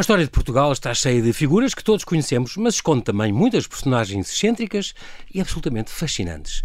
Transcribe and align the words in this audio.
A 0.00 0.08
história 0.10 0.24
de 0.24 0.30
Portugal 0.30 0.72
está 0.72 0.94
cheia 0.94 1.20
de 1.20 1.30
figuras 1.30 1.74
que 1.74 1.84
todos 1.84 2.04
conhecemos, 2.04 2.56
mas 2.56 2.76
esconde 2.76 3.04
também 3.04 3.30
muitas 3.30 3.66
personagens 3.66 4.32
excêntricas 4.32 4.94
e 5.30 5.42
absolutamente 5.42 5.90
fascinantes. 5.90 6.62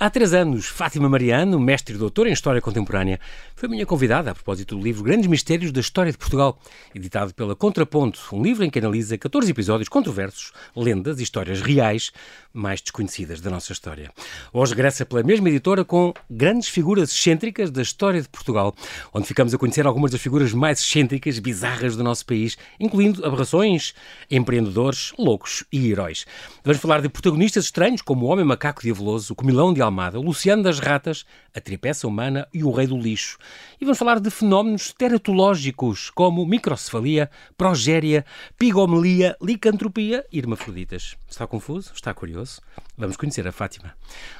Há 0.00 0.08
três 0.08 0.32
anos, 0.32 0.66
Fátima 0.66 1.08
Mariano, 1.08 1.58
mestre 1.58 1.96
e 1.96 1.98
doutora 1.98 2.28
em 2.28 2.32
História 2.32 2.60
Contemporânea, 2.60 3.18
foi 3.56 3.68
minha 3.68 3.84
convidada 3.84 4.30
a 4.30 4.34
propósito 4.34 4.76
do 4.76 4.80
livro 4.80 5.02
Grandes 5.02 5.26
Mistérios 5.26 5.72
da 5.72 5.80
História 5.80 6.12
de 6.12 6.16
Portugal, 6.16 6.56
editado 6.94 7.34
pela 7.34 7.56
Contraponto, 7.56 8.20
um 8.32 8.40
livro 8.40 8.64
em 8.64 8.70
que 8.70 8.78
analisa 8.78 9.18
14 9.18 9.50
episódios 9.50 9.88
controversos, 9.88 10.52
lendas 10.76 11.18
e 11.18 11.24
histórias 11.24 11.60
reais 11.60 12.12
mais 12.52 12.80
desconhecidas 12.80 13.40
da 13.40 13.50
nossa 13.50 13.72
história. 13.72 14.12
Hoje 14.52 14.72
regressa 14.72 15.04
pela 15.04 15.24
mesma 15.24 15.48
editora 15.48 15.84
com 15.84 16.14
Grandes 16.30 16.68
Figuras 16.68 17.10
Excêntricas 17.10 17.68
da 17.68 17.82
História 17.82 18.22
de 18.22 18.28
Portugal, 18.28 18.72
onde 19.12 19.26
ficamos 19.26 19.52
a 19.52 19.58
conhecer 19.58 19.84
algumas 19.84 20.12
das 20.12 20.20
figuras 20.20 20.52
mais 20.52 20.78
excêntricas, 20.78 21.40
bizarras 21.40 21.96
do 21.96 22.04
nosso 22.04 22.24
país, 22.24 22.56
incluindo 22.78 23.24
aberrações, 23.24 23.94
empreendedores, 24.30 25.12
loucos 25.18 25.64
e 25.72 25.90
heróis. 25.90 26.26
Vamos 26.64 26.80
falar 26.80 27.00
de 27.00 27.08
protagonistas 27.08 27.64
estranhos 27.64 28.02
como 28.02 28.26
o 28.26 28.28
Homem 28.28 28.44
Macaco 28.44 28.82
Diavoloso, 28.82 29.32
o 29.32 29.36
Comilão 29.36 29.72
de 29.72 29.80
Almada, 29.80 30.18
o 30.18 30.22
Luciano 30.22 30.62
das 30.62 30.78
Ratas, 30.78 31.24
a 31.54 31.60
Tripeça 31.60 32.06
Humana 32.06 32.46
e 32.52 32.62
o 32.62 32.70
Rei 32.70 32.86
do 32.86 32.98
Lixo. 32.98 33.38
E 33.80 33.84
vamos 33.84 33.98
falar 33.98 34.20
de 34.20 34.30
fenómenos 34.30 34.92
teratológicos 34.92 36.10
como 36.10 36.46
microcefalia, 36.46 37.30
progéria, 37.56 38.24
pigomelia, 38.58 39.36
licantropia 39.40 40.24
e 40.32 40.38
hermafroditas. 40.38 41.16
Está 41.28 41.46
confuso? 41.46 41.92
Está 41.94 42.14
curioso? 42.14 42.60
Vamos 42.96 43.16
conhecer 43.16 43.46
a 43.46 43.52
Fátima. 43.52 43.94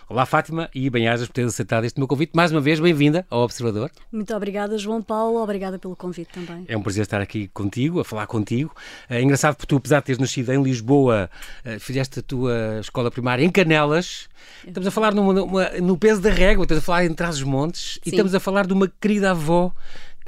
Olá, 0.09 0.27
Fátima, 0.27 0.69
e 0.75 0.89
bem-ajas 0.91 1.29
por 1.29 1.35
teres 1.35 1.53
aceitado 1.53 1.85
este 1.85 1.99
meu 1.99 2.09
convite. 2.09 2.33
Mais 2.35 2.51
uma 2.51 2.61
vez, 2.61 2.81
bem-vinda 2.81 3.27
ao 3.31 3.43
Observador. 3.43 3.91
Muito 4.11 4.35
obrigada, 4.35 4.77
João 4.79 5.03
Paulo. 5.03 5.41
Obrigada 5.43 5.79
pelo 5.79 5.95
convite 5.95 6.31
também. 6.33 6.65
É 6.67 6.77
um 6.77 6.83
prazer 6.83 7.03
estar 7.03 7.21
aqui 7.21 7.49
contigo, 7.49 8.01
a 8.01 8.05
falar 8.05 8.27
contigo. 8.29 8.75
É 9.09 9.21
engraçado 9.21 9.57
porque 9.57 9.67
tu, 9.67 9.77
apesar 9.77 10.01
de 10.01 10.07
teres 10.07 10.19
nascido 10.19 10.53
em 10.53 10.63
Lisboa, 10.63 11.29
eh, 11.65 11.79
fizeste 11.79 12.21
a 12.21 12.23
tua 12.23 12.79
escola 12.81 13.11
primária 13.11 13.45
em 13.45 13.51
Canelas. 13.51 14.29
Estamos 14.67 14.87
a 14.87 14.91
falar 14.91 15.15
numa, 15.15 15.33
numa, 15.33 15.69
no 15.81 15.97
peso 15.97 16.21
da 16.21 16.31
régua, 16.31 16.65
estamos 16.65 16.83
a 16.83 16.87
falar 16.87 17.05
em 17.05 17.15
Trás-os-Montes 17.15 17.99
e 18.05 18.11
estamos 18.11 18.35
a 18.35 18.41
falar 18.41 18.67
de 18.67 18.73
uma 18.73 18.91
querida 19.01 19.31
avó 19.31 19.73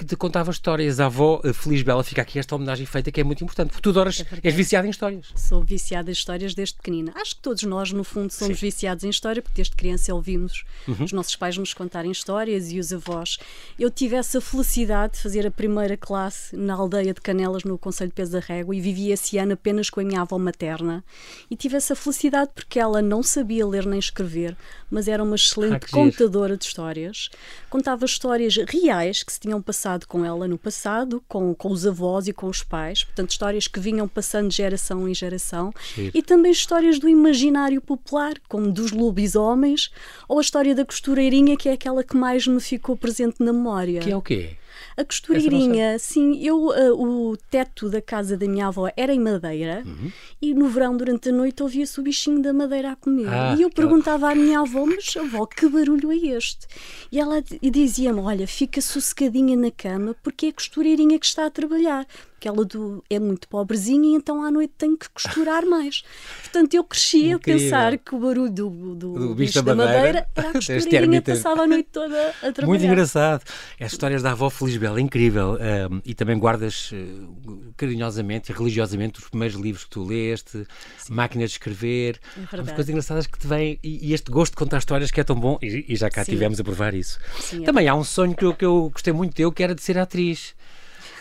que 0.01 0.07
te 0.07 0.17
contava 0.17 0.51
histórias. 0.51 0.99
A 0.99 1.07
avó 1.07 1.43
eh, 1.45 1.53
Feliz 1.53 1.83
Bela, 1.83 2.03
fica 2.03 2.23
aqui 2.23 2.39
esta 2.39 2.57
homenagem 2.57 2.87
feita 2.87 3.13
que 3.13 3.21
é 3.21 3.25
muito 3.25 3.45
importante, 3.45 3.69
porque 3.69 3.83
tu 3.83 3.91
adoras, 3.91 4.25
é 4.33 4.49
és 4.49 4.55
viciada 4.55 4.87
em 4.87 4.91
histórias. 4.91 5.27
Sou 5.37 5.63
viciada 5.63 6.09
em 6.11 6.13
histórias 6.13 6.55
desde 6.55 6.77
pequenina. 6.77 7.13
Acho 7.15 7.37
que 7.37 7.43
todos 7.43 7.63
nós, 7.65 7.93
no 7.93 8.03
fundo, 8.03 8.33
somos 8.33 8.59
Sim. 8.59 8.67
viciados 8.67 9.05
em 9.05 9.11
história, 9.11 9.43
porque 9.43 9.57
desde 9.57 9.77
criança 9.77 10.15
ouvimos 10.15 10.65
uhum. 10.89 11.05
os 11.05 11.13
nossos 11.13 11.37
pais 11.37 11.59
nos 11.59 11.75
contarem 11.75 12.11
histórias 12.11 12.73
e 12.73 12.79
os 12.79 12.95
avós. 12.95 13.37
Eu 13.79 13.91
tive 13.91 14.17
essa 14.17 14.41
felicidade 14.41 15.15
de 15.15 15.19
fazer 15.21 15.47
a 15.47 15.51
primeira 15.51 15.99
classe 15.99 16.57
na 16.57 16.75
aldeia 16.75 17.13
de 17.13 17.21
Canelas, 17.21 17.65
no 17.65 17.77
Conselho 17.77 18.09
de 18.09 18.15
Pesa 18.15 18.41
Régua, 18.41 18.75
e 18.75 18.81
vivi 18.81 19.11
esse 19.11 19.37
ano 19.37 19.53
apenas 19.53 19.91
com 19.91 20.01
a 20.01 20.05
minha 20.05 20.23
avó 20.23 20.39
materna. 20.39 21.05
E 21.51 21.57
tive 21.57 21.77
essa 21.77 21.95
felicidade 21.95 22.53
porque 22.55 22.81
ela 22.81 23.03
não 23.03 23.23
sabia 23.23 23.67
ler 23.67 23.85
nem 23.85 23.99
escrever, 23.99 24.57
mas 24.91 25.09
era 25.09 25.23
uma 25.23 25.37
excelente 25.37 25.85
ah, 25.85 25.91
contadora 25.93 26.57
de 26.57 26.65
histórias. 26.65 27.29
Contava 27.69 28.07
histórias 28.07 28.57
reais 28.57 29.23
que 29.23 29.33
se 29.33 29.41
tinham 29.41 29.61
passado 29.61 29.90
com 30.07 30.25
ela 30.25 30.47
no 30.47 30.59
passado, 30.59 31.23
com, 31.29 31.55
com 31.55 31.71
os 31.71 31.87
avós 31.87 32.29
e 32.29 32.33
com 32.33 32.47
os 32.47 32.63
pais, 32.63 33.05
portanto, 33.05 33.31
histórias 33.31 33.67
que 33.67 33.81
vinham 33.81 34.07
passando 34.07 34.49
de 34.49 34.57
geração 34.57 35.09
em 35.09 35.15
geração, 35.15 35.73
Sim. 35.95 36.11
e 36.15 36.23
também 36.23 36.53
histórias 36.53 36.99
do 36.99 37.09
imaginário 37.09 37.81
popular, 37.81 38.35
como 38.49 38.71
dos 38.71 38.93
lobisomens, 38.93 39.91
ou 40.29 40.39
a 40.39 40.43
história 40.43 40.75
da 40.75 40.85
costureirinha, 40.85 41.57
que 41.57 41.69
é 41.69 41.73
aquela 41.73 42.05
que 42.05 42.17
mais 42.17 42.47
me 42.47 42.61
ficou 42.61 42.97
presente 42.97 43.37
na 43.41 43.53
memória. 43.53 44.01
Que 44.01 44.11
é 44.11 44.17
o 44.17 44.23
quê? 44.23 44.57
A 45.01 45.05
costureirinha, 45.05 45.99
sim, 45.99 46.39
eu, 46.45 46.67
uh, 46.67 47.31
o 47.31 47.37
teto 47.37 47.89
da 47.89 48.03
casa 48.03 48.37
da 48.37 48.47
minha 48.47 48.67
avó 48.67 48.91
era 48.95 49.15
em 49.15 49.19
madeira 49.19 49.83
uhum. 49.87 50.13
e 50.43 50.53
no 50.53 50.69
verão, 50.69 50.95
durante 50.95 51.31
a 51.31 51.33
noite, 51.33 51.63
ouvia-se 51.63 51.99
o 51.99 52.03
bichinho 52.03 52.43
da 52.43 52.53
madeira 52.53 52.93
a 52.93 52.97
comer. 52.97 53.29
Ah, 53.29 53.55
e 53.59 53.63
eu 53.63 53.71
perguntava 53.71 54.31
à 54.31 54.35
minha 54.35 54.61
avó, 54.61 54.85
mas 54.85 55.17
avó, 55.17 55.47
que 55.47 55.67
barulho 55.69 56.13
é 56.13 56.17
este? 56.17 56.67
E 57.11 57.19
ela 57.19 57.43
dizia-me: 57.63 58.21
Olha, 58.21 58.47
fica 58.47 58.81
sossegadinha 58.83 59.57
na 59.57 59.71
cama 59.71 60.15
porque 60.23 60.47
é 60.47 60.49
a 60.51 60.53
costureirinha 60.53 61.19
que 61.19 61.27
está 61.27 61.47
a 61.47 61.51
trabalhar 61.51 62.07
que 62.41 62.49
ela 62.49 62.65
do, 62.65 63.05
é 63.11 63.19
muito 63.19 63.47
pobrezinha 63.47 64.13
e 64.13 64.15
então 64.15 64.43
à 64.43 64.51
noite 64.51 64.73
tem 64.79 64.97
que 64.97 65.09
costurar 65.11 65.67
mais. 65.67 66.03
Portanto, 66.43 66.73
eu 66.73 66.83
cresci 66.83 67.29
Incrível. 67.29 67.37
a 67.37 67.41
pensar 67.41 67.99
que 67.99 68.15
o 68.15 68.19
barulho 68.19 68.51
do, 68.51 68.71
do, 68.95 69.13
do 69.13 69.35
bicho 69.35 69.63
da 69.63 69.75
madeira, 69.75 69.95
madeira 69.95 70.29
era 70.35 70.49
a 70.49 70.53
costureirinha 70.59 71.21
passava 71.21 71.63
a 71.63 71.67
noite 71.67 71.91
toda 71.93 72.31
a 72.31 72.53
trabalhar. 72.53 72.67
Muito 72.67 72.85
engraçado. 72.85 73.43
As 73.79 73.93
histórias 73.93 74.23
da 74.23 74.33
avó 74.33 74.49
Felisbela, 74.49 74.99
incrível. 75.01 75.59
Um, 75.61 76.01
e 76.05 76.15
também 76.15 76.39
guardas 76.39 76.91
uh, 76.93 77.73
carinhosamente 77.77 78.51
e 78.51 78.55
religiosamente 78.55 79.19
os 79.19 79.29
primeiros 79.29 79.61
livros 79.61 79.85
que 79.85 79.91
tu 79.91 80.03
leste, 80.03 80.67
Sim. 80.97 81.13
Máquina 81.13 81.45
de 81.45 81.53
Escrever. 81.53 82.19
É 82.37 82.57
As 82.57 82.69
coisas 82.69 82.89
engraçadas 82.89 83.27
que 83.27 83.39
te 83.39 83.47
vêm 83.47 83.79
e, 83.83 84.09
e, 84.09 84.15
este 84.15 84.31
gosto 84.31 84.53
de 84.53 84.57
contar 84.57 84.79
histórias 84.79 85.11
que 85.11 85.21
é 85.21 85.25
tão 85.25 85.37
bom 85.37 85.59
e, 85.61 85.85
e 85.89 85.97
já 85.97 86.09
cá 86.09 86.25
Sim. 86.25 86.33
tivemos 86.33 86.59
a 86.59 86.65
provar 86.65 86.95
isso. 86.95 87.19
Sim, 87.39 87.63
é 87.63 87.67
também 87.67 87.87
há 87.87 87.95
um 87.95 88.05
sonho 88.05 88.35
que 88.35 88.45
eu, 88.45 88.55
que 88.55 88.65
eu 88.65 88.91
gostei 88.91 89.13
muito 89.13 89.35
teu, 89.35 89.53
que 89.53 89.63
era 89.63 89.75
de 89.75 89.83
ser 89.83 89.99
atriz. 89.99 90.55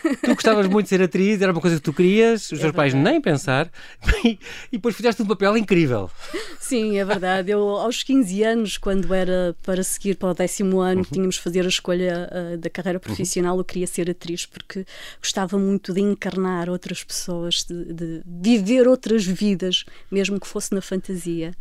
Tu 0.02 0.34
gostavas 0.34 0.66
muito 0.66 0.84
de 0.84 0.90
ser 0.90 1.02
atriz, 1.02 1.40
era 1.40 1.52
uma 1.52 1.60
coisa 1.60 1.76
que 1.76 1.82
tu 1.82 1.92
querias, 1.92 2.50
os 2.52 2.58
é 2.58 2.62
teus 2.62 2.72
pais 2.72 2.94
nem 2.94 3.20
pensar, 3.20 3.70
e, 4.24 4.38
depois 4.72 4.96
fizeste 4.96 5.22
um 5.22 5.26
papel 5.26 5.56
incrível. 5.56 6.10
Sim, 6.58 6.98
é 6.98 7.04
verdade. 7.04 7.50
Eu, 7.50 7.68
aos 7.68 8.02
15 8.02 8.42
anos, 8.42 8.78
quando 8.78 9.12
era 9.12 9.56
para 9.62 9.82
seguir 9.82 10.16
para 10.16 10.30
o 10.30 10.34
décimo 10.34 10.80
ano, 10.80 11.00
uhum. 11.00 11.06
tínhamos 11.10 11.34
de 11.36 11.40
fazer 11.40 11.64
a 11.64 11.68
escolha 11.68 12.30
uh, 12.30 12.58
da 12.58 12.70
carreira 12.70 13.00
profissional, 13.00 13.54
uhum. 13.54 13.60
eu 13.60 13.64
queria 13.64 13.86
ser 13.86 14.10
atriz 14.10 14.46
porque 14.46 14.84
gostava 15.20 15.58
muito 15.58 15.92
de 15.92 16.00
encarnar 16.00 16.68
outras 16.68 17.02
pessoas, 17.02 17.64
de, 17.64 17.84
de 17.84 18.22
viver 18.24 18.86
outras 18.88 19.24
vidas, 19.24 19.84
mesmo 20.10 20.38
que 20.38 20.46
fosse 20.46 20.74
na 20.74 20.80
fantasia. 20.80 21.52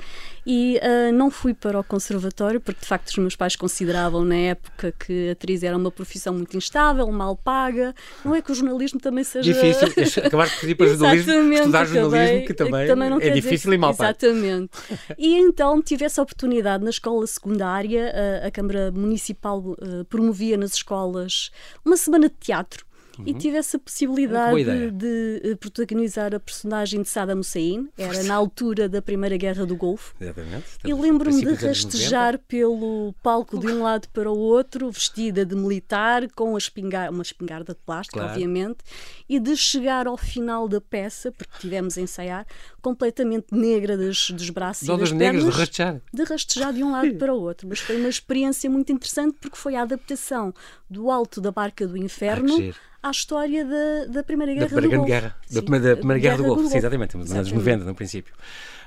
E 0.46 0.80
uh, 0.80 1.14
não 1.14 1.30
fui 1.30 1.54
para 1.54 1.80
o 1.80 1.84
conservatório, 1.84 2.60
porque 2.60 2.82
de 2.82 2.88
facto 2.88 3.10
os 3.10 3.18
meus 3.18 3.36
pais 3.36 3.56
consideravam 3.56 4.24
na 4.26 4.36
época 4.36 4.94
que 4.98 5.30
atriz 5.30 5.64
era 5.64 5.78
uma 5.78 5.92
profissão 5.92 6.34
muito 6.34 6.56
instável, 6.58 7.10
mal 7.12 7.36
paga. 7.36 7.94
Não 8.30 8.36
é 8.36 8.42
que 8.42 8.52
o 8.52 8.56
jornalismo 8.56 9.00
também 9.00 9.24
seja. 9.24 9.54
Difícil. 9.54 9.88
Acabar 10.26 10.48
de 10.48 10.60
pedir 10.60 10.76
para 10.76 10.88
jornalismo, 10.88 11.54
estudar 11.54 11.86
jornalismo, 11.86 12.46
que 12.46 12.54
também, 12.54 12.82
que 12.82 12.88
também 12.88 13.14
é 13.22 13.30
difícil 13.32 13.58
dizer... 13.58 13.74
e 13.74 13.78
mal 13.78 13.96
pago. 13.96 14.10
Exatamente. 14.10 14.72
E 15.18 15.36
então 15.36 15.82
tive 15.82 16.06
essa 16.06 16.22
oportunidade 16.22 16.84
na 16.84 16.90
escola 16.90 17.26
secundária, 17.28 18.14
a, 18.44 18.48
a 18.48 18.52
Câmara 18.52 18.92
Municipal 18.92 19.60
uh, 19.60 20.06
promovia 20.06 20.58
nas 20.58 20.74
escolas 20.74 21.52
uma 21.84 21.98
semana 21.98 22.30
de 22.30 22.36
teatro 22.40 22.89
uhum. 23.20 23.24
e 23.26 23.34
tive 23.34 23.58
essa 23.58 23.78
possibilidade 23.78 24.64
de, 24.64 24.92
de, 24.92 25.42
eh, 25.44 25.56
protagonizar 25.56 26.34
a 26.34 26.40
personagem 26.40 27.02
de 27.02 27.10
Saddam 27.10 27.40
Hussein, 27.40 27.90
era 27.98 28.24
na 28.24 28.36
altura 28.36 28.88
da 28.88 29.02
Primeira 29.02 29.38
Guerra 29.38 29.66
do 29.66 29.76
Golfo. 29.76 30.16
Exatamente. 30.20 30.66
E 30.84 30.94
lembro-me 30.94 31.46
de 31.46 31.54
rastejar 31.54 32.40
pelo 32.48 33.14
palco 33.22 33.60
de 33.60 33.68
um 33.68 33.84
lado 33.84 34.08
para 34.10 34.32
o 34.32 34.38
outro, 34.38 34.90
vestida 34.90 35.46
de 35.46 35.56
militar, 35.56 36.30
com 36.32 36.56
a 36.56 36.58
espingar 36.58 37.10
uma 37.10 37.24
espingarda 37.24 37.74
de 37.74 37.80
plástico, 37.86 38.20
claro. 38.20 38.32
obviamente, 38.32 38.80
e 39.28 39.40
de 39.40 39.56
chegar 39.56 40.08
ao 40.08 40.18
final 40.18 40.68
da 40.68 40.82
peça, 40.82 41.32
porque 41.32 41.60
tivemos 41.60 41.98
a 41.98 42.02
ensaiar, 42.02 42.48
completamente 42.82 43.48
negra 43.52 43.98
dos, 43.98 44.32
dos 44.32 44.50
braços 44.50 44.88
Não 44.88 44.96
e 44.96 45.00
das 45.00 45.12
negras, 45.12 45.44
de 45.44 45.50
rastejar. 45.50 46.02
De 46.14 46.24
rastejar 46.24 46.74
de 46.74 46.84
um 46.84 46.92
lado 46.92 47.14
para 47.16 47.34
o 47.34 47.42
outro. 47.42 47.68
Mas 47.68 47.80
foi 47.80 47.98
uma 47.98 48.10
experiência 48.10 48.70
muito 48.70 48.92
interessante 48.92 49.38
porque 49.40 49.58
foi 49.58 49.76
a 49.76 49.82
adaptação 49.82 50.54
do 50.90 51.12
Alto 51.12 51.42
da 51.42 51.52
Barca 51.52 51.86
do 51.88 51.98
Inferno 51.98 52.74
ah, 52.99 52.99
à 53.02 53.12
história 53.12 53.66
da, 53.66 54.06
da 54.12 54.24
Primeira 54.24 54.54
Guerra 54.54 54.68
da 54.68 54.76
Primeira 54.76 54.90
do 54.90 55.00
Golfo. 55.00 55.12
Guerra, 55.12 55.36
da, 55.52 55.62
Primeira, 55.62 55.86
da 55.88 55.96
Primeira 55.98 56.20
Guerra, 56.22 56.38
Guerra 56.38 56.44
do, 56.44 56.48
Golfo, 56.48 56.64
do 56.64 56.70
Sim, 56.70 56.78
exatamente, 56.78 57.18
nos 57.18 57.32
anos 57.32 57.52
90, 57.52 57.86
no 57.86 57.96
princípio. 57.96 58.34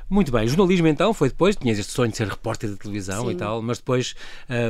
Muito 0.08 0.30
bem, 0.30 0.46
jornalismo 0.46 0.86
então 0.86 1.14
foi 1.14 1.28
depois, 1.28 1.56
tinhas 1.56 1.78
este 1.78 1.92
sonho 1.92 2.10
de 2.10 2.16
ser 2.16 2.28
repórter 2.28 2.70
de 2.70 2.76
televisão 2.76 3.26
Sim. 3.26 3.32
e 3.32 3.34
tal, 3.34 3.62
mas 3.62 3.78
depois 3.78 4.14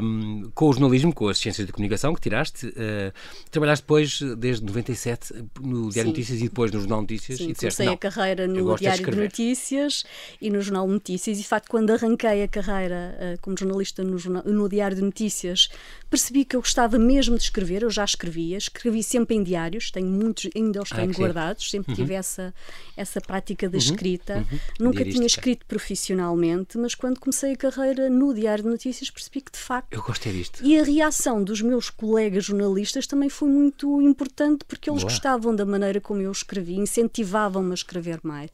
um, 0.03 0.51
com 0.55 0.69
o 0.69 0.73
jornalismo, 0.73 1.13
com 1.13 1.29
as 1.29 1.39
ciências 1.39 1.67
de 1.67 1.73
comunicação 1.73 2.15
que 2.15 2.21
tiraste, 2.21 2.67
uh, 2.67 3.13
trabalhaste 3.51 3.83
depois 3.83 4.21
desde 4.39 4.65
97 4.65 5.35
no 5.61 5.91
Diário 5.91 6.11
Sim. 6.11 6.17
Notícias 6.17 6.41
e 6.41 6.45
depois 6.45 6.71
no 6.71 6.81
Jornal 6.81 7.01
Notícias 7.01 7.39
Sim, 7.39 7.51
e 7.51 7.53
disseste, 7.53 7.77
comecei 7.77 7.95
a 7.95 7.99
carreira 7.99 8.47
no 8.47 8.77
Diário 8.77 9.05
de, 9.05 9.11
de, 9.11 9.17
Notícias 9.17 10.05
e 10.41 10.51
no 10.51 10.61
Jornal 10.61 10.87
Notícias 10.87 11.39
e 11.39 11.43
de 11.43 11.49
facto 11.49 11.69
quando 11.69 11.91
arranquei 11.91 12.43
a 12.43 12.49
carreira 12.49 13.17
uh, 13.19 13.41
como 13.41 13.57
jornalista 13.59 14.05
no, 14.05 14.19
jornal, 14.19 14.45
no 14.45 14.69
Diário 14.69 14.97
de 14.97 15.03
Notícias 15.03 15.69
percebi 16.13 16.45
que 16.45 16.55
eu 16.55 16.61
gostava 16.61 16.99
mesmo 16.99 17.39
de 17.39 17.45
escrever, 17.45 17.83
eu 17.83 17.91
já 17.91 18.05
escrevia, 18.05 18.59
escrevi 18.59 19.03
sempre 19.03 19.35
em 19.35 19.43
diários, 19.43 19.91
tenho 19.91 20.09
muitos, 20.09 20.47
ainda 20.55 20.83
os 20.83 20.93
ah, 20.93 20.97
tenho 20.97 21.11
ah, 21.11 21.15
guardados, 21.15 21.71
sempre 21.71 21.93
uhum. 21.93 21.97
tive 21.97 22.13
essa, 22.13 22.53
essa 22.95 23.19
prática 23.19 23.67
da 23.67 23.79
uhum. 23.79 23.83
escrita, 23.83 24.47
uhum. 24.51 24.59
nunca 24.79 25.03
tinha 25.07 25.22
tinha 25.23 25.27
escrito 25.27 25.67
profissionalmente, 25.67 26.77
mas 26.77 26.95
quando 26.95 27.21
comecei 27.21 27.53
a 27.53 27.57
carreira 27.57 28.11
no 28.11 28.35
Diário 28.35 28.65
de 28.65 28.71
Notícias 28.71 29.11
percebi 29.11 29.41
que 29.41 29.53
de 29.53 29.59
facto. 29.59 29.93
Eu 29.93 30.03
gostei 30.03 30.33
disto. 30.33 30.65
E 30.65 30.79
a 30.79 30.83
reação 30.83 31.43
dos 31.43 31.63
meus 31.63 31.91
colegas 31.91 32.45
jornalistas 32.45 33.07
também 33.07 33.29
foi 33.29 33.49
muito 33.49 34.01
importante 34.03 34.65
porque 34.67 34.91
eles 34.91 35.03
Boa. 35.03 35.13
gostavam 35.13 35.55
da 35.55 35.65
maneira 35.65 36.01
como 36.01 36.21
eu 36.21 36.33
escrevi, 36.33 36.75
incentivavam-me 36.75 37.71
a 37.71 37.75
escrever 37.75 38.21
mais. 38.23 38.51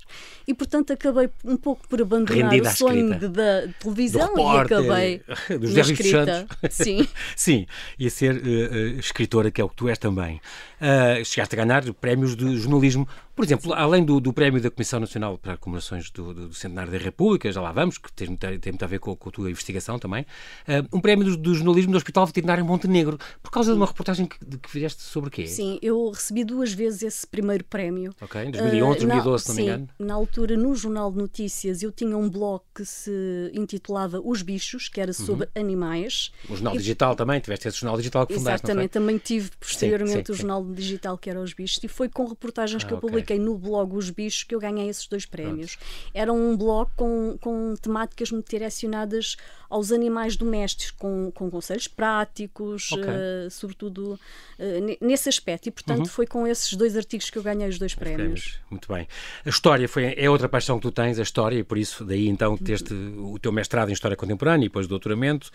E 0.47 0.53
portanto 0.53 0.93
acabei 0.93 1.31
um 1.45 1.57
pouco 1.57 1.89
por 1.89 2.01
abandonar 2.03 2.51
Rendida 2.51 2.71
o 2.71 2.77
sonho 2.77 3.19
de, 3.19 3.29
da 3.29 3.69
televisão 3.81 4.35
e 4.37 4.59
acabei 4.59 5.23
dos 5.59 5.75
na 5.75 5.81
escrita. 5.81 6.47
Sim. 6.71 7.09
Sim, 7.35 7.67
e 7.99 8.07
a 8.07 8.11
ser 8.11 8.37
uh, 8.37 8.39
uh, 8.39 8.99
escritora, 8.99 9.51
que 9.51 9.61
é 9.61 9.65
o 9.65 9.69
que 9.69 9.77
tu 9.77 9.89
és 9.89 9.99
também. 9.99 10.41
Uh, 10.81 11.25
chegaste 11.25 11.59
a 11.59 11.65
ganhar 11.65 11.83
prémios 11.95 12.37
de 12.37 12.57
jornalismo 12.57 13.09
por 13.39 13.45
exemplo, 13.45 13.73
além 13.73 14.05
do, 14.05 14.19
do 14.19 14.33
prémio 14.33 14.61
da 14.61 14.69
Comissão 14.69 14.99
Nacional 14.99 15.39
para 15.39 15.57
Comemorações 15.57 16.11
do, 16.11 16.35
do, 16.35 16.49
do, 16.49 16.55
Centenário 16.55 16.91
da 16.91 16.99
República, 16.99 17.53
já 17.53 17.63
lá 17.63 17.71
vamos, 17.71 17.97
que 17.97 18.13
tem, 18.13 18.35
tem, 18.35 18.73
muito 18.73 18.83
a 18.83 18.89
ver 18.89 18.99
com, 18.99 19.15
com, 19.15 19.29
a 19.29 19.33
tua 19.33 19.49
investigação 19.49 19.97
também, 19.97 20.23
uh, 20.23 20.97
um 20.97 21.01
prémio 21.01 21.25
do, 21.25 21.37
do, 21.37 21.55
jornalismo 21.55 21.93
do 21.93 21.99
Hospital 21.99 22.27
Veterinário 22.27 22.65
Montenegro, 22.65 23.17
por 23.41 23.53
causa 23.53 23.71
de 23.71 23.77
uma 23.77 23.87
reportagem 23.87 24.27
que, 24.27 24.45
de, 24.45 24.59
que 24.59 24.69
fizeste 24.69 25.03
sobre 25.03 25.29
o 25.29 25.31
quê? 25.31 25.47
Sim, 25.47 25.79
eu 25.81 26.11
recebi 26.11 26.43
duas 26.43 26.73
vezes 26.73 27.05
esse 27.05 27.25
primeiro 27.29 27.63
prémio. 27.63 28.13
Ok, 28.21 28.43
em 28.43 28.51
2011, 28.51 29.05
uh, 29.05 29.07
2012, 29.07 29.45
se 29.45 29.49
não 29.49 29.55
me 29.55 29.63
engano. 29.63 29.89
Na 30.01 30.15
altura, 30.15 30.57
no 30.57 30.75
Jornal 30.75 31.13
de 31.13 31.19
Notícias, 31.19 31.81
eu 31.81 31.93
tinha 31.93 32.19
um 32.19 32.29
blog 32.29 32.63
que 32.75 32.85
se 32.85 33.53
intitulava 33.55 34.21
Os 34.21 34.43
Bichos, 34.43 34.89
que 34.89 35.01
era 35.01 35.13
sobre 35.13 35.47
uhum. 35.55 35.63
animais. 35.63 36.33
O 36.49 36.55
Jornal 36.55 36.75
e... 36.75 36.79
Digital 36.79 37.15
também, 37.15 37.39
tiveste 37.39 37.69
esse 37.69 37.79
Jornal 37.79 37.99
Digital 37.99 38.27
que 38.27 38.35
fundaste, 38.35 38.67
Exatamente, 38.67 38.91
também 38.91 39.17
tive 39.17 39.53
posteriormente 39.61 40.17
sim, 40.17 40.25
sim, 40.27 40.33
o 40.33 40.35
Jornal 40.35 40.65
Digital 40.65 41.17
que 41.17 41.31
era 41.31 41.41
Os 41.41 41.53
Bichos, 41.53 41.79
e 41.85 41.87
foi 41.87 42.09
com 42.09 42.27
reportagens 42.27 42.83
ah, 42.83 42.87
que 42.89 42.95
eu 42.95 42.99
publiquei 42.99 43.28
okay. 43.35 43.39
no 43.39 43.57
blog 43.57 43.95
Os 43.97 44.11
bichos 44.11 44.45
que 44.45 44.55
eu 44.55 44.61
ganhei 44.61 44.89
esses 44.89 45.07
dois 45.07 45.27
prémios. 45.27 45.77
Pronto. 45.77 46.11
Era 46.15 46.33
um 46.33 46.57
blog 46.57 46.91
com, 46.97 47.37
com 47.41 47.75
temáticas 47.81 48.31
muito 48.31 48.49
direcionadas 48.49 49.37
aos 49.69 49.93
animais 49.93 50.35
domésticos, 50.35 50.91
com, 50.93 51.31
com 51.35 51.51
conselhos 51.51 51.87
práticos, 51.87 52.91
okay. 52.91 53.05
uh, 53.05 53.51
sobretudo 53.51 54.19
uh, 54.59 54.97
nesse 55.01 55.29
aspecto. 55.29 55.69
E, 55.69 55.71
portanto, 55.71 56.01
uhum. 56.01 56.07
foi 56.07 56.27
com 56.27 56.47
esses 56.47 56.73
dois 56.75 56.97
artigos 56.97 57.29
que 57.29 57.37
eu 57.37 57.43
ganhei 57.43 57.69
os 57.69 57.79
dois 57.79 57.95
prémios. 57.95 58.19
prémios. 58.19 58.61
Muito 58.71 58.91
bem. 58.91 59.07
A 59.45 59.49
história 59.49 59.87
foi, 59.87 60.15
é 60.17 60.31
outra 60.31 60.49
paixão 60.49 60.79
que 60.79 60.83
tu 60.83 60.91
tens, 60.91 61.19
a 61.19 61.23
história, 61.23 61.59
e 61.59 61.63
por 61.63 61.77
isso 61.77 62.05
daí 62.05 62.29
então 62.29 62.57
teste 62.57 62.95
uhum. 62.95 63.35
o 63.35 63.39
teu 63.39 63.53
mestrado 63.53 63.91
em 63.91 63.93
História 63.93 64.17
Contemporânea 64.17 64.65
e 64.65 64.69
depois 64.69 64.87
o 64.87 64.89
doutoramento, 64.89 65.51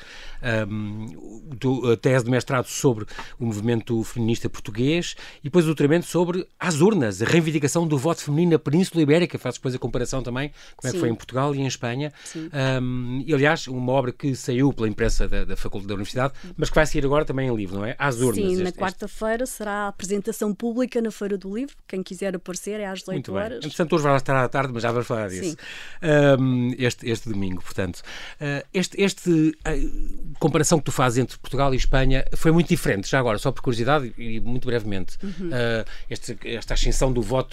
um, 0.69 1.07
a 1.91 1.97
tese 1.97 2.25
de 2.25 2.31
mestrado 2.31 2.67
sobre 2.67 3.05
o 3.39 3.45
movimento 3.45 4.03
feminista 4.03 4.47
português 4.47 5.15
e 5.39 5.45
depois 5.45 5.65
o 5.65 5.67
doutoramento 5.69 6.05
sobre 6.05 6.47
as 6.59 6.81
urnas, 6.81 7.21
a 7.21 7.25
reivindicação 7.25 7.62
do 7.87 7.97
voto 7.97 8.21
feminino 8.23 8.53
na 8.53 8.59
Península 8.59 9.01
Ibérica, 9.01 9.37
fazes 9.37 9.57
depois 9.57 9.75
a 9.75 9.79
comparação 9.79 10.21
também, 10.21 10.51
como 10.75 10.89
é 10.89 10.93
que 10.93 10.99
foi 10.99 11.09
em 11.09 11.15
Portugal 11.15 11.53
e 11.55 11.61
em 11.61 11.67
Espanha. 11.67 12.11
Um, 12.81 13.23
e 13.25 13.33
aliás, 13.33 13.67
uma 13.67 13.91
obra 13.91 14.11
que 14.11 14.35
saiu 14.35 14.71
pela 14.73 14.87
imprensa 14.87 15.27
da, 15.27 15.43
da 15.43 15.55
Faculdade 15.55 15.87
da 15.87 15.93
Universidade, 15.95 16.33
mas 16.55 16.69
que 16.69 16.75
vai 16.75 16.85
sair 16.85 17.05
agora 17.05 17.25
também 17.25 17.47
em 17.47 17.55
livro, 17.55 17.77
não 17.77 17.85
é? 17.85 17.95
Às 17.97 18.19
urnas. 18.19 18.35
Sim, 18.35 18.51
este, 18.51 18.63
na 18.63 18.71
quarta-feira 18.71 19.45
será 19.45 19.71
a 19.71 19.87
apresentação 19.87 20.53
pública 20.53 21.01
na 21.01 21.11
Feira 21.11 21.37
do 21.37 21.55
Livro. 21.55 21.75
Quem 21.87 22.01
quiser 22.01 22.35
aparecer 22.35 22.79
é 22.79 22.85
às 22.85 22.99
18 22.99 23.13
Muito 23.13 23.33
horas. 23.33 23.59
Bem. 23.59 23.67
Entretanto, 23.67 23.95
hoje 23.95 24.03
vai 24.03 24.15
estar 24.15 24.43
à 24.43 24.47
tarde, 24.47 24.71
mas 24.73 24.83
já 24.83 24.91
vamos 24.91 25.07
falar 25.07 25.29
disso. 25.29 25.55
Um, 26.39 26.73
este, 26.77 27.09
este 27.09 27.29
domingo, 27.29 27.61
portanto. 27.61 28.01
Uh, 28.39 28.65
este, 28.73 29.01
este 29.01 29.29
uh, 29.29 30.33
comparação 30.39 30.79
que 30.79 30.85
tu 30.85 30.91
fazes 30.91 31.19
entre 31.19 31.37
Portugal 31.37 31.73
e 31.73 31.77
Espanha 31.77 32.25
foi 32.35 32.51
muito 32.51 32.67
diferente, 32.67 33.09
já 33.09 33.19
agora, 33.19 33.37
só 33.37 33.51
por 33.51 33.61
curiosidade 33.61 34.13
e 34.17 34.39
muito 34.39 34.65
brevemente. 34.65 35.17
Uhum. 35.23 35.47
Uh, 35.47 35.85
este, 36.09 36.37
esta 36.43 36.73
ascensão 36.73 37.11
do 37.11 37.21
voto 37.21 37.52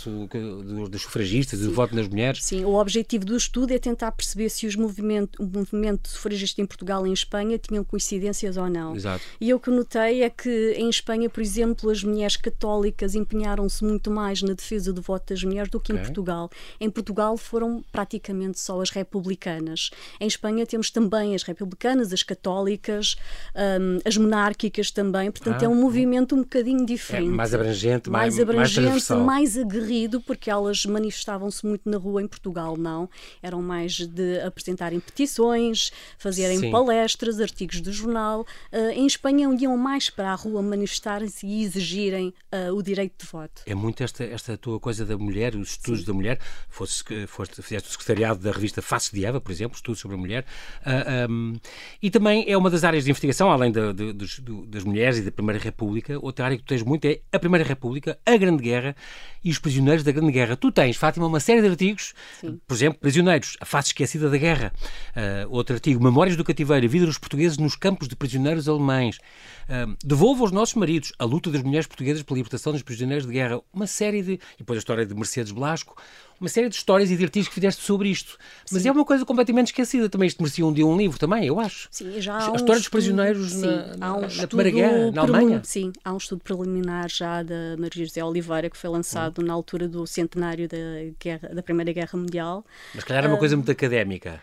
dos 0.88 1.02
sufragistas 1.02 1.60
do 1.60 1.72
voto 1.72 1.94
nas 1.94 2.08
mulheres. 2.08 2.44
Sim, 2.44 2.64
o 2.64 2.74
objetivo 2.74 3.24
do 3.24 3.36
estudo 3.36 3.72
é 3.72 3.78
tentar 3.78 4.12
perceber 4.12 4.48
se 4.48 4.66
os 4.66 4.76
movimento, 4.76 5.42
o 5.42 5.46
movimento 5.46 6.08
sufragista 6.08 6.60
em 6.62 6.66
Portugal 6.66 7.06
e 7.06 7.10
em 7.10 7.12
Espanha 7.12 7.58
tinham 7.58 7.84
coincidências 7.84 8.56
ou 8.56 8.68
não. 8.68 8.94
Exato. 8.94 9.24
E 9.40 9.52
o 9.52 9.60
que 9.60 9.70
notei 9.70 10.22
é 10.22 10.30
que 10.30 10.74
em 10.76 10.88
Espanha, 10.88 11.28
por 11.28 11.40
exemplo, 11.40 11.90
as 11.90 12.02
mulheres 12.02 12.36
católicas 12.36 13.14
empenharam-se 13.14 13.84
muito 13.84 14.10
mais 14.10 14.42
na 14.42 14.54
defesa 14.54 14.92
do 14.92 15.02
voto 15.02 15.32
das 15.32 15.42
mulheres 15.42 15.70
do 15.70 15.80
que 15.80 15.92
okay. 15.92 16.02
em 16.02 16.04
Portugal. 16.04 16.50
Em 16.80 16.90
Portugal 16.90 17.36
foram 17.36 17.84
praticamente 17.90 18.60
só 18.60 18.80
as 18.80 18.90
republicanas. 18.90 19.90
Em 20.20 20.26
Espanha 20.26 20.66
temos 20.66 20.90
também 20.90 21.34
as 21.34 21.42
republicanas, 21.42 22.12
as 22.12 22.22
católicas, 22.22 23.16
um, 23.54 23.98
as 24.04 24.16
monárquicas 24.16 24.90
também. 24.90 25.30
Portanto, 25.30 25.62
ah, 25.62 25.66
é 25.66 25.68
um 25.68 25.74
movimento 25.74 26.34
um 26.34 26.38
bocadinho 26.38 26.84
diferente. 26.84 27.28
É 27.28 27.30
mais 27.30 27.54
abrangente, 27.54 28.10
mais, 28.10 28.36
mais 28.36 28.40
abrangente, 28.40 29.12
mais, 29.12 29.24
mais 29.24 29.58
aguerrido, 29.58 29.89
porque 30.24 30.50
elas 30.50 30.84
manifestavam-se 30.84 31.64
muito 31.66 31.88
na 31.88 31.96
rua. 31.96 32.22
Em 32.22 32.28
Portugal, 32.28 32.76
não. 32.76 33.08
Eram 33.42 33.62
mais 33.62 33.98
de 34.06 34.40
apresentarem 34.40 35.00
petições, 35.00 35.92
fazerem 36.18 36.58
Sim. 36.58 36.70
palestras, 36.70 37.40
artigos 37.40 37.80
de 37.80 37.92
jornal. 37.92 38.46
Uh, 38.72 38.90
em 38.94 39.06
Espanha, 39.06 39.48
iam 39.58 39.76
mais 39.76 40.10
para 40.10 40.32
a 40.32 40.34
rua 40.34 40.62
manifestarem-se 40.62 41.46
e 41.46 41.62
exigirem 41.62 42.32
uh, 42.52 42.74
o 42.74 42.82
direito 42.82 43.24
de 43.24 43.30
voto. 43.30 43.62
É 43.66 43.74
muito 43.74 44.02
esta, 44.02 44.24
esta 44.24 44.56
tua 44.56 44.78
coisa 44.78 45.04
da 45.04 45.16
mulher, 45.16 45.54
os 45.56 45.70
estudos 45.70 46.00
Sim. 46.00 46.06
da 46.06 46.12
mulher. 46.12 46.40
Foste, 46.68 47.26
foste, 47.26 47.62
fizeste 47.62 47.88
o 47.88 47.92
secretariado 47.92 48.40
da 48.40 48.52
revista 48.52 48.82
Face 48.82 49.14
de 49.14 49.24
Eva, 49.24 49.40
por 49.40 49.50
exemplo, 49.50 49.76
estudos 49.76 50.00
sobre 50.00 50.16
a 50.16 50.20
mulher. 50.20 50.44
Uh, 50.80 50.86
ah, 50.86 51.26
um, 51.28 51.56
e 52.02 52.10
também 52.10 52.44
é 52.48 52.56
uma 52.56 52.70
das 52.70 52.84
áreas 52.84 53.04
de 53.04 53.10
investigação, 53.10 53.50
além 53.50 53.72
das 53.72 54.84
mulheres 54.84 55.18
e 55.18 55.22
da 55.22 55.30
Primeira 55.30 55.60
República, 55.60 56.18
outra 56.20 56.44
área 56.46 56.56
que 56.56 56.62
tu 56.62 56.68
tens 56.68 56.82
muito 56.82 57.04
é 57.06 57.20
a 57.32 57.38
Primeira 57.38 57.66
República, 57.66 58.18
a 58.24 58.36
Grande 58.36 58.62
Guerra 58.62 58.94
e 59.42 59.50
os 59.50 59.58
prisioneiros 59.70 60.02
da 60.02 60.10
Grande 60.10 60.32
Guerra. 60.32 60.56
Tu 60.56 60.72
tens, 60.72 60.96
Fátima, 60.96 61.26
uma 61.26 61.38
série 61.38 61.62
de 61.62 61.68
artigos, 61.68 62.12
Sim. 62.40 62.60
por 62.66 62.74
exemplo, 62.74 62.98
Prisioneiros, 62.98 63.56
a 63.60 63.64
face 63.64 63.88
esquecida 63.88 64.28
da 64.28 64.36
guerra. 64.36 64.72
Uh, 65.16 65.48
outro 65.48 65.74
artigo, 65.74 66.02
Memórias 66.02 66.36
do 66.36 66.44
Cativeiro, 66.44 66.84
a 66.84 66.88
vida 66.88 67.06
dos 67.06 67.18
portugueses 67.18 67.56
nos 67.56 67.76
campos 67.76 68.08
de 68.08 68.16
prisioneiros 68.16 68.68
alemães. 68.68 69.18
Uh, 69.68 69.96
Devolva 70.04 70.42
aos 70.42 70.50
nossos 70.50 70.74
maridos, 70.74 71.12
a 71.18 71.24
luta 71.24 71.50
das 71.50 71.62
mulheres 71.62 71.86
portuguesas 71.86 72.22
pela 72.22 72.36
libertação 72.36 72.72
dos 72.72 72.82
prisioneiros 72.82 73.26
de 73.26 73.32
guerra. 73.32 73.60
Uma 73.72 73.86
série 73.86 74.22
de... 74.22 74.32
E 74.32 74.58
depois 74.58 74.76
a 74.76 74.80
história 74.80 75.06
de 75.06 75.14
Mercedes 75.14 75.52
Blasco 75.52 75.96
uma 76.40 76.48
série 76.48 76.68
de 76.68 76.74
histórias 76.74 77.10
e 77.10 77.16
de 77.16 77.24
artigos 77.24 77.48
que 77.48 77.54
fizeste 77.54 77.82
sobre 77.82 78.08
isto. 78.08 78.38
Mas 78.72 78.82
Sim. 78.82 78.88
é 78.88 78.92
uma 78.92 79.04
coisa 79.04 79.26
completamente 79.26 79.66
esquecida. 79.66 80.08
Também 80.08 80.26
isto 80.26 80.42
merecia 80.42 80.64
um 80.64 80.72
dia 80.72 80.86
um 80.86 80.96
livro 80.96 81.18
também, 81.18 81.46
eu 81.46 81.60
acho. 81.60 81.86
Sim, 81.90 82.20
já 82.20 82.34
há 82.34 82.52
a 82.52 82.56
história 82.56 82.80
dos 82.80 82.88
prisioneiros 82.88 83.52
sim, 83.52 83.66
na, 83.98 84.16
um 84.16 84.20
na 84.20 84.46
Primeira 84.46 84.70
Guerra, 84.70 85.10
na 85.12 85.20
Alemanha. 85.22 85.60
Sim, 85.62 85.92
há 86.02 86.14
um 86.14 86.16
estudo 86.16 86.42
preliminar 86.42 87.08
já 87.10 87.42
da 87.42 87.76
Maria 87.78 88.06
José 88.06 88.24
Oliveira 88.24 88.70
que 88.70 88.76
foi 88.76 88.88
lançado 88.88 89.42
hum. 89.42 89.44
na 89.44 89.52
altura 89.52 89.86
do 89.86 90.06
centenário 90.06 90.66
da, 90.66 90.76
guerra, 91.22 91.50
da 91.54 91.62
Primeira 91.62 91.92
Guerra 91.92 92.18
Mundial. 92.18 92.64
Mas 92.94 93.04
calhar 93.04 93.24
é 93.24 93.28
uma 93.28 93.36
uh, 93.36 93.38
coisa 93.38 93.54
muito 93.54 93.70
académica 93.70 94.40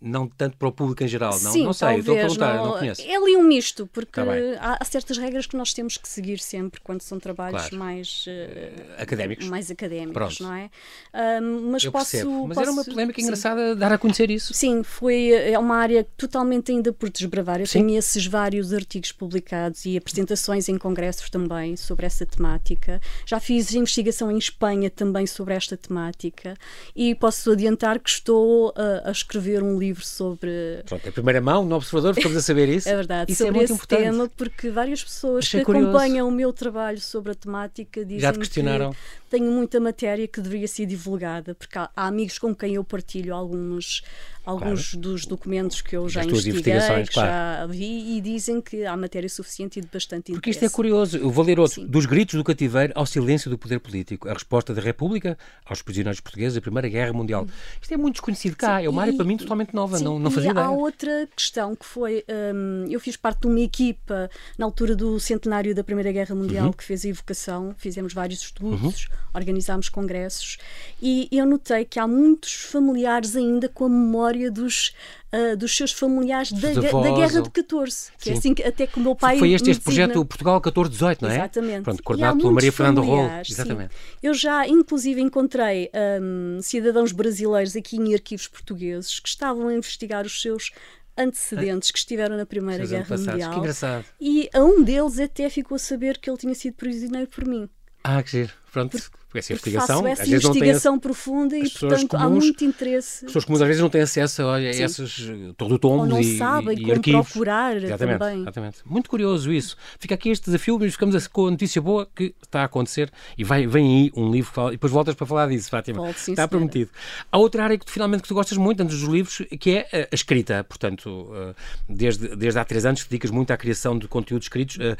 não 0.00 0.28
tanto 0.28 0.56
para 0.56 0.68
o 0.68 0.72
público 0.72 1.02
em 1.02 1.08
geral, 1.08 1.32
não, 1.40 1.52
Sim, 1.52 1.64
não 1.64 1.72
sei, 1.72 1.86
talvez, 1.88 2.00
estou 2.00 2.14
a 2.14 2.20
perguntar, 2.20 2.56
não, 2.56 2.66
não 2.66 2.78
conheço. 2.78 3.02
É 3.02 3.16
ali 3.16 3.36
um 3.36 3.42
misto, 3.42 3.86
porque 3.92 4.12
tá 4.12 4.24
há, 4.60 4.78
há, 4.80 4.84
certas 4.84 5.18
regras 5.18 5.46
que 5.46 5.56
nós 5.56 5.72
temos 5.72 5.96
que 5.96 6.08
seguir 6.08 6.38
sempre 6.38 6.80
quando 6.80 7.02
são 7.02 7.18
trabalhos 7.18 7.62
claro. 7.62 7.76
mais 7.76 8.24
uh, 8.26 9.02
académicos, 9.02 9.48
mais 9.48 9.70
académicos 9.70 10.12
Pronto. 10.12 10.42
não 10.42 10.54
é? 10.54 10.70
Uh, 11.12 11.70
mas 11.70 11.84
Eu 11.84 11.92
posso, 11.92 12.10
percebo. 12.12 12.46
Mas 12.46 12.54
posso, 12.54 12.60
era 12.60 12.72
uma 12.72 12.84
polémica 12.84 13.20
engraçada 13.20 13.74
dar 13.74 13.92
a 13.92 13.98
conhecer 13.98 14.30
isso. 14.30 14.54
Sim, 14.54 14.82
foi 14.82 15.30
é 15.32 15.58
uma 15.58 15.76
área 15.76 16.06
totalmente 16.16 16.70
ainda 16.70 16.92
por 16.92 17.10
desbravar. 17.10 17.60
Eu 17.60 17.66
sim. 17.66 17.80
tenho 17.80 17.98
esses 17.98 18.26
vários 18.26 18.72
artigos 18.72 19.10
publicados 19.10 19.84
e 19.84 19.96
apresentações 19.96 20.68
em 20.68 20.78
congressos 20.78 21.28
também 21.28 21.76
sobre 21.76 22.06
essa 22.06 22.24
temática. 22.24 23.00
Já 23.26 23.40
fiz 23.40 23.74
investigação 23.74 24.30
em 24.30 24.38
Espanha 24.38 24.90
também 24.90 25.26
sobre 25.26 25.54
esta 25.54 25.76
temática 25.76 26.54
e 26.94 27.14
posso 27.14 27.50
adiantar 27.50 27.98
que 27.98 28.10
estou 28.10 28.72
a, 28.76 29.08
a 29.08 29.10
escrever 29.10 29.62
um 29.62 29.78
livro 29.78 29.87
sobre 29.96 30.82
Pronto, 30.86 31.08
em 31.08 31.12
primeira 31.12 31.40
mão, 31.40 31.64
no 31.64 31.76
Observador, 31.76 32.14
ficamos 32.14 32.36
a 32.36 32.42
saber 32.42 32.68
isso. 32.68 32.88
é 32.88 32.94
verdade, 32.94 33.32
isso 33.32 33.42
é 33.42 33.46
sobre 33.46 33.60
é 33.60 33.64
esse 33.64 33.72
importante. 33.72 34.02
tema, 34.02 34.30
porque 34.36 34.70
várias 34.70 35.02
pessoas 35.02 35.44
Achei 35.44 35.60
que 35.60 35.66
curioso. 35.66 35.88
acompanham 35.88 36.28
o 36.28 36.30
meu 36.30 36.52
trabalho 36.52 37.00
sobre 37.00 37.32
a 37.32 37.34
temática 37.34 38.04
dizem 38.04 38.20
Já 38.20 38.32
te 38.32 38.38
questionaram? 38.38 38.92
que 38.92 38.98
tenho 39.30 39.50
muita 39.50 39.78
matéria 39.78 40.26
que 40.26 40.40
deveria 40.40 40.68
ser 40.68 40.86
divulgada, 40.86 41.54
porque 41.54 41.78
há, 41.78 41.90
há 41.94 42.06
amigos 42.06 42.38
com 42.38 42.54
quem 42.54 42.74
eu 42.74 42.84
partilho 42.84 43.34
alguns, 43.34 44.02
alguns 44.44 44.90
claro. 44.90 45.00
dos 45.00 45.26
documentos 45.26 45.80
que 45.80 45.96
eu 45.96 46.08
já 46.08 46.24
investiguei, 46.24 46.62
que 46.62 47.12
claro. 47.12 47.12
já 47.12 47.66
vi, 47.66 48.16
e 48.16 48.20
dizem 48.20 48.60
que 48.60 48.84
há 48.84 48.96
matéria 48.96 49.28
suficiente 49.28 49.78
e 49.78 49.82
de 49.82 49.88
bastante 49.88 50.32
Porque 50.32 50.50
isto 50.50 50.64
é 50.64 50.68
curioso. 50.68 51.16
Eu 51.18 51.30
vou 51.30 51.44
ler 51.44 51.60
outro. 51.60 51.82
Sim. 51.82 51.86
Dos 51.86 52.06
gritos 52.06 52.34
do 52.34 52.44
cativeiro 52.44 52.92
ao 52.96 53.04
silêncio 53.04 53.50
do 53.50 53.58
poder 53.58 53.78
político. 53.80 54.28
A 54.28 54.32
resposta 54.32 54.74
da 54.74 54.80
República 54.80 55.36
aos 55.64 55.82
prisioneiros 55.82 56.20
portugueses 56.20 56.54
da 56.54 56.60
Primeira 56.60 56.88
Guerra 56.88 57.12
Mundial. 57.12 57.44
Hum. 57.44 57.48
Isto 57.80 57.94
é 57.94 57.96
muito 57.96 58.14
desconhecido 58.14 58.56
cá. 58.56 58.78
Sim. 58.78 58.86
É 58.86 58.88
uma 58.88 59.02
área, 59.02 59.12
e, 59.12 59.16
para 59.16 59.26
mim, 59.26 59.36
totalmente 59.36 59.74
nova, 59.78 59.98
Sim, 59.98 60.04
não, 60.04 60.18
não 60.18 60.30
fazia 60.30 60.50
e 60.50 60.52
ideia. 60.52 60.66
Há 60.66 60.70
outra 60.70 61.28
questão 61.34 61.74
que 61.76 61.84
foi: 61.84 62.24
um, 62.54 62.86
eu 62.90 62.98
fiz 63.00 63.16
parte 63.16 63.40
de 63.42 63.46
uma 63.46 63.60
equipa 63.60 64.30
na 64.58 64.64
altura 64.66 64.94
do 64.96 65.18
centenário 65.20 65.74
da 65.74 65.84
Primeira 65.84 66.10
Guerra 66.12 66.34
Mundial 66.34 66.66
Uhum. 66.66 66.72
que 66.72 66.84
fez 66.84 67.04
a 67.04 67.08
evocação, 67.08 67.74
fizemos 67.78 68.12
vários 68.12 68.40
estudos, 68.40 69.08
organizámos 69.34 69.88
congressos 69.88 70.58
e 71.00 71.28
eu 71.30 71.46
notei 71.46 71.84
que 71.84 71.98
há 72.00 72.06
muitos 72.06 72.52
familiares 72.52 73.36
ainda 73.36 73.68
com 73.68 73.84
a 73.84 73.88
memória 73.88 74.50
dos. 74.50 74.92
Uh, 75.32 75.56
dos 75.56 75.76
seus 75.76 75.92
familiares 75.92 76.52
da, 76.52 76.68
avós, 76.70 77.04
da 77.04 77.16
Guerra 77.16 77.36
ou- 77.38 77.42
de 77.42 77.50
14, 77.50 78.10
que 78.18 78.30
é 78.30 78.32
Sim. 78.32 78.38
assim 78.38 78.54
que 78.54 78.62
até 78.62 78.86
que 78.86 78.98
o 78.98 79.02
meu 79.02 79.14
pai. 79.14 79.38
Foi 79.38 79.52
este, 79.52 79.70
este 79.70 79.82
projeto, 79.82 80.20
o 80.20 80.24
Portugal 80.24 80.54
1418, 80.54 81.22
não 81.22 81.30
é? 81.30 81.34
Exatamente. 81.36 81.82
Pronto, 81.82 82.02
coordenado 82.02 82.38
pela 82.38 82.52
Maria 82.52 82.72
Fernanda 82.72 83.00
Rolo. 83.00 83.16
familiares, 83.22 83.46
sim. 83.48 83.52
Exatamente. 83.54 83.90
Eu 84.22 84.34
já, 84.34 84.66
inclusive, 84.66 85.20
encontrei 85.20 85.90
hum, 86.20 86.58
cidadãos 86.62 87.12
brasileiros 87.12 87.76
aqui 87.76 87.96
em 87.96 88.14
arquivos 88.14 88.48
portugueses 88.48 89.18
que 89.20 89.28
estavam 89.28 89.68
a 89.68 89.74
investigar 89.74 90.24
os 90.24 90.40
seus 90.40 90.70
antecedentes 91.16 91.90
que 91.90 91.98
estiveram 91.98 92.36
na 92.36 92.46
Primeira 92.46 92.86
Guerra. 92.86 93.16
Mundial. 93.16 93.50
Que 93.52 93.58
engraçado. 93.58 94.04
E 94.20 94.48
a 94.54 94.60
um 94.62 94.82
deles 94.82 95.18
até 95.18 95.50
ficou 95.50 95.74
a 95.76 95.78
saber 95.78 96.18
que 96.18 96.30
ele 96.30 96.38
tinha 96.38 96.54
sido 96.54 96.74
prisioneiro 96.74 97.28
por 97.28 97.44
mim. 97.44 97.68
Ah, 98.04 98.22
que 98.22 98.30
giro. 98.30 98.52
Pronto, 98.72 98.90
porque 98.92 99.08
essa 99.36 99.52
Porque 99.54 99.68
investigação, 99.70 99.96
faço 100.02 100.06
às 100.12 100.20
essa 100.20 100.30
vezes 100.30 100.44
não 100.44 100.52
tem 100.52 100.62
investigação 100.62 100.98
profunda 100.98 101.58
e, 101.58 101.68
portanto, 101.68 102.16
há 102.16 102.22
comuns- 102.22 102.44
muito 102.44 102.64
interesse. 102.64 103.16
As 103.16 103.26
pessoas 103.26 103.44
comuns 103.44 103.60
às 103.60 103.66
vezes 103.68 103.82
não 103.82 103.90
têm 103.90 104.00
acesso 104.00 104.42
a 104.46 104.62
esses 104.62 105.28
eh, 105.28 105.52
todo 105.56 105.78
tombos 105.78 106.00
Ou 106.00 106.06
não 106.06 106.20
e, 106.20 106.38
sabem 106.38 106.78
e 106.78 106.80
como 106.80 106.92
arquivos. 106.94 107.26
procurar 107.28 107.76
exatamente, 107.76 108.18
também. 108.18 108.40
Exatamente. 108.40 108.78
Muito 108.86 109.10
curioso 109.10 109.52
isso. 109.52 109.76
Fica 109.98 110.14
aqui 110.14 110.30
este 110.30 110.46
desafio, 110.46 110.78
mas 110.80 110.92
ficamos 110.92 111.26
com 111.26 111.48
a 111.48 111.50
notícia 111.50 111.82
boa 111.82 112.08
que 112.14 112.34
está 112.42 112.62
a 112.62 112.64
acontecer 112.64 113.10
e 113.36 113.44
vai, 113.44 113.66
vem 113.66 113.86
aí 114.04 114.12
um 114.16 114.30
livro 114.30 114.48
que 114.50 114.54
fala, 114.54 114.68
e 114.70 114.72
depois 114.72 114.92
voltas 114.92 115.14
para 115.14 115.26
falar 115.26 115.48
disso, 115.48 115.68
Fátima. 115.68 115.98
Volto, 115.98 116.16
sim, 116.16 116.32
está 116.32 116.42
senhora. 116.42 116.48
prometido. 116.48 116.90
Há 117.30 117.36
outra 117.38 117.64
área 117.64 117.76
que 117.78 117.84
tu, 117.84 117.92
finalmente 117.92 118.22
que 118.22 118.28
tu 118.28 118.34
gostas 118.34 118.56
muito 118.56 118.82
antes 118.82 118.98
dos 118.98 119.08
livros, 119.08 119.42
que 119.60 119.70
é 119.72 119.88
a, 119.92 120.08
a 120.10 120.14
escrita. 120.14 120.64
Portanto, 120.64 121.28
eh, 121.34 121.54
desde, 121.88 122.34
desde 122.36 122.58
há 122.58 122.64
três 122.64 122.86
anos 122.86 123.04
dedicas 123.04 123.30
muito 123.30 123.50
à 123.50 123.56
criação 123.56 123.98
de 123.98 124.08
conteúdos 124.08 124.46
escritos. 124.46 124.78
Eh, 124.80 124.96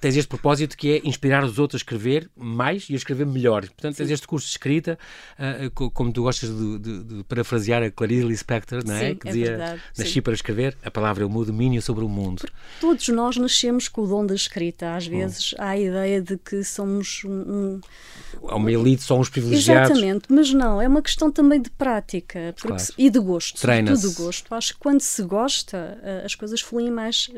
Tens 0.00 0.16
este 0.16 0.28
propósito 0.28 0.76
que 0.76 0.92
é 0.92 1.00
inspirar 1.08 1.44
os 1.44 1.58
outros 1.58 1.80
a 1.80 1.82
escrever 1.82 2.28
mais 2.36 2.88
e 2.90 2.94
a 2.94 2.96
escrever 2.96 3.24
melhor. 3.26 3.61
Portanto, 3.70 3.96
tens 3.96 4.10
este 4.10 4.26
curso 4.26 4.46
de 4.46 4.52
escrita, 4.52 4.98
co- 5.74 5.90
como 5.90 6.12
tu 6.12 6.22
gostas 6.22 6.50
de, 6.50 6.78
de- 6.78 7.04
de 7.04 7.24
parafrasear 7.24 7.82
a 7.82 7.90
Clarice 7.90 8.24
Lispector, 8.26 8.82
não 8.86 8.94
é? 8.94 9.10
Sim, 9.10 9.14
que 9.16 9.28
é 9.28 9.30
dizia, 9.32 9.46
verdade, 9.46 9.82
nasci 9.98 10.10
sim. 10.12 10.22
para 10.22 10.32
escrever, 10.34 10.76
a 10.84 10.90
palavra 10.90 11.22
é 11.24 11.26
o 11.26 11.30
meu 11.30 11.44
domínio 11.44 11.80
sobre 11.82 12.04
o 12.04 12.08
mundo. 12.08 12.42
Todos 12.80 13.08
nós 13.08 13.36
nascemos 13.36 13.88
com 13.88 14.02
o 14.02 14.06
dom 14.06 14.26
da 14.26 14.34
escrita. 14.34 14.86
Hum. 14.86 14.96
Às 14.96 15.06
vezes 15.06 15.54
há 15.58 15.68
a 15.70 15.78
ideia 15.78 16.20
de 16.22 16.36
que 16.38 16.62
somos 16.64 17.22
um- 17.24 17.30
um, 17.30 17.80
Há 18.48 18.56
uma 18.56 18.72
elite, 18.72 19.02
só 19.02 19.18
uns 19.18 19.28
privilegiados. 19.28 19.90
Exatamente, 19.90 20.24
mas 20.28 20.52
não, 20.52 20.80
é 20.80 20.88
uma 20.88 21.02
questão 21.02 21.30
também 21.30 21.60
de 21.60 21.70
prática 21.70 22.52
porque 22.56 22.68
Claro. 22.68 22.82
e 22.98 23.10
de 23.10 23.18
gosto, 23.18 23.60
Treina-se. 23.60 24.14
gosto. 24.14 24.54
Acho 24.54 24.72
que 24.74 24.78
quando 24.80 25.00
se 25.00 25.22
gosta, 25.22 25.98
eh, 26.02 26.22
as 26.24 26.34
coisas 26.34 26.60
fluem 26.60 26.90
mais 26.90 27.30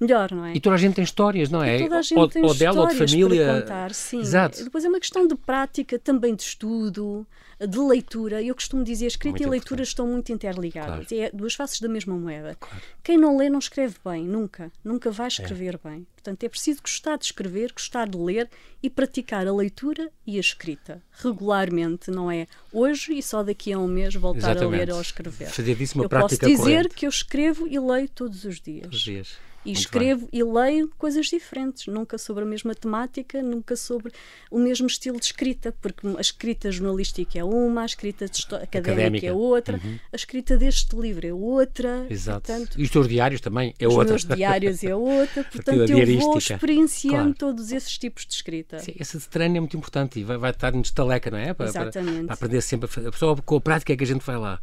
melhor, 0.00 0.30
não 0.32 0.44
é? 0.44 0.54
E 0.54 0.60
toda 0.60 0.74
a 0.74 0.78
gente 0.78 0.94
tem 0.94 1.04
histórias, 1.04 1.48
não 1.50 1.62
é? 1.62 1.78
Toda 1.78 1.98
a 1.98 2.02
gente 2.02 2.18
ou, 2.18 2.28
tem 2.28 2.44
ou 2.44 2.54
dela 2.54 2.82
ou 2.82 2.88
de 2.88 2.94
família. 2.96 3.60
contar, 3.60 3.92
sim. 3.94 4.20
Exato. 4.20 4.62
Depois 4.62 4.84
é 4.84 4.88
uma 4.88 5.00
questão 5.00 5.26
de 5.26 5.34
prática, 5.34 5.55
também 6.02 6.34
de 6.34 6.42
estudo, 6.42 7.26
de 7.58 7.78
leitura. 7.78 8.42
Eu 8.42 8.54
costumo 8.54 8.84
dizer, 8.84 9.06
escrita 9.06 9.38
Muito 9.38 9.48
e 9.48 9.50
leitura 9.50 9.82
estão 9.82 10.06
muito 10.06 10.32
interligadas. 10.32 11.06
Claro. 11.06 11.22
É 11.24 11.30
duas 11.30 11.54
faces 11.54 11.80
da 11.80 11.88
mesma 11.88 12.16
moeda. 12.16 12.56
Quem 13.02 13.16
não 13.16 13.36
lê 13.36 13.48
não 13.48 13.58
escreve 13.58 13.96
bem, 14.04 14.24
nunca. 14.24 14.70
Nunca 14.84 15.10
vai 15.10 15.28
escrever 15.28 15.78
bem. 15.82 16.06
Portanto, 16.16 16.42
é 16.42 16.48
preciso 16.48 16.82
gostar 16.82 17.16
de 17.16 17.26
escrever, 17.26 17.72
gostar 17.72 18.08
de 18.08 18.18
ler 18.18 18.50
e 18.82 18.90
praticar 18.90 19.46
a 19.46 19.52
leitura 19.54 20.10
e 20.26 20.36
a 20.36 20.40
escrita 20.40 21.00
regularmente, 21.12 22.10
não 22.10 22.30
é 22.30 22.46
hoje 22.72 23.14
e 23.14 23.22
só 23.22 23.42
daqui 23.44 23.72
a 23.72 23.78
um 23.78 23.86
mês 23.86 24.14
voltar 24.14 24.48
a 24.48 24.50
Exatamente. 24.50 24.86
ler 24.86 24.92
ou 24.92 25.00
escrever. 25.00 25.48
Fazer 25.48 25.74
disso 25.76 25.96
uma 25.96 26.04
eu 26.04 26.08
posso 26.08 26.36
prática 26.36 26.46
dizer 26.46 26.62
corrente. 26.62 26.94
que 26.94 27.06
eu 27.06 27.10
escrevo 27.10 27.66
e 27.68 27.78
leio 27.78 28.08
todos 28.08 28.44
os 28.44 28.60
dias. 28.60 28.82
Todos 28.82 28.98
os 28.98 29.04
dias. 29.04 29.38
E 29.66 29.70
Muito 29.70 29.78
escrevo 29.80 30.28
e 30.32 30.42
leio 30.44 30.88
coisas 30.96 31.26
diferentes, 31.26 31.86
nunca 31.88 32.16
sobre 32.18 32.44
a 32.44 32.46
mesma 32.46 32.74
temática, 32.74 33.42
nunca 33.42 33.74
sobre 33.74 34.12
o 34.50 34.58
mesmo 34.60 34.86
estilo 34.86 35.18
de 35.18 35.26
escrita, 35.26 35.72
porque 35.82 36.06
a 36.06 36.20
escrita 36.20 36.70
jornalística 36.70 37.36
é 37.38 37.42
uma, 37.42 37.82
a 37.82 37.86
escrita 37.86 38.24
académica, 38.26 38.78
Académica. 38.78 39.26
é 39.26 39.32
outra, 39.32 39.80
a 40.12 40.16
escrita 40.16 40.56
deste 40.56 40.94
livro 40.96 41.26
é 41.26 41.32
outra. 41.34 42.02
bem. 42.02 42.12
Exato. 42.12 42.46
Portanto, 42.52 42.78
e 42.80 42.84
os 42.84 42.90
teus 42.90 43.08
diários 43.08 43.40
também 43.40 43.74
é 43.78 43.88
os 43.88 43.94
outra. 43.94 44.10
meus 44.10 44.24
diários 44.24 44.84
é 44.84 44.94
outra, 44.94 45.42
portanto 45.50 45.90
eu 45.90 46.20
vou 46.20 46.38
experienciando 46.38 47.16
Claro. 47.16 47.34
todos 47.34 47.72
esses 47.72 47.98
tipos 47.98 48.24
de 48.24 48.34
escrita. 48.34 48.78
Sim, 48.78 48.94
esse 49.00 49.18
treino 49.28 49.56
é 49.56 49.60
muito 49.60 49.76
importante 49.76 50.20
e 50.20 50.24
vai, 50.24 50.36
vai 50.38 50.50
estar 50.52 50.72
nos 50.72 50.88
estaleca, 50.88 51.30
não 51.30 51.38
é? 51.38 51.52
Para, 51.52 51.72
para- 51.72 51.88
Exatamente. 51.88 52.24
para 52.26 52.34
aprender 52.34 52.60
sempre. 52.60 52.88
a 53.06 53.10
pessoa 53.10 53.36
com 53.36 53.56
a 53.56 53.60
prática 53.60 53.92
é 53.92 53.96
que 53.96 54.04
a 54.04 54.06
gente 54.06 54.24
vai 54.24 54.36
lá. 54.36 54.60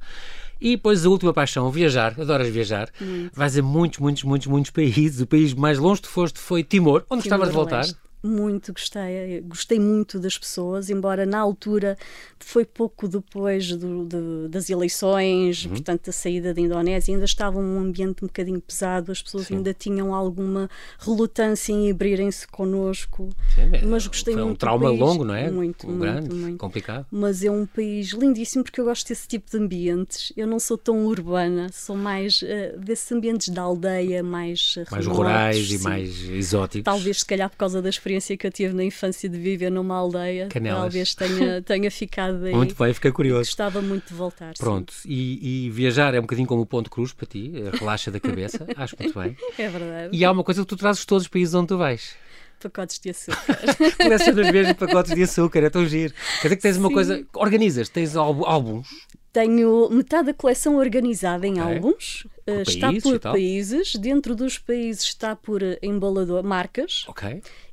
E 0.63 0.77
depois 0.77 1.05
a 1.05 1.09
última 1.09 1.33
paixão, 1.33 1.69
viajar. 1.69 2.15
Adoras 2.17 2.47
viajar. 2.47 2.89
Vais 3.33 3.57
a 3.57 3.61
muitos, 3.61 3.99
muitos, 3.99 4.23
muitos, 4.23 4.47
muitos 4.47 4.71
países. 4.71 5.19
O 5.19 5.27
país 5.27 5.53
mais 5.53 5.77
longe 5.77 6.01
que 6.01 6.07
foste 6.07 6.39
foi 6.39 6.63
Timor, 6.63 7.03
onde 7.09 7.23
gostavas 7.23 7.49
de 7.49 7.53
voltar. 7.53 7.81
Timor-Leste. 7.83 8.02
Muito 8.25 8.71
gostei, 8.71 9.41
gostei 9.41 9.77
muito 9.79 10.17
das 10.17 10.37
pessoas, 10.37 10.89
embora 10.89 11.25
na 11.25 11.39
altura 11.39 11.97
foi 12.39 12.63
pouco 12.63 13.05
depois 13.05 13.75
do- 13.75 14.47
das 14.47 14.69
eleições, 14.69 15.65
Uhum. 15.65 15.71
portanto, 15.71 16.05
da 16.05 16.11
saída 16.13 16.53
da 16.53 16.61
Indonésia, 16.61 17.13
ainda 17.13 17.25
estava 17.25 17.59
um 17.59 17.79
ambiente 17.79 18.23
um 18.23 18.27
bocadinho 18.27 18.61
pesado, 18.61 19.11
as 19.11 19.21
pessoas 19.21 19.47
Sim. 19.47 19.57
ainda 19.57 19.73
tinham 19.73 20.13
alguma 20.15 20.69
relutância 20.99 21.73
em 21.73 21.91
abrirem-se 21.91 22.47
connosco, 22.47 23.27
Sim, 23.55 23.69
é, 23.73 23.85
mas 23.85 24.07
gostei 24.07 24.33
foi 24.35 24.43
muito. 24.43 24.53
um 24.53 24.57
trauma 24.57 24.87
país. 24.87 24.99
longo, 25.01 25.25
não 25.25 25.35
é? 25.35 25.51
Muito, 25.51 25.85
muito, 25.85 25.99
grande, 25.99 26.33
muito. 26.33 26.57
complicado. 26.57 27.05
Mas 27.11 27.43
é 27.43 27.51
um 27.51 27.65
país 27.65 28.11
lindíssimo 28.11 28.63
porque 28.63 28.79
eu 28.79 28.85
gosto 28.85 29.05
desse 29.09 29.27
tipo 29.27 29.51
de 29.51 29.57
ambientes. 29.57 30.31
Eu 30.37 30.47
não 30.47 30.59
sou 30.61 30.77
tão 30.77 31.05
urbana, 31.05 31.67
sou 31.73 31.97
mais 31.97 32.41
eh, 32.41 32.73
desses 32.77 33.11
ambientes 33.11 33.49
da 33.49 33.63
aldeia, 33.63 34.23
mais 34.23 34.75
eh, 34.77 34.85
Mais 34.89 35.05
remotos, 35.05 35.17
rurais 35.17 35.71
e 35.71 35.77
mais 35.79 36.21
exóticos. 36.29 36.85
Talvez, 36.85 37.19
se 37.19 37.25
calhar, 37.25 37.49
por 37.49 37.57
causa 37.57 37.81
da 37.81 37.89
experiência 37.89 38.12
que 38.37 38.47
eu 38.47 38.51
tive 38.51 38.73
na 38.73 38.83
infância 38.83 39.27
de 39.29 39.37
viver 39.37 39.69
numa 39.69 39.95
aldeia, 39.95 40.47
Canelas. 40.47 40.79
talvez 40.81 41.15
tenha, 41.15 41.61
tenha 41.63 41.89
ficado 41.91 42.43
aí. 42.45 42.53
Muito 42.53 42.75
bem, 42.75 42.93
fiquei 42.93 43.11
curioso. 43.11 43.41
Gostava 43.49 43.81
muito 43.81 44.07
de 44.09 44.13
voltar. 44.13 44.53
Pronto, 44.57 44.93
e, 45.05 45.65
e 45.67 45.69
viajar 45.69 46.13
é 46.13 46.19
um 46.19 46.23
bocadinho 46.23 46.47
como 46.47 46.61
o 46.61 46.65
ponto 46.65 46.89
cruz 46.89 47.13
para 47.13 47.25
ti, 47.27 47.51
eh, 47.55 47.77
relaxa 47.77 48.11
da 48.11 48.19
cabeça, 48.19 48.65
acho 48.75 48.95
muito 48.99 49.17
bem. 49.19 49.35
É 49.57 49.69
verdade. 49.69 50.15
E 50.17 50.23
há 50.25 50.31
uma 50.31 50.43
coisa 50.43 50.61
que 50.61 50.67
tu 50.67 50.75
trazes 50.77 51.05
todos 51.05 51.23
os 51.23 51.29
países 51.29 51.53
onde 51.53 51.67
tu 51.69 51.77
vais. 51.77 52.15
Pacotes 52.61 52.97
de 52.99 53.09
açúcar. 53.09 53.57
Colecionas 54.01 54.51
mesmo 54.51 54.75
pacotes 54.75 55.13
de 55.13 55.23
açúcar, 55.23 55.59
é 55.63 55.69
tão 55.69 55.85
giro. 55.85 56.13
Quer 56.41 56.43
dizer 56.47 56.55
que 56.55 56.61
tens 56.61 56.77
uma 56.77 56.87
Sim. 56.87 56.93
coisa, 56.93 57.25
organizas, 57.35 57.89
tens 57.89 58.15
álbu- 58.15 58.45
álbuns, 58.45 58.87
Tenho 59.33 59.89
metade 59.89 60.27
da 60.27 60.33
coleção 60.33 60.77
organizada 60.77 61.45
em 61.47 61.59
Ok. 61.59 61.63
álbuns. 61.63 62.27
Eh, 62.45 62.63
está 62.63 62.87
países 62.87 63.03
por 63.03 63.19
países. 63.19 63.95
Dentro 63.95 64.35
dos 64.35 64.57
países 64.57 65.03
está 65.03 65.35
por 65.35 65.61
eh, 65.63 65.77
embalador, 65.81 66.43
marcas. 66.43 67.05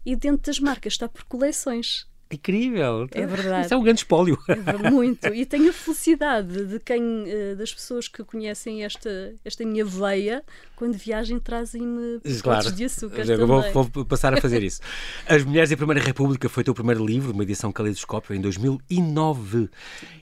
E 0.05 0.17
dentro 0.17 0.47
das 0.47 0.61
marcas 0.61 0.95
está 0.95 1.09
por 1.09 1.25
coleções. 1.25 2.10
Incrível. 2.33 3.09
É 3.13 3.27
verdade. 3.27 3.65
Isso 3.67 3.75
é 3.75 3.77
um 3.77 3.83
grande 3.83 4.01
espólio. 4.01 4.39
É 4.49 4.91
Muito. 4.91 5.27
E 5.35 5.45
tenho 5.45 5.71
a 5.71 5.73
felicidade 5.73 6.65
de 6.67 6.79
quem, 6.81 7.25
eh, 7.27 7.55
das 7.57 7.73
pessoas 7.75 8.07
que 8.09 8.23
conhecem 8.23 8.85
esta, 8.85 9.35
esta 9.45 9.65
minha 9.65 9.85
veia, 9.85 10.43
quando 10.77 10.97
viajem, 10.97 11.39
trazem-me 11.39 12.21
Claro. 12.43 12.71
de 12.73 12.85
açúcar. 12.85 13.23
Eu 13.29 13.47
vou, 13.47 13.63
também. 13.63 13.73
vou 13.93 14.05
passar 14.05 14.33
a 14.33 14.41
fazer 14.41 14.63
isso. 14.63 14.81
As 15.29 15.45
Mulheres 15.45 15.71
da 15.71 15.77
Primeira 15.77 16.01
República 16.03 16.49
foi 16.49 16.61
o 16.63 16.65
teu 16.65 16.75
primeiro 16.75 17.05
livro, 17.05 17.33
uma 17.33 17.43
edição 17.43 17.73
caleidoscópio, 17.73 18.35
em 18.35 18.41
2009. 18.41 19.69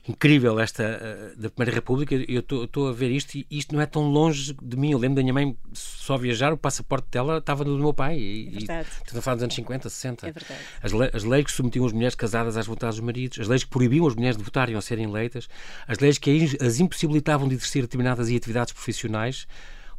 Incrível 0.09 0.59
esta 0.59 0.83
eh, 0.83 1.33
da 1.37 1.51
Primeira 1.51 1.75
República. 1.75 2.15
Eu 2.15 2.41
estou 2.41 2.89
a 2.89 2.93
ver 2.93 3.11
isto 3.11 3.37
e 3.37 3.47
isto 3.51 3.75
não 3.75 3.81
é 3.83 3.87
tão 3.87 4.09
longe 4.11 4.55
de 4.63 4.77
mim. 4.77 4.93
Eu 4.93 4.99
lembro 4.99 5.17
da 5.17 5.23
minha 5.23 5.35
mãe 5.35 5.57
só 5.73 6.17
viajar, 6.17 6.53
o 6.53 6.57
passaporte 6.57 7.09
dela 7.11 7.39
estava 7.39 7.65
no 7.65 7.77
do 7.77 7.83
meu 7.83 7.93
pai. 7.93 8.19
E, 8.19 8.49
É 8.49 8.51
verdade. 8.59 8.89
e, 8.89 8.93
estamos 9.05 9.17
a 9.19 9.23
falar 9.23 9.35
dos 9.37 9.43
anos 9.45 9.55
50, 9.55 9.89
60. 9.91 10.27
É 10.29 10.33
verdade. 10.33 10.61
As, 10.83 10.93
le- 10.93 11.11
as 11.13 11.25
leis 11.25 11.45
que 11.45 11.53
submetiam 11.53 11.85
as 11.85 11.93
mulheres 11.99 12.15
casadas 12.15 12.57
às 12.57 12.67
vontades 12.67 12.97
dos 12.97 13.05
maridos, 13.05 13.39
as 13.41 13.49
leis 13.49 13.65
que 13.65 13.71
proibiam 13.71 14.07
as 14.07 14.15
mulheres 14.15 14.37
de 14.37 14.43
votarem 14.43 14.75
ou 14.77 14.81
serem 14.83 15.05
eleitas, 15.05 15.49
as 15.87 15.99
leis 15.99 16.17
que 16.19 16.31
as- 16.31 16.57
impossibilitavam 16.81 17.47
de 17.49 17.55
exercer 17.57 17.83
determinadas 17.83 18.29
atividades 18.37 18.73
profissionais. 18.73 19.47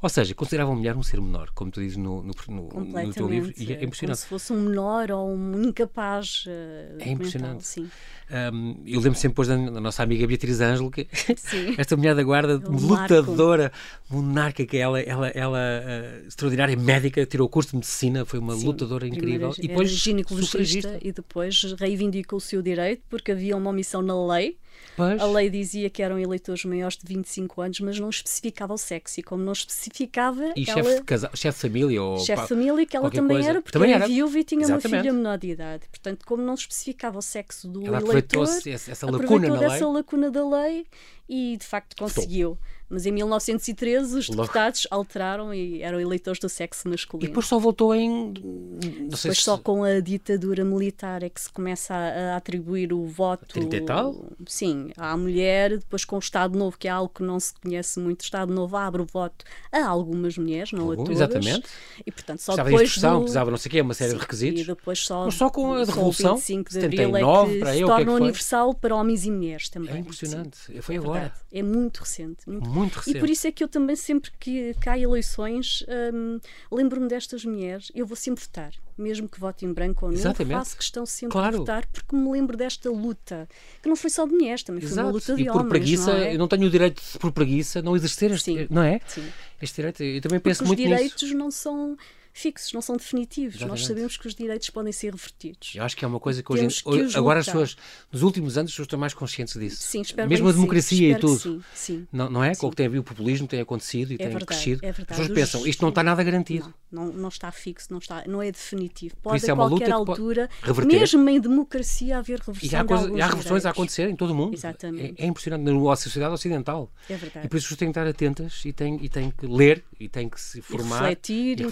Ou 0.02 0.08
seja, 0.08 0.34
consideravam 0.34 0.74
a 0.74 0.78
mulher 0.78 0.96
um 0.96 1.04
ser 1.04 1.20
menor, 1.20 1.50
como 1.54 1.70
tu 1.72 1.82
dizes 1.82 1.98
no, 1.98 2.24
no, 2.24 2.34
no- 2.48 2.70
no 2.86 3.14
teu 3.14 3.28
livro. 3.28 3.52
E 3.58 3.64
é 3.64 3.76
Como 3.76 3.84
impressionante. 3.88 4.20
se 4.20 4.28
fosse 4.28 4.54
um 4.54 4.62
menor 4.62 5.12
ou 5.12 5.30
um 5.36 5.62
incapaz. 5.64 6.46
eh, 6.48 6.96
É 7.00 7.10
impressionante. 7.12 7.66
sim. 7.68 7.90
Um, 8.32 8.84
eu 8.86 9.00
lembro 9.02 9.16
sempre 9.18 9.30
depois 9.44 9.48
da, 9.48 9.58
nossa 9.58 10.04
amiga 10.04 10.26
Beatriz 10.28 10.62
Ângelo, 10.62 10.92
que 10.92 11.08
esta 11.78 11.98
mulher 11.98 12.14
da 12.16 12.22
guarda, 12.24 12.62
um 12.70 12.78
lutadora, 12.78 13.72
monarca, 14.10 14.64
que 14.66 14.78
ela, 14.78 15.02
ela, 15.02 15.28
ela 15.30 15.58
uh, 15.58 16.28
extraordinária 16.28 16.78
médica, 16.78 17.26
tirou 17.26 17.48
o 17.48 17.50
curso 17.50 17.72
de 17.72 17.78
medicina, 17.78 18.24
foi 18.26 18.38
uma 18.40 18.56
Sim, 18.56 18.68
lutadora 18.68 19.08
incrível. 19.08 19.52
E 19.58 19.68
depois 19.68 19.90
ginecologista 19.90 20.52
sufragista. 20.60 21.00
e 21.02 21.12
depois 21.12 21.74
reivindicou 21.74 22.38
o 22.38 22.42
seu 22.42 22.62
direito 22.62 23.02
porque 23.10 23.32
havia 23.32 23.58
uma 23.58 23.72
omissão 23.72 24.02
na 24.04 24.14
lei 24.34 24.58
Pois. 24.96 25.22
A 25.22 25.26
lei 25.26 25.50
dizia 25.50 25.90
que 25.90 26.02
eram 26.02 26.20
eleitores 26.20 26.66
maiores 26.66 26.98
de 26.98 27.06
25 27.06 27.62
anos, 27.62 27.80
mas 27.80 28.00
não 28.00 28.10
especificava 28.10 28.74
o 28.74 28.78
sexo. 28.78 29.20
E 29.20 29.24
como 29.24 29.44
não 29.44 29.54
especificava. 29.54 30.54
E 30.56 30.70
ela... 30.70 30.84
chefe, 30.84 30.96
de 31.00 31.04
casa... 31.04 31.30
chefe 31.34 31.56
de 31.58 31.62
família? 31.62 32.04
Ou 32.04 32.20
chefe 32.20 32.42
de 32.42 32.48
família, 32.48 32.86
que 32.86 32.98
ela 32.98 33.10
também 33.12 33.38
coisa. 33.38 33.50
era, 33.50 33.62
porque 33.62 33.78
também 33.78 33.94
era, 33.94 34.08
viúva 34.08 34.40
e 34.40 34.44
tinha 34.44 34.62
Exatamente. 34.62 34.88
uma 34.88 35.02
filha 35.02 35.14
menor 35.14 35.38
de 35.38 35.48
idade. 35.50 35.88
Portanto, 35.90 36.26
como 36.26 36.44
não 36.44 36.54
especificava 36.54 37.18
o 37.18 37.22
sexo 37.22 37.68
do 37.68 37.86
ela 37.86 38.00
eleitor. 38.00 38.44
Essa, 38.44 38.92
essa 38.92 39.10
lacuna 39.10 39.48
na 39.48 39.60
lei. 39.60 39.82
lacuna 39.82 40.32
da 40.32 40.48
lei 40.48 40.86
e 41.28 41.58
de 41.58 41.66
facto 41.66 41.96
conseguiu. 41.96 42.58
Mas 42.90 43.06
em 43.06 43.12
1913 43.12 44.18
os 44.18 44.30
deputados 44.30 44.88
Logo. 44.92 45.02
alteraram 45.02 45.54
e 45.54 45.82
eram 45.82 46.00
eleitores 46.00 46.40
do 46.40 46.50
sexo 46.50 46.90
masculino. 46.90 47.26
E 47.26 47.28
depois 47.28 47.46
só 47.46 47.60
voltou 47.60 47.94
em. 47.94 48.34
Não 48.34 49.10
depois 49.10 49.38
se... 49.38 49.44
só 49.44 49.58
com 49.58 49.84
a 49.84 50.00
ditadura 50.00 50.66
militar 50.66 51.22
é 51.22 51.30
que 51.30 51.40
se 51.40 51.52
começa 51.52 51.94
a, 51.94 52.34
a 52.34 52.38
atribuir 52.38 52.92
o 52.92 53.06
voto. 53.06 53.46
30 53.48 53.76
e 53.76 53.82
tal? 53.82 54.26
Sim, 54.48 54.92
à 54.98 55.16
mulher. 55.16 55.78
Depois 55.78 56.04
com 56.04 56.16
o 56.16 56.20
Estado 56.20 56.58
Novo, 56.58 56.78
que 56.78 56.88
é 56.88 56.92
algo 56.92 57.12
que 57.14 57.22
não 57.22 57.40
se 57.40 57.54
conhece 57.54 58.00
muito, 58.00 58.22
o 58.22 58.24
Estado 58.24 58.54
Novo 58.54 58.76
abre 58.76 59.02
o 59.02 59.06
voto 59.06 59.46
a 59.72 59.86
algumas 59.86 60.38
mulheres, 60.38 60.72
não 60.72 60.90
Algum, 60.90 60.94
a 60.94 61.06
todas. 61.06 61.18
Exatamente. 61.18 61.68
E 62.06 62.12
portanto 62.12 62.40
só 62.40 62.54
precisava 62.54 62.70
depois. 62.70 62.82
De 62.82 62.88
instrução, 62.88 63.14
do... 63.14 63.20
precisava 63.22 63.52
não 63.52 63.58
sei 63.58 63.70
o 63.70 63.72
quê, 63.72 63.82
uma 63.82 63.94
série 63.94 64.10
Sim, 64.12 64.16
de 64.16 64.22
requisitos. 64.22 64.62
E 64.62 64.66
depois 64.66 65.00
só, 65.00 65.26
Mas 65.26 65.36
só 65.36 65.50
com 65.50 65.74
a 65.74 65.80
Revolução. 65.86 66.36
25 66.36 66.72
de 66.72 66.86
Abril 66.86 67.16
é 67.16 67.22
que 67.22 67.74
se 67.74 67.82
torna 67.82 68.12
universal 68.14 68.74
para 68.74 68.96
homens 68.96 69.26
e 69.26 69.32
mulheres 69.32 69.70
também. 69.70 69.96
É 69.96 70.00
impressionante. 70.00 70.58
Sim. 70.58 70.82
Foi 70.82 70.96
é 70.96 70.98
agora. 70.98 71.20
Verdade. 71.20 71.42
É 71.52 71.64
muito 71.64 71.98
recente. 72.00 72.48
Muito, 72.48 72.70
muito 72.70 72.79
recente. 72.88 73.18
E 73.18 73.20
por 73.20 73.30
isso 73.30 73.48
é 73.48 73.52
que 73.52 73.64
eu 73.64 73.68
também 73.68 73.96
sempre 73.96 74.32
que 74.40 74.74
cai 74.82 75.04
eleições 75.04 75.84
hum, 76.14 76.40
lembro-me 76.72 77.08
destas 77.08 77.44
mulheres, 77.44 77.92
eu 77.94 78.06
vou 78.06 78.16
sempre 78.16 78.44
votar, 78.44 78.72
mesmo 78.98 79.28
que 79.28 79.40
vote 79.40 79.66
em 79.66 79.74
branco 79.74 80.06
ou 80.06 80.12
não, 80.12 80.18
Exatamente. 80.18 80.58
faço 80.58 80.78
questão 80.78 81.06
sempre 81.06 81.34
claro. 81.34 81.52
de 81.52 81.58
votar 81.60 81.86
porque 81.88 82.16
me 82.16 82.32
lembro 82.32 82.56
desta 82.56 82.90
luta, 82.90 83.48
que 83.82 83.90
não 83.90 83.96
foi 83.96 84.10
só 84.10 84.26
de 84.26 84.34
mulheres, 84.34 84.64
também 84.64 84.84
Exato. 84.84 84.96
foi 84.96 85.04
uma 85.04 85.12
luta 85.12 85.36
de 85.36 85.42
e 85.42 85.46
por 85.46 85.56
homens. 85.56 85.70
Preguiça, 85.70 86.14
não 86.14 86.20
é? 86.20 86.34
Eu 86.34 86.40
não 86.40 86.48
tenho 86.48 86.68
o 86.68 86.70
direito, 86.70 87.02
de, 87.02 87.20
por 87.20 87.32
preguiça, 87.32 87.82
não 87.82 87.96
exercer 87.96 88.32
este, 88.32 88.46
Sim. 88.46 88.68
não 88.70 88.82
é? 88.84 89.00
Sim. 89.08 89.28
Este 89.62 89.76
direito, 89.76 90.04
eu 90.04 90.22
também 90.22 90.40
penso 90.40 90.64
porque 90.64 90.68
muito 90.68 90.80
os 90.80 90.98
direitos 90.98 91.24
nisso. 91.24 91.38
não 91.38 91.52
são 91.52 91.98
fixos, 92.40 92.74
não 92.74 92.82
são 92.82 92.96
definitivos. 92.96 93.56
Exatamente. 93.56 93.80
Nós 93.80 93.88
sabemos 93.88 94.18
que 94.18 94.28
os 94.28 94.36
direitos 94.36 94.70
podem 94.70 94.92
ser 94.92 95.14
revertidos. 95.14 95.74
Eu 95.76 95.84
acho 95.84 95.96
que 95.96 96.06
é 96.06 96.08
uma 96.08 96.20
coisa 96.20 96.42
que 96.42 96.52
hoje, 96.52 96.82
hoje 96.86 97.18
agora 97.18 97.40
as 97.40 97.46
pessoas, 97.46 97.78
nos 98.12 98.22
últimos 98.22 98.58
anos, 98.58 98.70
as 98.72 98.74
pessoas 98.74 98.86
estão 98.86 99.00
mais 99.00 99.14
conscientes 99.14 99.54
disso. 99.60 99.82
Sim, 99.82 100.02
espero 100.02 100.30
Mesmo 100.30 100.48
a 100.48 100.52
democracia 100.52 101.12
e 101.12 101.20
tudo. 101.20 101.40
Sim, 101.40 101.62
sim. 101.74 102.08
Não, 102.12 102.30
não 102.30 102.44
é? 102.44 102.54
Sim. 102.54 102.62
Com 102.62 102.68
o 102.68 102.70
que 102.70 102.78
tem 102.78 102.86
havido, 102.86 103.02
o 103.02 103.04
populismo 103.04 103.48
tem 103.48 103.60
acontecido 103.60 104.12
e 104.12 104.16
é 104.16 104.18
tem 104.18 104.28
verdade, 104.28 104.46
crescido. 104.46 104.86
É 104.86 104.92
verdade. 104.92 105.22
As 105.22 105.28
pessoas 105.28 105.40
pensam, 105.40 105.68
isto 105.68 105.82
não 105.82 105.90
está 105.90 106.04
nada 106.04 106.24
garantido. 106.24 106.74
Não, 106.92 107.06
não, 107.06 107.14
não 107.14 107.30
está 107.30 107.52
fixo, 107.52 107.88
não, 107.92 108.00
está, 108.00 108.24
não 108.28 108.42
é 108.42 108.52
definitivo. 108.52 109.16
Pode 109.22 109.46
é 109.46 109.52
a 109.52 109.56
qualquer 109.56 109.92
altura, 109.92 110.50
mesmo 110.86 111.30
em 111.30 111.40
democracia, 111.40 112.18
haver 112.18 112.40
reversão 112.40 112.80
e 112.80 112.82
há, 112.82 112.86
coisa, 112.86 113.12
e 113.12 113.22
há 113.22 113.28
reversões 113.28 113.66
a 113.66 113.70
acontecer 113.70 114.10
em 114.10 114.16
todo 114.16 114.32
o 114.32 114.36
mundo. 114.36 114.54
Exatamente. 114.54 115.22
É, 115.22 115.26
é 115.26 115.28
impressionante 115.28 115.64
na 115.64 115.96
sociedade 115.96 116.34
ocidental. 116.34 116.92
É 117.10 117.16
verdade. 117.16 117.46
E 117.46 117.50
por 117.50 117.58
isso 117.58 117.66
as 117.66 117.70
pessoas 117.70 117.80
têm 117.80 117.88
que 117.88 118.00
estar 118.00 118.08
atentas 118.08 118.62
e 118.66 118.74
têm, 118.74 119.00
e 119.02 119.10
têm 119.10 119.32
que 119.32 119.46
ler 119.46 119.84
e 120.00 120.08
têm 120.08 120.30
que 120.30 120.40
se 120.40 120.62
formar. 120.62 120.98
E 120.98 121.10
refletir, 121.10 121.66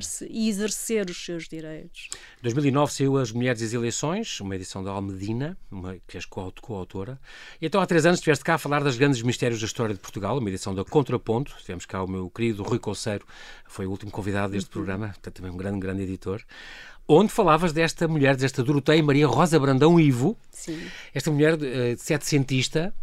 informar-se 0.00 0.26
e 0.28 0.48
exercer 0.48 1.08
os 1.08 1.24
seus 1.24 1.46
direitos. 1.46 2.08
Em 2.38 2.42
2009 2.42 2.92
saiu 2.92 3.16
As 3.18 3.30
Mulheres 3.30 3.60
e 3.60 3.64
as 3.66 3.72
Eleições, 3.72 4.40
uma 4.40 4.56
edição 4.56 4.82
da 4.82 4.90
Almedina, 4.90 5.56
uma, 5.70 5.96
que 6.06 6.16
és 6.16 6.24
coautora. 6.24 7.20
E 7.60 7.66
então 7.66 7.80
há 7.80 7.86
três 7.86 8.06
anos 8.06 8.18
estiveste 8.18 8.44
cá 8.44 8.54
a 8.54 8.58
falar 8.58 8.82
das 8.82 8.96
grandes 8.96 9.22
mistérios 9.22 9.60
da 9.60 9.66
história 9.66 9.94
de 9.94 10.00
Portugal, 10.00 10.38
uma 10.38 10.48
edição 10.48 10.74
da 10.74 10.84
Contraponto. 10.84 11.54
Tivemos 11.60 11.86
cá 11.86 12.02
o 12.02 12.08
meu 12.08 12.30
querido 12.30 12.62
Rui 12.62 12.78
Conceiro, 12.78 13.24
foi 13.66 13.86
o 13.86 13.90
último 13.90 14.10
convidado 14.10 14.52
deste 14.52 14.68
uhum. 14.68 14.72
programa, 14.72 15.08
portanto 15.08 15.34
também 15.34 15.52
um 15.52 15.56
grande, 15.56 15.78
grande 15.78 16.02
editor 16.02 16.42
onde 17.12 17.32
falavas 17.32 17.72
desta 17.72 18.06
mulher, 18.06 18.36
desta 18.36 18.62
Doroteia 18.62 19.02
Maria 19.02 19.26
Rosa 19.26 19.58
Brandão 19.58 19.98
Ivo, 19.98 20.38
Sim. 20.52 20.80
esta 21.12 21.28
mulher 21.28 21.54
uh, 21.54 21.58
setecentista, 21.98 22.94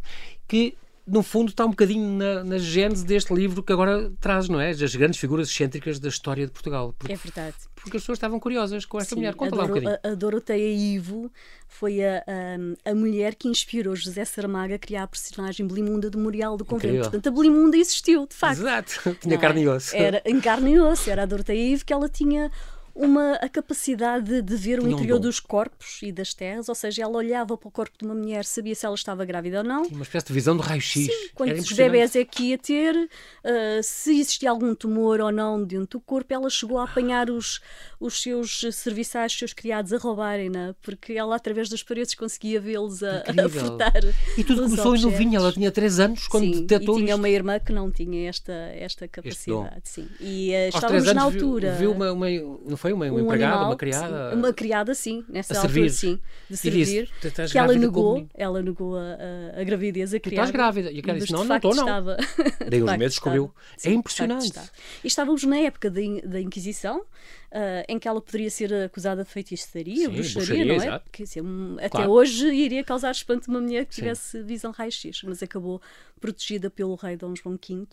que 0.47 0.77
no 1.07 1.23
fundo, 1.23 1.49
está 1.49 1.65
um 1.65 1.69
bocadinho 1.69 2.05
na, 2.17 2.43
na 2.43 2.57
gênese 2.57 3.05
deste 3.05 3.33
livro 3.33 3.63
que 3.63 3.71
agora 3.71 4.11
traz, 4.19 4.49
não 4.49 4.59
é? 4.59 4.71
As 4.71 4.95
grandes 4.95 5.17
figuras 5.17 5.49
excêntricas 5.49 5.99
da 5.99 6.09
história 6.09 6.45
de 6.45 6.51
Portugal. 6.51 6.93
Porque, 6.99 7.13
é 7.13 7.15
verdade. 7.15 7.55
Porque 7.75 7.95
as 7.95 8.03
pessoas 8.03 8.17
estavam 8.17 8.39
curiosas 8.39 8.85
com 8.85 8.97
esta 8.97 9.11
Sim, 9.11 9.21
mulher. 9.21 9.33
Conta 9.33 9.55
lá 9.55 9.63
um 9.63 9.67
bocadinho. 9.67 9.97
A, 10.03 10.09
a 10.09 10.15
Doroteia 10.15 10.67
Ivo 10.67 11.31
foi 11.65 12.03
a, 12.03 12.23
a, 12.27 12.91
a, 12.91 12.93
mulher 12.93 13.35
que 13.35 13.47
inspirou 13.47 13.95
José 13.95 14.25
Saramago 14.25 14.73
a 14.73 14.77
criar 14.77 15.03
a 15.03 15.07
personagem 15.07 15.65
Belimunda 15.65 16.09
do 16.09 16.17
Memorial 16.17 16.57
do 16.57 16.65
Convento. 16.65 16.87
Incrível. 16.87 17.11
Portanto, 17.11 17.27
a 17.27 17.31
Belimunda 17.31 17.77
existiu, 17.77 18.27
de 18.27 18.35
facto. 18.35 18.59
Exato. 18.59 19.15
Tinha 19.21 19.35
não 19.35 19.41
carne 19.41 19.61
é? 19.61 19.63
e 19.63 19.67
osso. 19.69 19.95
Era 19.95 20.21
em 20.25 20.41
carne 20.41 20.73
e 20.73 20.79
osso. 20.79 21.09
Era 21.09 21.23
a 21.23 21.25
Doroteia 21.25 21.73
Ivo 21.73 21.85
que 21.85 21.93
ela 21.93 22.09
tinha 22.09 22.51
uma, 22.97 23.33
a 23.35 23.47
capacidade 23.47 24.41
de 24.41 24.55
ver 24.55 24.79
o 24.79 24.87
interior 24.87 25.19
dos 25.19 25.39
corpos 25.39 25.99
e 26.01 26.11
das 26.11 26.33
terras, 26.33 26.67
ou 26.67 26.75
seja, 26.75 27.03
ela 27.03 27.15
olhava 27.15 27.55
para 27.55 27.67
o 27.67 27.71
corpo 27.71 27.95
de 27.97 28.05
uma 28.05 28.15
mulher, 28.15 28.43
sabia 28.43 28.73
se 28.73 28.85
ela 28.85 28.95
estava 28.95 29.23
grávida 29.23 29.59
ou 29.59 29.63
não. 29.63 29.83
Uma 29.83 30.03
espécie 30.03 30.25
de 30.25 30.33
visão 30.33 30.57
de 30.57 30.63
raio-x. 30.63 31.07
Quantos 31.35 31.71
bebés 31.73 32.15
é 32.15 32.25
que 32.25 32.45
ia 32.45 32.57
ter, 32.57 32.95
uh, 32.95 33.83
se 33.83 34.19
existia 34.19 34.49
algum 34.49 34.73
tumor 34.73 35.21
ou 35.21 35.31
não 35.31 35.63
dentro 35.63 35.99
do 35.99 36.01
corpo, 36.01 36.33
ela 36.33 36.49
chegou 36.49 36.79
a 36.79 36.85
apanhar 36.85 37.29
os, 37.29 37.61
os 37.99 38.21
seus 38.21 38.61
serviçais, 38.73 39.31
os 39.31 39.39
seus 39.39 39.53
criados 39.53 39.93
a 39.93 39.97
roubarem-na, 39.97 40.75
porque 40.81 41.13
ela 41.13 41.35
através 41.35 41.69
das 41.69 41.83
paredes 41.83 42.15
conseguia 42.15 42.59
vê-los 42.59 43.03
a, 43.03 43.19
a 43.19 43.49
furtar. 43.49 44.01
E 44.35 44.43
tudo 44.43 44.63
começou 44.63 44.95
em 44.95 45.01
novinha, 45.01 45.37
ela 45.37 45.51
tinha 45.51 45.71
3 45.71 45.99
anos 45.99 46.27
quando 46.27 46.45
sim, 46.45 46.61
detectou 46.61 46.95
e 46.95 47.01
tinha 47.01 47.13
isto. 47.13 47.19
uma 47.19 47.29
irmã 47.29 47.59
que 47.59 47.71
não 47.71 47.91
tinha 47.91 48.27
esta, 48.27 48.53
esta 48.53 49.07
capacidade. 49.07 49.81
Sim. 49.83 50.07
E 50.19 50.51
uh, 50.51 50.75
estávamos 50.75 51.13
na 51.13 51.21
altura. 51.21 51.71
Viu, 51.73 51.79
viu 51.79 51.91
uma, 51.91 52.11
uma, 52.11 52.27
não 52.65 52.77
foi 52.77 52.86
uma, 52.93 53.05
uma 53.05 53.13
um 53.13 53.25
empregada, 53.25 53.53
animal, 53.53 53.69
uma 53.69 53.75
criada? 53.75 54.29
Sim, 54.29 54.35
uma 54.37 54.53
criada, 54.53 54.95
sim, 54.95 55.25
nessa 55.29 55.53
altura, 55.53 55.73
servir. 55.73 55.89
sim, 55.91 56.19
de 56.49 56.57
servir. 56.57 57.09
Disse, 57.21 57.51
que 57.51 57.57
ela 57.57 57.73
negou, 57.73 58.27
ela 58.33 58.61
negou 58.61 58.97
a, 58.97 59.01
a, 59.55 59.61
a 59.61 59.63
gravidez 59.63 60.13
a 60.13 60.19
criada. 60.19 60.47
Tu 60.47 60.49
estás 60.49 60.51
grávida. 60.51 60.91
E 60.91 60.99
a 60.99 61.03
cara 61.03 61.19
disse, 61.19 61.31
não, 61.31 61.43
não 61.43 61.55
estou, 61.55 61.75
não. 61.75 61.83
Estava. 61.83 62.17
Daí 62.69 62.83
uns 62.83 62.97
meses 62.97 63.13
descobriu. 63.13 63.53
é 63.83 63.91
impressionante. 63.91 64.51
De 64.51 64.59
e 65.03 65.07
estávamos 65.07 65.43
na 65.43 65.57
época 65.57 65.89
da, 65.89 66.01
da 66.23 66.41
Inquisição, 66.41 67.03
Uh, 67.47 67.79
em 67.87 67.97
que 67.97 68.05
ela 68.05 68.19
poderia 68.19 68.49
ser 68.49 68.73
acusada 68.73 69.23
de 69.23 69.29
feitiçaria, 69.29 70.09
Sim, 70.09 70.13
bruxaria, 70.13 70.65
não 70.65 70.73
é? 70.73 70.75
Exato. 70.75 71.09
Quer 71.09 71.23
dizer, 71.23 71.43
até 71.77 71.89
claro. 71.89 72.11
hoje 72.11 72.45
iria 72.53 72.83
causar 72.83 73.11
espanto 73.11 73.49
uma 73.49 73.61
mulher 73.61 73.85
que 73.85 73.95
Sim. 73.95 74.01
tivesse 74.01 74.43
visão 74.43 74.69
raio-x, 74.71 75.23
mas 75.23 75.41
acabou 75.41 75.81
protegida 76.19 76.69
pelo 76.69 76.95
rei 76.95 77.15
Dom 77.15 77.33
João 77.33 77.55
V. 77.55 77.87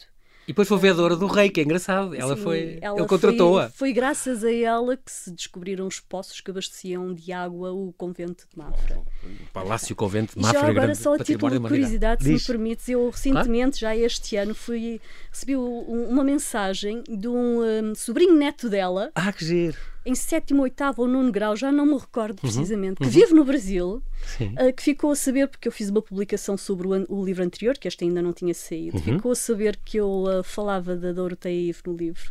E 0.44 0.48
depois 0.48 0.68
foi 0.68 0.78
vereadora 0.78 1.16
do 1.16 1.26
rei, 1.26 1.48
que 1.48 1.61
é 1.61 1.64
engraçado. 1.64 2.14
Ela 2.14 2.37
Sim, 2.37 2.42
foi. 2.42 2.78
ela 2.83 2.98
ele 2.98 3.07
contratou-a. 3.09 3.70
Foi, 3.70 3.78
foi 3.88 3.92
graças 3.94 4.44
a 4.44 4.52
ela 4.52 4.96
que 4.96 5.11
se 5.11 5.30
descobriram 5.30 5.87
os 5.87 6.00
poços 6.00 6.40
que 6.40 6.50
abasteciam 6.50 7.14
de 7.14 7.33
água 7.33 7.72
o 7.72 7.94
convento 7.96 8.46
de 8.50 8.59
Mafra. 8.59 8.98
O 8.98 9.52
Palácio 9.52 9.96
Convento 9.96 10.35
de 10.35 10.40
E 10.40 10.42
Mafra, 10.42 10.61
já 10.61 10.66
agora, 10.66 10.83
grande 10.87 10.98
só 10.98 11.14
a 11.14 11.18
título 11.18 11.50
de 11.52 11.61
curiosidade, 11.61 12.22
se 12.22 12.30
Diz. 12.30 12.42
me 12.42 12.46
permites, 12.46 12.88
eu 12.88 13.09
recentemente, 13.09 13.80
já 13.80 13.96
este 13.96 14.37
ano, 14.37 14.54
fui, 14.54 15.00
recebi 15.30 15.57
um- 15.57 16.09
uma 16.11 16.22
mensagem 16.22 17.02
de 17.09 17.26
um, 17.26 17.62
um, 17.62 17.94
sobrinho 17.94 18.35
neto 18.35 18.68
dela, 18.68 19.11
Ah, 19.14 19.33
que 19.33 19.44
giro. 19.44 19.78
Em 20.07 20.14
sétimo, 20.14 20.62
oitavo 20.62 21.03
ou 21.03 21.09
nono 21.09 21.33
grau, 21.33 21.57
já 21.57 21.73
não 21.73 21.87
me 21.87 21.97
recordo 21.97 22.35
Uhum, 22.43 22.51
precisamente, 22.53 22.97
que 22.99 23.07
vive 23.09 23.33
no 23.33 23.45
Brasil, 23.45 24.03
uh, 24.40 24.73
que 24.77 24.83
ficou 24.83 25.11
a 25.11 25.17
saber, 25.17 25.49
porque 25.49 25.67
eu 25.69 25.73
fiz 25.73 25.88
uma 25.88 26.03
publicação 26.03 26.57
sobre 26.57 26.87
o, 26.87 27.07
o 27.09 27.25
livro 27.25 27.43
anterior, 27.43 27.77
que 27.79 27.88
este 27.88 28.05
ainda 28.05 28.21
não 28.21 28.33
tinha 28.33 28.53
saído, 28.55 28.97
Uhum. 28.99 29.03
ficou 29.03 29.33
a 29.33 29.37
saber 29.37 29.79
que 29.85 29.97
eu 29.97 30.25
uh, 30.25 30.43
falava 30.45 30.95
da 30.97 31.12
Doroteia 31.12 31.69
Ivo 31.71 31.81
no 31.87 31.97
livro. 31.97 32.31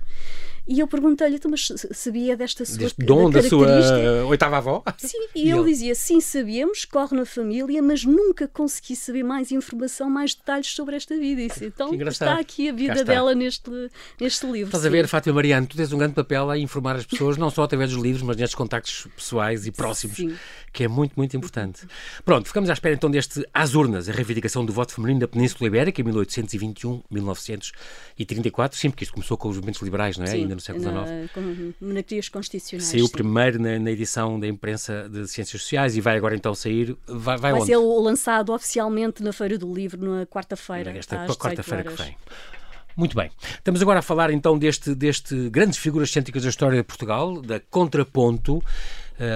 E 0.66 0.80
eu 0.80 0.88
perguntei-lhe, 0.88 1.36
então, 1.36 1.52
mas 1.52 1.70
sabia 1.92 2.38
desta 2.38 2.64
sua 2.64 2.78
Deste 2.78 3.04
dom 3.04 3.30
da 3.30 3.44
sua 3.44 3.68
oitava 4.26 4.58
avó? 4.58 4.82
Sim, 4.98 5.18
e, 5.36 5.52
ele, 5.52 5.66
dizia: 5.66 5.94
sim, 5.94 6.22
sabíamos, 6.22 6.86
corre 6.86 7.18
na 7.18 7.26
família, 7.26 7.82
mas 7.82 8.06
nunca 8.06 8.48
consegui 8.48 8.96
saber 8.96 9.24
mais 9.24 9.52
informação, 9.52 10.10
mais 10.10 10.34
detalhes 10.34 10.68
sobre 10.68 10.96
esta 10.96 11.18
vida. 11.18 11.42
E 11.42 11.50
disse, 11.50 11.66
então 11.66 11.90
Que 11.90 12.02
está 12.04 12.40
aqui 12.40 12.70
a 12.70 12.74
vida 12.74 13.04
dela 13.04 13.36
neste, 13.36 13.70
neste 14.20 14.46
livro. 14.46 14.70
Estás 14.70 14.86
a 14.86 14.88
sim. 14.88 14.92
ver, 14.92 15.06
Fátima 15.08 15.36
Mariano, 15.36 15.68
tu 15.68 15.76
tens 15.76 15.92
um 15.92 15.98
grande 15.98 16.14
papel 16.14 16.50
a 16.50 16.58
informar 16.58 16.96
as 16.96 17.06
pessoas, 17.06 17.36
não 17.36 17.50
só 17.50 17.64
através 17.64 17.92
dos 17.92 18.02
livros, 18.02 18.24
mas 18.24 18.38
nestes 18.38 18.56
contactos 18.56 19.06
pessoais 19.18 19.66
e 19.66 19.72
próximos, 19.72 20.16
Sim. 20.16 20.34
que 20.72 20.86
é 20.86 20.88
muito, 20.88 21.12
muito 21.18 21.36
importante. 21.36 21.86
Pronto, 22.24 22.48
ficamos 22.48 22.70
à 22.70 22.74
espera 22.74 22.96
então 22.96 23.12
deste 23.12 23.46
Às 23.54 23.76
Urnas, 23.76 24.08
a 24.08 24.14
reivindicação 24.14 24.66
do 24.66 24.72
voto 24.72 24.94
feminino 24.94 25.20
da 25.20 25.28
Península 25.28 25.68
Ibérica 25.68 26.02
em 26.02 26.06
1821-1934, 26.06 28.76
sim, 28.76 28.90
porque 28.90 29.04
isto 29.04 29.14
começou 29.14 29.38
com 29.38 29.50
os 29.50 29.58
movimentos 29.58 29.82
liberais, 29.82 30.18
não 30.18 30.24
é? 30.24 30.30
Sim, 30.30 30.53
Ainda 30.54 30.56
no 30.56 30.62
século 30.62 31.08
XIX. 31.08 31.32
com 31.34 31.86
monarquias 31.86 32.30
constitucionais. 32.30 32.88
Saiu 32.88 33.06
sim. 33.06 33.12
primeiro 33.12 33.62
na, 33.62 33.80
na 33.80 33.92
edição 33.92 34.40
da 34.40 34.48
imprensa 34.48 35.10
de 35.10 35.28
Ciências 35.28 35.62
Sociais 35.62 35.96
e 35.98 36.02
vai 36.02 36.18
agora 36.18 36.36
então 36.36 36.54
sair. 36.54 36.96
Vai, 37.08 37.38
vai, 37.38 37.52
Vai 37.52 37.62
onde? 37.62 37.66
ser 37.66 37.78
lançado 37.78 38.54
oficialmente 38.54 39.24
na 39.24 39.34
Feira 39.34 39.58
do 39.58 39.74
Livro 39.74 40.02
na 40.02 40.26
quarta-feira. 40.26 40.92
Esta 40.92 41.16
às 41.16 41.22
18 41.24 41.40
quarta-feira 41.40 41.84
que 41.84 42.02
vem. 42.02 42.18
Muito 42.96 43.16
bem. 43.16 43.32
Estamos 43.56 43.82
agora 43.82 44.00
a 44.00 44.02
falar 44.04 44.30
então 44.32 44.58
deste, 44.58 44.94
deste 44.94 45.50
grandes 45.50 45.80
figuras 45.80 46.12
cêntricas 46.12 46.44
da 46.44 46.50
história 46.50 46.78
de 46.78 46.84
Portugal, 46.84 47.42
da 47.42 47.60
Contraponto, 47.60 48.64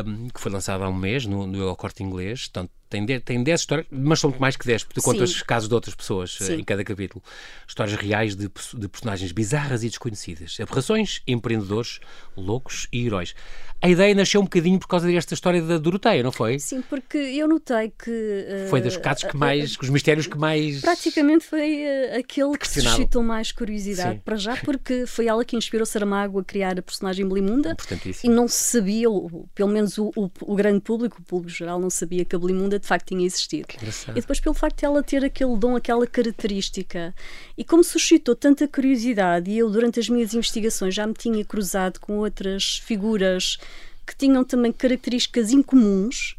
um, 0.05 0.29
que 0.29 0.39
foi 0.39 0.51
lançada 0.51 0.85
há 0.85 0.89
um 0.89 0.95
mês 0.95 1.25
no, 1.25 1.47
no 1.47 1.75
Corte 1.75 2.03
Inglês. 2.03 2.47
Portanto, 2.47 2.71
tem 2.89 3.05
10, 3.05 3.21
tem 3.23 3.43
10 3.43 3.59
histórias, 3.59 3.87
mas 3.91 4.19
são 4.19 4.29
muito 4.29 4.39
mais 4.39 4.55
que 4.55 4.65
10, 4.65 4.83
porque 4.83 5.01
tu 5.01 5.03
contas 5.03 5.41
casos 5.41 5.67
de 5.67 5.75
outras 5.75 5.93
pessoas 5.93 6.37
Sim. 6.39 6.55
em 6.55 6.63
cada 6.63 6.83
capítulo. 6.83 7.23
Histórias 7.67 7.99
reais 7.99 8.35
de, 8.35 8.49
de 8.75 8.87
personagens 8.87 9.31
bizarras 9.31 9.83
e 9.83 9.89
desconhecidas. 9.89 10.57
Aberrações, 10.59 11.21
empreendedores, 11.27 11.99
loucos 12.35 12.87
e 12.91 13.05
heróis. 13.05 13.35
A 13.79 13.87
ideia 13.87 14.15
nasceu 14.15 14.41
um 14.41 14.43
bocadinho 14.43 14.79
por 14.79 14.87
causa 14.87 15.05
desta 15.05 15.35
história 15.35 15.61
da 15.61 15.77
Doroteia, 15.77 16.23
não 16.23 16.31
foi? 16.31 16.57
Sim, 16.57 16.81
porque 16.81 17.17
eu 17.17 17.47
notei 17.47 17.91
que. 17.91 18.09
Uh, 18.09 18.69
foi 18.69 18.81
dos 18.81 18.97
casos 18.97 19.23
que 19.25 19.37
mais. 19.37 19.75
Uh, 19.75 19.79
os 19.83 19.89
mistérios 19.89 20.25
que 20.25 20.37
mais. 20.37 20.81
Praticamente 20.81 21.45
foi 21.45 21.83
uh, 21.83 22.17
aquele 22.17 22.57
que 22.57 22.67
suscitou 22.67 23.21
mais 23.21 23.51
curiosidade, 23.51 24.15
Sim. 24.15 24.21
para 24.25 24.35
já, 24.35 24.57
porque 24.57 25.05
foi 25.05 25.27
ela 25.27 25.45
que 25.45 25.55
inspirou 25.55 25.85
Saramago 25.85 26.39
a 26.39 26.43
criar 26.43 26.79
a 26.79 26.81
personagem 26.81 27.27
Belimunda. 27.27 27.77
E 28.23 28.29
não 28.29 28.47
se 28.47 28.77
sabia, 28.77 29.09
ou, 29.11 29.47
pelo 29.53 29.69
menos 29.69 29.99
o, 29.99 30.11
o, 30.15 30.29
o, 30.41 30.55
grande 30.55 30.79
público, 30.79 31.17
o 31.19 31.23
público 31.23 31.55
geral, 31.55 31.79
não 31.79 31.91
sabia 31.91 32.25
que 32.25 32.35
a 32.35 32.39
Belimunda 32.39 32.79
de 32.79 32.87
facto 32.87 33.07
tinha 33.09 33.25
existido. 33.25 33.67
E 34.09 34.21
depois, 34.21 34.39
pelo 34.39 34.55
facto 34.55 34.79
de 34.79 34.85
ela 34.85 35.03
ter 35.03 35.23
aquele 35.23 35.55
dom, 35.55 35.75
aquela 35.75 36.07
característica. 36.07 37.13
E 37.55 37.63
como 37.63 37.83
suscitou 37.83 38.35
tanta 38.35 38.67
curiosidade, 38.67 39.51
e 39.51 39.59
eu, 39.59 39.69
durante 39.69 39.99
as 39.99 40.09
minhas 40.09 40.33
investigações, 40.33 40.95
já 40.95 41.05
me 41.05 41.13
tinha 41.13 41.45
cruzado 41.45 41.99
com 41.99 42.17
outras 42.17 42.77
figuras 42.83 43.59
que 44.07 44.15
tinham 44.15 44.43
também 44.43 44.71
características 44.71 45.51
incomuns. 45.51 46.35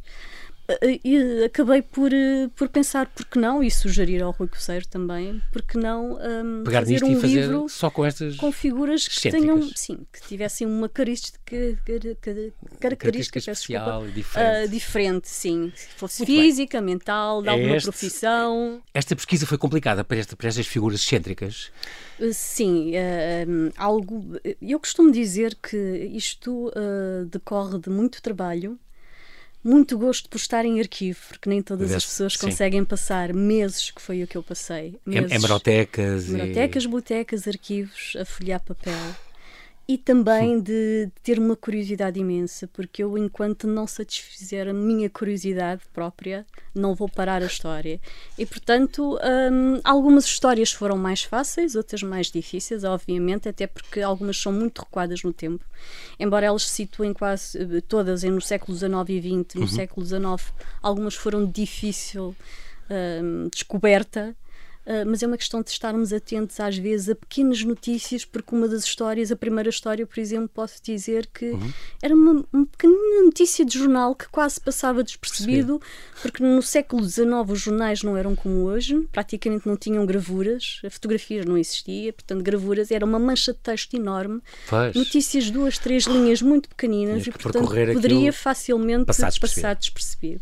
E 1.02 1.44
acabei 1.44 1.80
por, 1.80 2.12
eh, 2.12 2.50
por 2.54 2.68
pensar 2.68 3.06
por 3.06 3.24
que 3.24 3.38
não, 3.38 3.62
e 3.62 3.70
sugerir 3.70 4.22
ao 4.22 4.32
Rui 4.32 4.48
Coceiro 4.48 4.86
também, 4.86 5.40
por 5.50 5.62
que 5.62 5.78
não 5.78 6.18
um, 6.20 6.62
Pegar 6.62 6.80
fazer 6.80 7.02
um 7.04 7.18
fazer 7.18 7.40
livro 7.40 7.68
só 7.70 7.88
com 7.88 8.04
estas 8.04 8.36
com 8.36 8.52
figuras 8.52 9.08
que 9.08 9.30
tenham, 9.30 9.62
sim, 9.74 10.06
que 10.12 10.20
tivessem 10.28 10.66
uma 10.66 10.86
característica, 10.86 11.56
característica, 12.78 13.38
especial 13.38 14.02
desculpa, 14.02 14.14
diferente. 14.14 14.66
Uh, 14.66 14.68
diferente, 14.68 15.28
sim. 15.28 15.72
Se 15.74 15.88
fosse 15.96 16.20
Muito 16.20 16.42
física, 16.42 16.82
bem. 16.82 16.86
mental, 16.94 17.40
de 17.40 17.48
alguma 17.48 17.76
este, 17.76 17.86
profissão. 17.86 18.82
Esta 18.92 19.16
pesquisa 19.16 19.46
foi 19.46 19.56
complicada 19.56 20.04
para, 20.04 20.18
esta, 20.18 20.36
para 20.36 20.48
estas 20.48 20.66
figuras 20.66 21.00
excêntricas? 21.00 21.72
Sim, 22.30 22.92
uh, 22.92 23.72
algo. 23.74 24.38
Eu 24.60 24.78
costumo 24.78 25.10
dizer 25.10 25.54
que 25.54 26.10
isto 26.12 26.68
uh, 26.68 27.24
decorre 27.24 27.78
de 27.78 27.88
muito 27.88 28.20
trabalho 28.20 28.78
muito 29.68 29.98
gosto 29.98 30.28
por 30.28 30.38
estar 30.38 30.64
em 30.64 30.80
arquivo, 30.80 31.20
porque 31.28 31.48
nem 31.48 31.60
todas 31.60 31.92
as 31.92 32.04
pessoas 32.04 32.32
sim. 32.32 32.46
conseguem 32.46 32.84
passar 32.84 33.32
meses, 33.34 33.90
que 33.90 34.00
foi 34.00 34.22
o 34.22 34.26
que 34.26 34.36
eu 34.36 34.42
passei. 34.42 34.96
Meses, 35.04 35.30
hemerotecas. 35.30 36.28
Hemerotecas, 36.28 36.84
e... 36.84 36.88
bibliotecas, 36.88 37.48
arquivos, 37.48 38.16
a 38.18 38.24
folhear 38.24 38.60
papel 38.60 38.94
e 39.88 39.96
também 39.96 40.60
de 40.60 41.10
ter 41.22 41.38
uma 41.38 41.56
curiosidade 41.56 42.20
imensa, 42.20 42.68
porque 42.68 43.02
eu, 43.02 43.16
enquanto 43.16 43.66
não 43.66 43.86
satisfizer 43.86 44.68
a 44.68 44.72
minha 44.74 45.08
curiosidade 45.08 45.80
própria, 45.94 46.44
não 46.74 46.94
vou 46.94 47.08
parar 47.08 47.42
a 47.42 47.46
história. 47.46 47.98
E, 48.36 48.44
portanto, 48.44 49.18
hum, 49.50 49.80
algumas 49.82 50.26
histórias 50.26 50.70
foram 50.70 50.98
mais 50.98 51.22
fáceis, 51.22 51.74
outras 51.74 52.02
mais 52.02 52.30
difíceis, 52.30 52.84
obviamente, 52.84 53.48
até 53.48 53.66
porque 53.66 54.02
algumas 54.02 54.36
são 54.36 54.52
muito 54.52 54.80
recuadas 54.80 55.22
no 55.22 55.32
tempo. 55.32 55.64
Embora 56.20 56.44
elas 56.44 56.64
se 56.64 56.74
situem 56.74 57.14
quase 57.14 57.56
eh, 57.56 57.80
todas 57.80 58.22
no 58.24 58.42
século 58.42 58.76
XIX 58.76 58.92
e 59.08 59.20
XX, 59.22 59.54
no 59.54 59.60
uhum. 59.62 59.68
século 59.68 60.04
XIX, 60.04 60.52
algumas 60.82 61.14
foram 61.14 61.46
difícil 61.46 62.36
hum, 62.90 63.48
descoberta 63.50 64.36
mas 65.06 65.22
é 65.22 65.26
uma 65.26 65.36
questão 65.36 65.62
de 65.62 65.70
estarmos 65.70 66.12
atentos 66.12 66.58
às 66.60 66.78
vezes 66.78 67.10
a 67.10 67.14
pequenas 67.14 67.62
notícias, 67.62 68.24
porque 68.24 68.54
uma 68.54 68.66
das 68.66 68.84
histórias, 68.84 69.30
a 69.30 69.36
primeira 69.36 69.68
história, 69.68 70.06
por 70.06 70.18
exemplo, 70.18 70.48
posso 70.48 70.82
dizer 70.82 71.26
que 71.26 71.50
uhum. 71.50 71.72
era 72.02 72.14
uma, 72.14 72.44
uma 72.50 72.66
pequena 72.66 72.94
notícia 73.22 73.64
de 73.64 73.78
jornal 73.78 74.14
que 74.14 74.28
quase 74.28 74.58
passava 74.60 75.04
despercebido, 75.04 75.80
porque 76.22 76.42
no 76.42 76.62
século 76.62 77.04
XIX 77.04 77.28
os 77.48 77.60
jornais 77.60 78.02
não 78.02 78.16
eram 78.16 78.34
como 78.34 78.64
hoje, 78.64 79.06
praticamente 79.12 79.68
não 79.68 79.76
tinham 79.76 80.06
gravuras, 80.06 80.80
a 80.84 80.90
fotografia 80.90 81.44
não 81.44 81.58
existia, 81.58 82.12
portanto, 82.12 82.42
gravuras 82.42 82.90
era 82.90 83.04
uma 83.04 83.18
mancha 83.18 83.52
de 83.52 83.58
texto 83.58 83.94
enorme, 83.94 84.40
notícias, 84.94 85.50
duas, 85.50 85.78
três 85.78 86.04
linhas 86.04 86.40
muito 86.40 86.68
pequeninas 86.68 87.26
e, 87.26 87.30
portanto, 87.30 87.68
poderia 87.68 88.32
facilmente 88.32 89.04
passar 89.04 89.28
despercebido. 89.28 89.62
Passar 89.62 89.74
despercebido. 89.74 90.40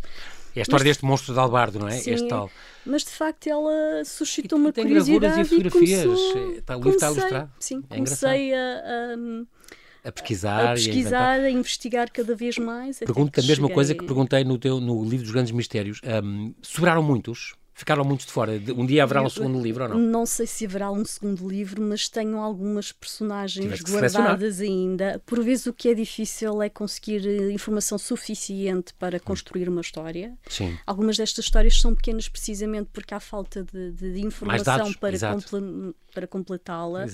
É 0.57 0.61
a 0.61 0.63
história 0.63 0.85
mas, 0.85 0.91
deste 0.91 1.05
monstro 1.05 1.35
de 1.35 1.39
Albardo, 1.39 1.79
não 1.79 1.87
é? 1.87 1.99
Sim, 1.99 2.13
este 2.13 2.29
tal. 2.29 2.51
Mas 2.85 3.05
de 3.05 3.11
facto 3.11 3.47
ela 3.47 4.03
suscitou 4.07 4.59
e, 4.59 4.63
uma 4.63 4.73
tem 4.73 4.85
curiosidade. 4.85 5.21
Tem 5.21 5.45
gravuras 5.45 5.53
e 5.53 5.91
fotografias. 5.95 6.59
Está, 6.59 6.77
o 6.77 6.79
livro 6.79 6.91
está 6.91 7.09
a 7.09 7.13
ilustrar. 7.13 7.51
Sim, 7.61 7.85
é 7.91 7.95
comecei 7.95 8.55
a, 8.55 8.59
a, 8.59 10.09
a, 10.09 10.13
pesquisar, 10.13 10.71
a 10.71 10.73
pesquisar, 10.73 11.41
a, 11.41 11.43
a, 11.43 11.51
investigar 11.51 12.11
cada 12.11 12.35
vez 12.35 12.57
mais. 12.57 12.99
Pergunto 13.01 13.39
a 13.39 13.43
mesma 13.43 13.69
coisa 13.69 13.95
que 13.95 14.05
perguntei 14.05 14.45
no, 14.45 14.57
teu, 14.57 14.81
no 14.81 15.05
livro 15.05 15.25
dos 15.25 15.31
Grandes 15.31 15.53
Mistérios. 15.53 16.01
Um, 16.25 16.55
sobraram 16.63 17.03
muitos? 17.03 17.55
Ficaram 17.77 18.05
muitos 18.05 18.25
de 18.25 18.33
fora. 18.33 18.53
Um 18.75 18.87
dia 18.87 19.03
haverá 19.03 19.21
um 19.21 19.29
segundo 19.29 19.63
livro 19.63 19.83
ou 19.83 19.91
não? 19.91 19.99
Não 19.99 20.25
sei 20.25 20.47
se 20.47 20.65
haverá 20.65 20.91
um 20.91 21.05
segundo 21.05 21.47
livro, 21.47 21.83
mas 21.83 22.09
tenho 22.09 22.39
algumas 22.39 22.91
personagens 22.91 23.83
guardadas 23.83 24.61
ainda. 24.63 25.21
Por 25.27 25.45
vezes 25.45 25.67
o 25.67 25.75
que 25.75 25.91
é 25.91 25.95
difícil 25.95 26.63
é 26.63 26.71
conseguir 26.71 27.29
eh, 27.29 27.53
informação 27.53 27.99
suficiente 27.99 28.95
para 28.95 29.21
construir 29.21 29.69
uma 29.69 29.83
história. 29.83 30.35
Sim. 30.49 30.79
Algumas 30.87 31.19
destas 31.19 31.45
histórias 31.45 31.79
são 31.79 31.95
pequenas 31.95 32.31
precisamente 32.31 32.89
porque 32.95 33.13
há 33.13 33.21
falta 33.21 33.63
de, 33.63 33.93
de, 33.93 34.15
de 34.15 34.25
informação 34.25 34.95
para, 34.95 35.19
comple 35.19 35.95
para 36.15 36.27
completá-la. 36.27 37.05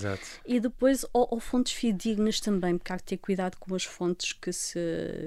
E 0.47 0.61
depois, 0.61 1.05
ou, 1.13 1.27
ou 1.33 1.41
fontes 1.41 1.73
fidedignas 1.73 2.39
também, 2.39 2.79
porque 2.79 2.93
há 2.93 2.99
que 2.99 3.03
ter 3.03 3.17
cuidado 3.17 3.57
com 3.59 3.75
as 3.75 3.83
fontes 3.83 4.33
que 4.33 4.53
se, 4.53 4.79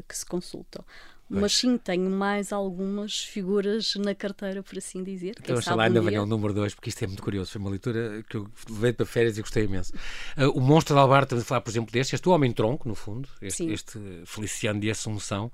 que 0.07 0.17
se 0.17 0.25
consultam. 0.25 0.85
Mas 1.27 1.53
sim, 1.53 1.77
tenho 1.77 2.09
mais 2.09 2.53
algumas 2.53 3.19
figuras 3.23 3.95
na 3.95 4.13
carteira, 4.13 4.61
por 4.61 4.77
assim 4.77 5.03
dizer. 5.03 5.35
Então, 5.39 5.59
sei 5.59 5.73
lá, 5.73 5.85
ainda 5.85 5.99
venha 5.99 6.21
o 6.21 6.25
número 6.25 6.53
2, 6.53 6.75
porque 6.75 6.89
isto 6.89 7.03
é 7.03 7.07
muito 7.07 7.23
curioso. 7.23 7.51
Foi 7.51 7.59
uma 7.59 7.69
leitura 7.71 8.23
que 8.29 8.37
eu 8.37 8.47
levei 8.69 8.93
para 8.93 9.05
férias 9.07 9.37
e 9.37 9.41
gostei 9.41 9.63
imenso. 9.63 9.91
Uh, 10.37 10.49
o 10.51 10.61
Monstro 10.61 10.93
de 10.93 11.01
Albar, 11.01 11.23
estamos 11.23 11.43
a 11.43 11.47
falar, 11.47 11.61
por 11.61 11.71
exemplo, 11.71 11.91
deste, 11.91 12.13
este 12.13 12.29
Homem-Tronco, 12.29 12.87
no 12.87 12.93
fundo, 12.93 13.27
este, 13.41 13.65
este, 13.71 13.99
Feliciano 14.25 14.79
de 14.79 14.91
Assunção, 14.91 15.51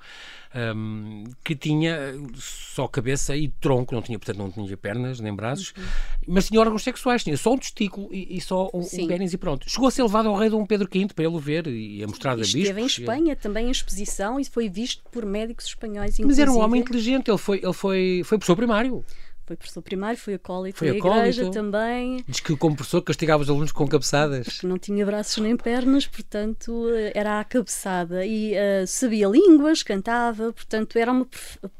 um, 0.75 1.23
que 1.41 1.55
tinha 1.55 2.15
só 2.35 2.85
cabeça 2.87 3.35
e 3.35 3.47
tronco, 3.47 3.95
não 3.95 4.01
tinha, 4.01 4.19
portanto, 4.19 4.37
não 4.37 4.51
tinha 4.51 4.75
pernas 4.75 5.21
nem 5.21 5.33
braços, 5.33 5.73
uhum. 5.77 5.83
mas 6.27 6.47
tinha 6.47 6.59
órgãos 6.59 6.83
sexuais, 6.83 7.23
tinha 7.23 7.37
só 7.37 7.53
um 7.53 7.57
testículo 7.57 8.09
e, 8.13 8.37
e 8.37 8.41
só 8.41 8.69
um, 8.73 8.81
um 8.81 9.07
pênis 9.07 9.33
e 9.33 9.37
pronto. 9.37 9.69
Chegou 9.69 9.87
a 9.87 9.91
ser 9.91 10.03
levado 10.03 10.27
ao 10.27 10.35
rei 10.35 10.49
Dom 10.49 10.65
Pedro 10.65 10.89
V 10.91 11.07
para 11.15 11.23
ele 11.23 11.39
ver 11.39 11.67
e 11.67 12.03
a 12.03 12.07
mostrar 12.07 12.33
a 12.33 12.35
bispos. 12.35 12.55
Esteve 12.55 12.81
em 12.81 12.85
Espanha 12.85 13.35
também 13.37 13.67
em 13.67 13.71
exposição 13.71 14.37
e 14.37 14.43
foi 14.43 14.67
visto 14.67 15.03
por 15.09 15.25
médicos 15.25 15.60
espanhóis. 15.65 16.17
Mas 16.19 16.39
era 16.39 16.51
um 16.51 16.59
homem 16.59 16.81
inteligente, 16.81 17.29
ele 17.29 17.37
foi, 17.37 17.57
ele 17.57 17.73
foi, 17.73 18.21
foi 18.25 18.37
professor 18.37 18.55
primário. 18.55 19.03
Foi 19.51 19.57
professor 19.57 19.81
primário, 19.81 20.17
foi 20.17 20.35
acólito 20.35 20.79
foi 20.79 20.91
da 20.91 20.95
igreja 20.95 21.51
também. 21.51 22.23
Diz 22.25 22.39
que 22.39 22.55
como 22.55 22.73
professor 22.73 23.01
castigava 23.01 23.43
os 23.43 23.49
alunos 23.49 23.73
com 23.73 23.85
cabeçadas. 23.85 24.45
Porque 24.45 24.65
não 24.65 24.77
tinha 24.77 25.05
braços 25.05 25.43
nem 25.43 25.57
pernas, 25.57 26.07
portanto 26.07 26.85
era 27.13 27.41
a 27.41 27.43
cabeçada. 27.43 28.25
E 28.25 28.53
uh, 28.53 28.87
sabia 28.87 29.27
línguas, 29.27 29.83
cantava, 29.83 30.53
portanto 30.53 30.97
era 30.97 31.11
uma 31.11 31.27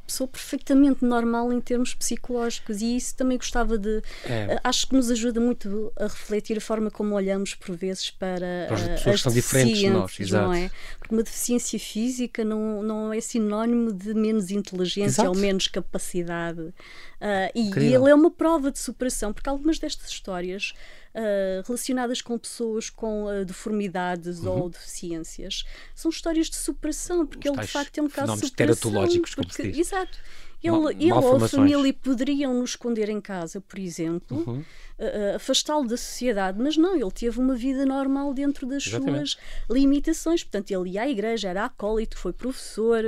pessoa 0.05 0.27
perfeitamente 0.27 1.05
normal 1.05 1.53
em 1.53 1.61
termos 1.61 1.95
psicológicos. 1.95 2.81
E 2.81 2.97
isso 2.97 3.15
também 3.15 3.37
gostava 3.37 3.77
de. 3.77 4.01
É. 4.25 4.55
Uh, 4.55 4.59
acho 4.65 4.87
que 4.87 4.93
nos 4.93 5.09
ajuda 5.09 5.39
muito 5.39 5.93
a 5.97 6.03
refletir 6.03 6.57
a 6.57 6.61
forma 6.61 6.91
como 6.91 7.15
olhamos 7.15 7.55
por 7.55 7.73
vezes 7.73 8.11
para, 8.11 8.65
para 8.67 8.75
as 8.75 8.81
pessoas 8.81 9.07
as 9.07 9.15
que 9.15 9.23
são 9.23 9.31
diferentes 9.31 9.79
de 9.79 9.89
nós. 9.89 10.19
Exato. 10.19 10.45
Não 10.45 10.53
é? 10.53 10.69
Porque 10.99 11.15
uma 11.15 11.23
deficiência 11.23 11.79
física 11.79 12.43
não, 12.43 12.83
não 12.83 13.13
é 13.13 13.21
sinónimo 13.21 13.93
de 13.93 14.13
menos 14.13 14.51
inteligência 14.51 15.21
Exato. 15.21 15.29
ou 15.29 15.35
menos 15.37 15.69
capacidade. 15.69 16.73
Uh, 17.21 17.53
e, 17.61 17.79
e 17.79 17.93
ele 17.93 18.09
é 18.09 18.15
uma 18.15 18.31
prova 18.31 18.71
de 18.71 18.79
superação, 18.79 19.33
porque 19.33 19.49
algumas 19.49 19.79
destas 19.79 20.09
histórias 20.09 20.73
uh, 21.15 21.65
relacionadas 21.65 22.21
com 22.21 22.37
pessoas 22.37 22.89
com 22.89 23.25
uh, 23.25 23.45
deformidades 23.45 24.39
uhum. 24.39 24.63
ou 24.63 24.69
deficiências 24.69 25.63
são 25.95 26.09
histórias 26.09 26.49
de 26.49 26.55
superação, 26.55 27.25
porque 27.25 27.49
Os 27.49 27.57
ele 27.57 27.65
de 27.65 27.71
facto 27.71 27.97
é 27.97 28.01
um 28.01 28.09
caso 28.09 28.33
de 28.33 28.47
superação. 28.47 28.91
Porque, 29.33 29.79
exato. 29.79 30.17
Ele, 30.63 31.05
ele 31.05 31.11
ou 31.11 31.43
a 31.43 31.47
família 31.47 31.91
poderiam 31.93 32.53
nos 32.53 32.71
esconder 32.71 33.09
em 33.09 33.19
casa, 33.19 33.59
por 33.59 33.79
exemplo, 33.79 34.43
uhum. 34.45 34.59
uh, 34.59 35.35
afastá-lo 35.35 35.87
da 35.87 35.97
sociedade, 35.97 36.59
mas 36.61 36.77
não, 36.77 36.95
ele 36.95 37.11
teve 37.11 37.39
uma 37.39 37.55
vida 37.55 37.83
normal 37.83 38.31
dentro 38.31 38.67
das 38.67 38.85
Exatamente. 38.85 39.31
suas 39.31 39.37
limitações. 39.69 40.43
Portanto, 40.43 40.69
ele 40.69 40.91
ia 40.91 41.01
à 41.01 41.09
igreja, 41.09 41.49
era 41.49 41.65
acólito, 41.65 42.15
foi 42.15 42.31
professor. 42.31 43.03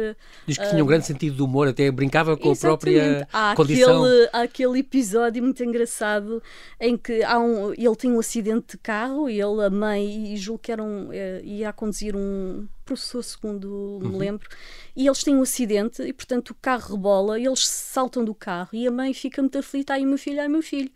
Diz 0.48 0.58
que 0.58 0.66
uh, 0.66 0.70
tinha 0.72 0.84
um 0.84 0.88
grande 0.88 1.06
sentido 1.06 1.36
de 1.36 1.42
humor, 1.44 1.68
até 1.68 1.92
brincava 1.92 2.36
com 2.36 2.52
a 2.52 2.56
própria 2.56 3.28
há 3.32 3.54
condição. 3.56 4.04
Aquele, 4.04 4.30
há 4.34 4.42
aquele 4.42 4.80
episódio 4.80 5.44
muito 5.44 5.64
engraçado 5.64 6.42
em 6.80 6.98
que 6.98 7.24
há 7.24 7.38
um, 7.38 7.72
ele 7.74 7.96
tem 7.96 8.12
um 8.12 8.20
acidente 8.20 8.72
de 8.72 8.78
carro 8.80 9.30
e 9.30 9.40
ele, 9.40 9.64
a 9.64 9.70
mãe, 9.70 10.34
e 10.34 10.38
julgo 10.38 10.60
que 10.60 10.72
era 10.72 10.82
um, 10.82 11.10
ia 11.44 11.70
a 11.70 11.74
conduzir 11.74 12.16
um 12.16 12.68
professor, 12.94 13.24
segundo 13.24 14.00
me 14.02 14.08
uhum. 14.08 14.18
lembro, 14.18 14.50
e 14.96 15.06
eles 15.06 15.24
têm 15.24 15.36
um 15.36 15.42
acidente 15.42 16.02
e, 16.02 16.14
portanto, 16.14 16.52
o 16.52 16.56
carro 16.56 16.96
rebola, 16.96 17.40
e 17.40 17.46
eles 17.46 17.68
saltam 17.68 18.24
do 18.24 18.34
carro 18.34 18.70
e 18.74 18.88
a 18.88 18.92
mãe 18.92 19.14
fica 19.14 19.42
muito 19.42 19.58
aflita, 19.58 19.94
ai 19.94 20.06
meu 20.06 20.18
filho, 20.18 20.42
ai 20.42 20.48
meu 20.48 20.62
filho. 20.62 20.92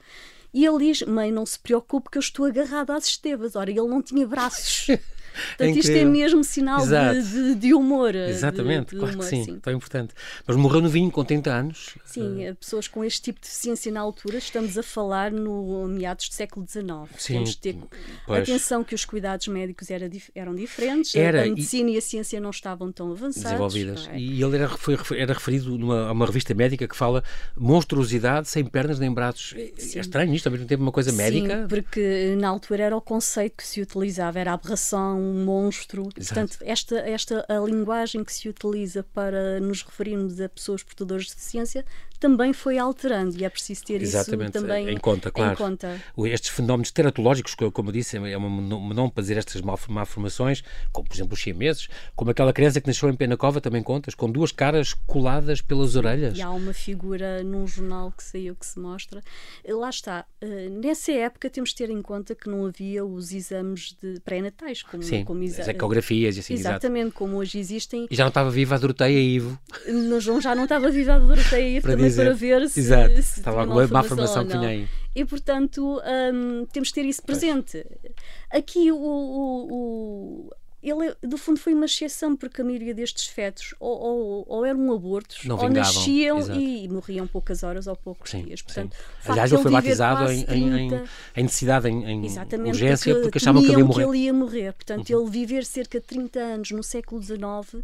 E 0.53 0.65
ele 0.65 0.91
diz: 0.91 1.03
Mãe, 1.03 1.31
não 1.31 1.45
se 1.45 1.60
preocupe 1.60 2.10
que 2.10 2.17
eu 2.17 2.21
estou 2.21 2.45
agarrado 2.45 2.91
às 2.91 3.05
estevas. 3.05 3.55
Ora, 3.55 3.69
ele 3.69 3.81
não 3.81 4.01
tinha 4.01 4.25
braços. 4.25 4.88
Portanto, 5.58 5.76
é 5.76 5.80
isto 5.80 5.91
é 5.91 6.06
mesmo 6.06 6.43
sinal 6.43 6.86
de, 6.86 7.21
de, 7.23 7.56
de, 7.56 7.73
humor. 7.73 8.15
Exatamente, 8.15 8.91
de, 8.91 9.00
claro 9.00 9.13
humor, 9.13 9.23
que 9.23 9.30
sim, 9.30 9.43
sim, 9.43 9.60
tão 9.60 9.73
importante. 9.73 10.13
Mas 10.45 10.58
morreu 10.58 10.82
no 10.82 10.89
vinho 10.89 11.12
com 11.12 11.23
30 11.23 11.52
anos. 11.52 11.95
Sim, 12.06 12.50
uh... 12.50 12.56
pessoas 12.56 12.88
com 12.88 13.04
este 13.04 13.21
tipo 13.21 13.39
de 13.39 13.47
deficiência 13.47 13.91
na 13.91 14.00
altura, 14.00 14.38
estamos 14.38 14.78
a 14.78 14.84
falar 14.84 15.32
no 15.32 15.88
meados 15.88 16.30
do 16.30 16.34
século 16.36 16.65
XIX. 16.67 16.86
Sim, 17.17 17.34
Temos 17.34 17.50
de 17.52 17.58
ter 17.58 17.78
pois. 18.26 18.43
atenção 18.43 18.84
que 18.84 18.95
os 18.95 19.06
cuidados 19.06 19.47
médicos 19.47 19.89
era, 19.91 20.10
eram 20.36 20.56
diferentes, 20.56 21.15
era, 21.15 21.43
a 21.43 21.45
medicina 21.45 21.89
e... 21.91 21.95
e... 21.95 21.97
a 21.97 22.02
ciência 22.02 22.39
não 22.39 22.50
estavam 22.50 22.91
tão 22.91 23.12
avançadas. 23.12 23.52
Desenvolvidas. 23.52 24.10
É? 24.12 24.19
E 24.19 24.41
ele 24.41 24.58
era, 24.58 24.69
foi, 24.69 24.97
era 25.17 25.34
referido 25.34 25.78
numa 25.78 26.12
uma 26.12 26.26
revista 26.26 26.54
médica 26.54 26.88
que 26.88 26.95
fala 26.95 27.23
monstruosidade 27.56 28.50
sem 28.50 28.65
pernas 28.65 29.00
nem 29.00 29.12
braços. 29.12 29.54
É, 29.56 29.71
é 29.97 30.00
estranho 30.00 30.34
isto, 30.34 30.47
ao 30.47 30.52
mesmo 30.52 30.67
tempo 30.67 30.84
uma 30.84 30.91
coisa 30.91 31.12
médica. 31.12 31.62
Sim, 31.62 31.67
porque 31.67 32.36
na 32.38 32.50
altura 32.50 32.84
era 32.84 32.97
o 32.97 33.02
conceito 33.02 33.58
que 33.58 33.65
se 33.65 33.82
utilizava, 33.82 34.39
era 34.39 34.54
aberração, 34.54 35.27
um 35.28 35.46
monstro. 35.46 36.10
Exato. 36.16 36.26
Portanto, 36.26 36.58
esta, 36.62 36.98
esta 37.00 37.46
a 37.48 37.60
linguagem 37.60 38.24
que 38.24 38.34
se 38.34 38.50
utiliza 38.50 39.04
para 39.04 39.60
nos 39.60 39.82
referirmos 39.82 40.40
a 40.40 40.50
pessoas 40.50 40.84
portadoras 40.84 41.26
de 41.26 41.36
deficiência 41.36 41.86
também 42.19 42.53
foi 42.53 42.77
alterando 42.77 43.38
e 43.38 43.45
é 43.45 43.49
preciso 43.49 43.86
ter 43.86 44.01
Exatamente, 44.01 44.56
isso 44.56 44.65
também 44.65 44.89
em 44.89 44.97
conta, 44.97 45.32
claro. 45.32 45.53
Em 45.53 45.56
conta. 45.56 46.01
Estes 46.25 46.49
fenómenos 46.49 46.91
teratológicos, 46.91 47.56
como 47.73 47.89
eu 47.89 47.93
disse, 47.93 48.17
é 48.17 48.38
um 48.38 48.62
nome 48.62 49.12
para 49.12 49.21
dizer 49.21 49.38
estas 49.38 49.62
malformações, 49.62 50.63
como 50.91 51.08
por 51.08 51.15
exemplo 51.15 51.34
os 51.34 51.39
chineses, 51.39 51.88
como 52.15 52.32
aquela 52.32 52.51
criança 52.51 52.82
que 52.82 52.88
nasceu 52.88 53.10
em 53.10 53.15
Penacova, 53.15 53.62
também 53.62 53.84
contas, 53.84 54.15
com 54.15 54.30
duas 54.30 54.51
caras 54.51 54.93
coladas 54.93 55.62
pelas 55.62 55.95
orelhas. 55.95 56.38
E 56.38 56.41
há 56.41 56.49
uma 56.49 56.73
figura 56.73 57.43
num 57.43 57.67
jornal 57.67 58.12
que 58.12 58.23
saiu 58.23 58.56
que 58.56 58.65
se 58.65 58.80
mostra. 58.80 59.21
Lá 59.67 59.89
está. 59.89 60.25
Eh, 60.41 60.69
nessa 60.69 61.12
época 61.12 61.49
temos 61.49 61.69
de 61.69 61.75
ter 61.75 61.89
em 61.89 62.01
conta 62.01 62.34
que 62.34 62.49
não 62.49 62.65
havia 62.65 63.06
os 63.06 63.32
exames 63.32 63.95
de 64.01 64.19
pré-natais, 64.21 64.82
como, 64.82 65.03
Sim, 65.03 65.23
como 65.23 65.43
as 65.43 65.67
ecografias 65.67 66.38
e 66.38 66.39
assim. 66.39 66.53
Exatamente, 66.53 67.08
exato. 67.08 67.17
como 67.17 67.38
hoje 67.38 67.60
existem. 67.60 68.08
E 68.10 68.15
já 68.15 68.23
não 68.23 68.30
estava 68.30 68.49
viva 68.49 68.75
a 68.75 68.77
Doroteia 68.77 69.19
Ivo. 69.19 69.60
Não, 69.88 70.41
já 70.41 70.56
não 70.56 70.63
estava 70.63 70.89
viva 70.89 71.13
a 71.13 71.19
Doroteia 71.19 71.77
Ivo 71.77 72.07
dizer. 72.08 72.24
para 72.26 72.34
ver 72.34 72.70
se, 72.70 72.80
Exato. 72.80 73.13
se 73.15 73.39
estava 73.39 73.62
alguma 73.62 73.88
má 73.88 74.04
formação 74.04 74.46
que 74.46 74.52
tinha 74.52 74.67
aí. 74.67 74.88
E 75.15 75.26
portanto 75.26 76.02
um, 76.34 76.65
temos 76.65 76.89
de 76.89 76.93
ter 76.93 77.06
isso 77.06 77.24
presente. 77.24 77.86
Pois. 78.02 78.13
Aqui 78.52 78.91
o, 78.91 78.98
o, 78.98 79.67
o 79.72 80.50
ele, 80.82 81.15
do 81.22 81.38
fundo, 81.38 81.60
foi 81.60 81.74
uma 81.74 81.86
exceção, 81.86 82.36
porque 82.36 82.62
a 82.62 82.63
maioria 82.63 82.93
destes 82.93 83.28
fetos 83.28 83.74
ou, 83.80 84.00
ou, 84.00 84.46
ou 84.48 84.65
eram 84.65 84.93
abortos, 84.93 85.43
Não 85.43 85.58
ou 85.58 85.70
nasciam 85.70 86.39
e 86.56 86.88
morriam 86.88 87.26
poucas 87.26 87.63
horas 87.63 87.88
ou 87.88 87.96
poucos 87.96 88.30
sim, 88.30 88.43
dias. 88.43 88.62
Portanto, 88.62 88.96
sim. 88.96 89.32
Aliás, 89.32 89.52
ele 89.52 89.62
foi 89.62 89.72
batizado 89.72 90.32
em, 90.32 90.43
30, 90.43 90.56
em, 90.56 91.02
em, 91.36 91.43
necessidade, 91.43 91.89
em, 91.89 92.04
em 92.06 92.67
urgência, 92.67 93.13
porque, 93.13 93.24
porque 93.24 93.38
achavam 93.39 93.62
que 93.62 93.70
ele 93.70 93.80
ia 93.80 93.86
morrer. 93.86 94.04
Que 94.04 94.10
ele 94.10 94.17
ia 94.20 94.34
morrer. 94.34 94.74
Portanto, 94.74 95.10
uhum. 95.10 95.22
ele 95.22 95.32
viver 95.32 95.65
cerca 95.65 96.00
de 96.00 96.06
30 96.06 96.39
anos 96.39 96.72
no 96.72 96.84
século 96.84 97.22
XIX 97.22 97.84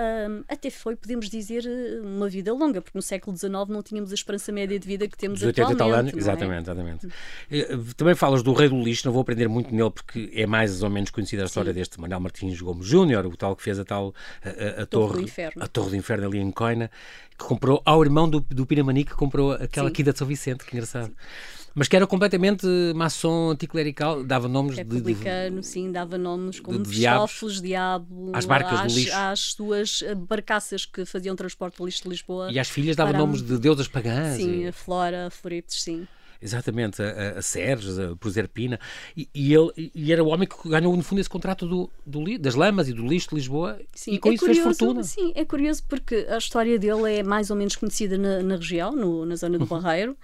um, 0.00 0.44
até 0.48 0.70
foi, 0.70 0.96
podemos 0.96 1.28
dizer, 1.28 1.64
uma 2.02 2.28
vida 2.28 2.52
longa, 2.54 2.80
porque 2.80 2.96
no 2.96 3.02
século 3.02 3.36
XIX 3.36 3.52
não 3.68 3.82
tínhamos 3.82 4.10
a 4.10 4.14
esperança 4.14 4.50
média 4.50 4.78
de 4.78 4.86
vida 4.86 5.06
que 5.06 5.16
temos 5.16 5.42
80 5.42 5.72
atualmente. 5.72 5.78
Tal 5.78 5.92
anos, 5.92 6.14
exatamente, 6.14 6.58
é? 6.58 6.72
exatamente. 6.72 7.08
Eh, 7.50 7.78
também 7.96 8.14
falas 8.14 8.42
do 8.42 8.52
Rei 8.52 8.68
do 8.68 8.80
Lixo, 8.80 9.06
não 9.06 9.12
vou 9.12 9.20
aprender 9.20 9.48
muito 9.48 9.74
nele 9.74 9.90
porque 9.90 10.30
é 10.34 10.46
mais 10.46 10.82
ou 10.82 10.88
menos 10.88 11.10
conhecida 11.10 11.42
a 11.42 11.46
história 11.46 11.72
Sim. 11.72 11.78
deste 11.78 12.00
Manuel 12.00 12.20
Martins 12.20 12.60
Gomes 12.60 12.86
Júnior, 12.86 13.26
o 13.26 13.36
tal 13.36 13.54
que 13.54 13.62
fez 13.62 13.78
a 13.78 13.84
tal 13.84 14.14
a, 14.42 14.80
a, 14.80 14.82
a 14.82 14.86
torre, 14.86 15.14
do 15.14 15.22
Inferno. 15.22 15.62
a 15.62 15.68
Torre 15.68 15.90
do 15.90 15.96
Inferno 15.96 16.26
ali 16.28 16.38
em 16.38 16.50
Coina, 16.50 16.90
que 17.38 17.44
comprou 17.44 17.82
ao 17.84 18.02
irmão 18.02 18.28
do, 18.28 18.40
do 18.40 18.64
Piramani 18.64 19.04
que 19.04 19.14
comprou 19.14 19.52
aquela 19.52 19.88
Sim. 19.88 19.94
quida 19.94 20.12
de 20.12 20.18
São 20.18 20.26
Vicente, 20.26 20.64
que 20.64 20.74
engraçado. 20.74 21.08
Sim. 21.08 21.59
Mas 21.74 21.88
que 21.88 21.96
era 21.96 22.06
completamente 22.06 22.66
maçom 22.94 23.50
anticlerical, 23.50 24.24
dava 24.24 24.48
nomes 24.48 24.76
Republicano, 24.76 25.56
de, 25.56 25.60
de, 25.60 25.66
sim, 25.66 25.92
dava 25.92 26.18
nomes 26.18 26.58
como 26.58 26.82
Cristófeles, 26.82 27.60
Diabo, 27.60 28.32
às 28.34 28.44
barcas 28.44 28.80
às, 28.80 28.92
do 28.92 28.98
lixo. 28.98 29.16
às 29.16 29.40
suas 29.40 30.02
eh, 30.02 30.14
barcaças 30.14 30.84
que 30.84 31.04
faziam 31.04 31.36
transporte 31.36 31.78
de 31.78 31.84
lixo 31.84 32.02
de 32.02 32.08
Lisboa. 32.08 32.50
E 32.50 32.58
às 32.58 32.68
filhas 32.68 32.96
davam 32.96 33.16
nomes 33.16 33.40
de 33.42 33.56
deusas 33.58 33.86
pagãs. 33.86 34.36
Sim, 34.36 34.64
e... 34.64 34.68
a 34.68 34.72
Flora, 34.72 35.28
a 35.28 35.30
Floripes, 35.30 35.82
sim 35.82 36.06
exatamente, 36.40 37.02
a, 37.02 37.38
a 37.38 37.42
Sérgio, 37.42 38.12
a 38.12 38.16
Proserpina, 38.16 38.78
e, 39.16 39.28
e, 39.34 39.54
ele, 39.54 39.90
e 39.94 40.12
era 40.12 40.22
o 40.22 40.28
homem 40.28 40.46
que 40.46 40.68
ganhou, 40.68 40.96
no 40.96 41.02
fundo, 41.02 41.20
esse 41.20 41.30
contrato 41.30 41.66
do, 41.66 41.90
do, 42.06 42.38
das 42.38 42.54
lamas 42.54 42.88
e 42.88 42.92
do 42.92 43.06
lixo 43.06 43.30
de 43.30 43.36
Lisboa, 43.36 43.80
sim, 43.94 44.12
e 44.12 44.18
com 44.18 44.30
é 44.30 44.34
isso 44.34 44.44
curioso, 44.44 44.62
fez 44.62 44.78
fortuna. 44.78 45.02
Sim, 45.02 45.32
é 45.34 45.44
curioso 45.44 45.82
porque 45.88 46.26
a 46.28 46.36
história 46.36 46.78
dele 46.78 47.18
é 47.18 47.22
mais 47.22 47.50
ou 47.50 47.56
menos 47.56 47.76
conhecida 47.76 48.18
na, 48.18 48.42
na 48.42 48.56
região, 48.56 48.92
no, 48.92 49.24
na 49.24 49.36
zona 49.36 49.58
do. 49.58 49.70
Barreiro, 49.70 50.16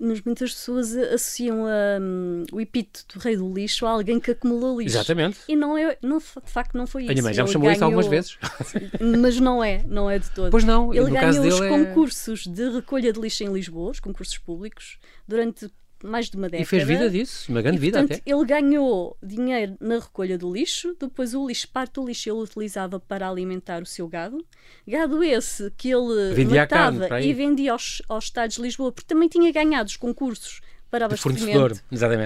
mas 0.00 0.20
muitas 0.22 0.52
pessoas 0.52 0.96
associam 0.96 1.66
a, 1.66 2.00
um, 2.00 2.44
o 2.52 2.60
epíteto 2.60 3.18
do 3.18 3.22
rei 3.22 3.36
do 3.36 3.52
lixo 3.52 3.84
a 3.84 3.90
alguém 3.90 4.20
que 4.20 4.30
acumulou 4.30 4.80
lixo. 4.80 4.96
Exatamente. 4.96 5.40
E 5.48 5.56
não 5.56 5.76
é, 5.76 5.96
não, 6.00 6.18
de 6.18 6.50
facto 6.50 6.76
não 6.76 6.86
foi 6.86 7.02
isso. 7.02 7.10
A 7.10 7.14
minha 7.14 7.22
mãe 7.22 7.34
já 7.34 7.42
me 7.42 7.50
chamou 7.50 7.66
ganhou, 7.66 7.74
isso 7.74 7.84
algumas 7.84 8.06
vezes. 8.06 8.38
Mas 9.20 9.38
não 9.38 9.62
é, 9.62 9.84
não 9.86 10.08
é 10.08 10.18
de 10.18 10.30
todo. 10.30 10.50
Pois 10.50 10.64
não, 10.64 10.94
Ele 10.94 11.10
ganhou 11.10 11.46
os 11.46 11.60
é- 11.60 11.68
concursos 11.68 12.46
é... 12.46 12.50
de 12.50 12.70
recolha 12.70 13.12
de 13.12 13.20
lixo 13.20 13.42
em 13.44 13.52
Lisboa, 13.52 13.90
os 13.90 14.00
concursos 14.00 14.38
públicos, 14.38 14.98
durante 15.26 15.70
mais 16.04 16.28
de 16.28 16.36
uma 16.36 16.48
década. 16.48 16.62
E 16.62 16.66
fez 16.66 16.84
vida 16.84 17.08
disso, 17.08 17.50
uma 17.50 17.62
grande 17.62 17.78
e, 17.78 17.80
vida 17.80 17.98
portanto, 17.98 18.20
até. 18.20 18.30
Ele 18.30 18.44
ganhou 18.44 19.16
dinheiro 19.22 19.76
na 19.80 19.98
recolha 19.98 20.36
do 20.36 20.52
lixo, 20.52 20.96
depois 20.98 21.34
o 21.34 21.46
lixo, 21.46 21.68
parte 21.68 21.94
do 21.94 22.06
lixo 22.06 22.28
ele 22.28 22.40
utilizava 22.40 22.98
para 22.98 23.28
alimentar 23.28 23.82
o 23.82 23.86
seu 23.86 24.08
gado. 24.08 24.44
Gado 24.86 25.22
esse 25.22 25.70
que 25.76 25.90
ele 25.90 26.34
vendia 26.34 26.62
matava 26.62 27.20
e 27.20 27.32
vendia 27.32 27.72
aos, 27.72 28.02
aos 28.08 28.24
Estados 28.24 28.56
de 28.56 28.62
Lisboa, 28.62 28.92
porque 28.92 29.06
também 29.06 29.28
tinha 29.28 29.50
ganhado 29.52 29.88
os 29.88 29.96
concursos 29.96 30.60
para 30.90 31.06
abastecimento 31.06 31.80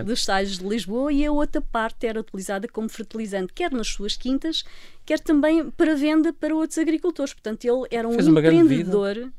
dos 0.05 0.19
estádios 0.19 0.59
de 0.59 0.67
Lisboa 0.67 1.13
e 1.13 1.25
a 1.25 1.31
outra 1.31 1.61
parte 1.61 2.05
era 2.05 2.19
utilizada 2.19 2.67
como 2.67 2.89
fertilizante, 2.89 3.53
quer 3.53 3.71
nas 3.71 3.87
suas 3.87 4.17
quintas, 4.17 4.65
quer 5.05 5.21
também 5.21 5.71
para 5.71 5.95
venda 5.95 6.33
para 6.33 6.53
outros 6.53 6.77
agricultores. 6.77 7.33
Portanto, 7.33 7.65
ele 7.65 7.87
era 7.93 8.09
um 8.09 8.15
empreendedor 8.15 9.31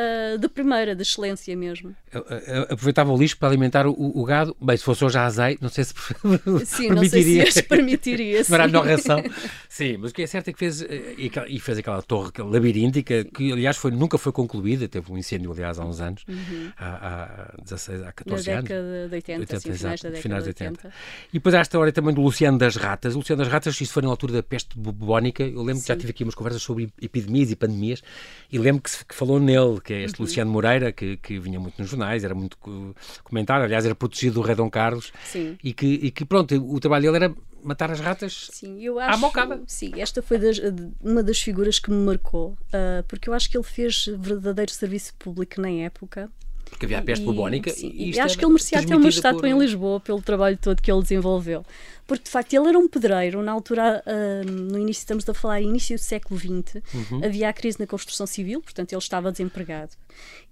uh, 0.00 0.38
de 0.38 0.48
primeira, 0.48 0.94
de 0.94 1.02
excelência 1.02 1.56
mesmo. 1.56 1.94
Aproveitava 2.68 3.12
o 3.12 3.16
lixo 3.16 3.36
para 3.38 3.48
alimentar 3.48 3.86
o, 3.86 3.92
o, 3.92 4.24
gado. 4.24 4.56
Bem, 4.60 4.76
se 4.76 4.84
fosse 4.84 5.04
hoje 5.04 5.18
a 5.18 5.26
azeite, 5.26 5.62
não 5.62 5.68
sei 5.68 5.84
se 5.84 5.94
sim, 6.66 6.88
permitiria. 6.88 7.44
Não 7.44 7.50
sei 7.50 7.50
se 7.50 7.62
permitiria. 7.62 8.42
a 8.42 8.66
melhor 8.66 8.86
ração. 8.86 9.22
Sim, 9.68 9.98
mas 9.98 10.10
o 10.10 10.14
que 10.14 10.22
é 10.22 10.26
certo 10.26 10.48
é 10.48 10.52
que 10.52 10.58
fez, 10.58 10.82
eh, 10.82 11.14
e 11.48 11.60
fez 11.60 11.78
aquela 11.78 12.02
torre 12.02 12.30
labiríntica, 12.38 13.24
que 13.24 13.52
aliás 13.52 13.76
foi, 13.76 13.90
nunca 13.90 14.18
foi 14.18 14.32
concluída. 14.32 14.88
Teve 14.88 15.12
um 15.12 15.18
incêndio, 15.18 15.52
aliás, 15.52 15.78
há 15.78 15.84
uns 15.84 16.00
anos, 16.00 16.24
uhum. 16.28 16.70
há, 16.76 17.54
há 17.56 17.62
16, 17.62 18.02
há 18.02 18.12
14 18.12 18.50
Na 18.50 18.58
anos. 18.58 18.70
Na 18.70 18.76
década 18.76 19.08
de 19.08 19.14
80, 19.14 19.40
80 19.40 19.60
sim, 19.60 19.72
finais 19.72 20.00
da 20.00 20.08
década 20.08 20.22
finais 20.22 20.42
de 20.44 20.48
80. 20.48 20.70
80. 20.70 20.94
E 21.28 21.32
depois 21.34 21.54
há 21.54 21.60
esta 21.60 21.70
história 21.70 21.92
também 21.92 22.14
do 22.14 22.20
Luciano 22.20 22.58
das 22.58 22.76
Ratas. 22.76 23.14
O 23.14 23.18
Luciano 23.18 23.42
das 23.42 23.52
Ratas, 23.52 23.80
isso 23.80 23.92
foi 23.92 24.02
na 24.02 24.08
altura 24.08 24.34
da 24.34 24.42
peste 24.42 24.78
bubónica. 24.78 25.42
Eu 25.42 25.62
lembro 25.62 25.76
sim. 25.76 25.82
que 25.82 25.88
já 25.88 25.96
tive 25.96 26.10
aqui 26.10 26.24
umas 26.24 26.34
conversas 26.34 26.62
sobre 26.62 26.92
epidemias 27.00 27.50
e 27.50 27.56
pandemias, 27.56 28.02
e 28.50 28.58
lembro 28.58 28.82
que, 28.82 29.04
que 29.04 29.14
falou 29.14 29.40
nele, 29.40 29.80
que 29.90 29.94
é 29.94 30.02
este 30.04 30.20
uhum. 30.20 30.26
Luciano 30.26 30.50
Moreira, 30.52 30.92
que, 30.92 31.16
que 31.16 31.40
vinha 31.40 31.58
muito 31.58 31.76
nos 31.76 31.90
jornais, 31.90 32.22
era 32.22 32.32
muito 32.32 32.56
comentado, 33.24 33.62
aliás, 33.62 33.84
era 33.84 33.92
protegido 33.92 34.34
do 34.34 34.40
Rei 34.40 34.54
Dom 34.54 34.70
Carlos. 34.70 35.12
Sim. 35.24 35.58
E 35.64 35.72
que, 35.72 35.86
e 35.86 36.12
que, 36.12 36.24
pronto, 36.24 36.54
o 36.54 36.78
trabalho 36.78 37.10
dele 37.10 37.24
era 37.24 37.34
matar 37.64 37.90
as 37.90 37.98
ratas 37.98 38.50
sim, 38.52 38.80
eu 38.80 39.00
acho, 39.00 39.14
à 39.14 39.16
mocada. 39.16 39.60
Sim, 39.66 40.00
esta 40.00 40.22
foi 40.22 40.38
das, 40.38 40.60
uma 41.00 41.24
das 41.24 41.40
figuras 41.40 41.80
que 41.80 41.90
me 41.90 41.96
marcou, 41.96 42.50
uh, 42.50 43.02
porque 43.08 43.28
eu 43.28 43.34
acho 43.34 43.50
que 43.50 43.56
ele 43.56 43.64
fez 43.64 44.06
verdadeiro 44.16 44.70
serviço 44.70 45.12
público 45.18 45.60
na 45.60 45.70
época. 45.70 46.30
Porque 46.70 46.86
havia 46.86 46.98
a 46.98 47.02
peste 47.02 47.24
bubónica 47.24 47.70
e, 47.76 48.12
e 48.12 48.20
acho 48.20 48.38
que 48.38 48.44
ele 48.44 48.52
merecia 48.52 48.78
até 48.78 48.96
uma 48.96 49.08
estátua 49.08 49.40
por... 49.40 49.48
em 49.48 49.58
Lisboa 49.58 50.00
pelo 50.00 50.22
trabalho 50.22 50.56
todo 50.56 50.80
que 50.80 50.90
ele 50.90 51.02
desenvolveu 51.02 51.64
porque 52.10 52.24
de 52.24 52.30
facto 52.30 52.52
ele 52.52 52.68
era 52.68 52.76
um 52.76 52.88
pedreiro, 52.88 53.40
na 53.40 53.52
altura, 53.52 54.02
uh, 54.04 54.50
no 54.50 54.76
início, 54.80 55.02
estamos 55.02 55.28
a 55.28 55.32
falar 55.32 55.60
início 55.60 55.96
do 55.96 56.00
século 56.00 56.40
XX, 56.40 56.82
uhum. 56.92 57.24
havia 57.24 57.48
a 57.48 57.52
crise 57.52 57.78
na 57.78 57.86
construção 57.86 58.26
civil, 58.26 58.60
portanto 58.60 58.92
ele 58.92 58.98
estava 58.98 59.30
desempregado. 59.30 59.92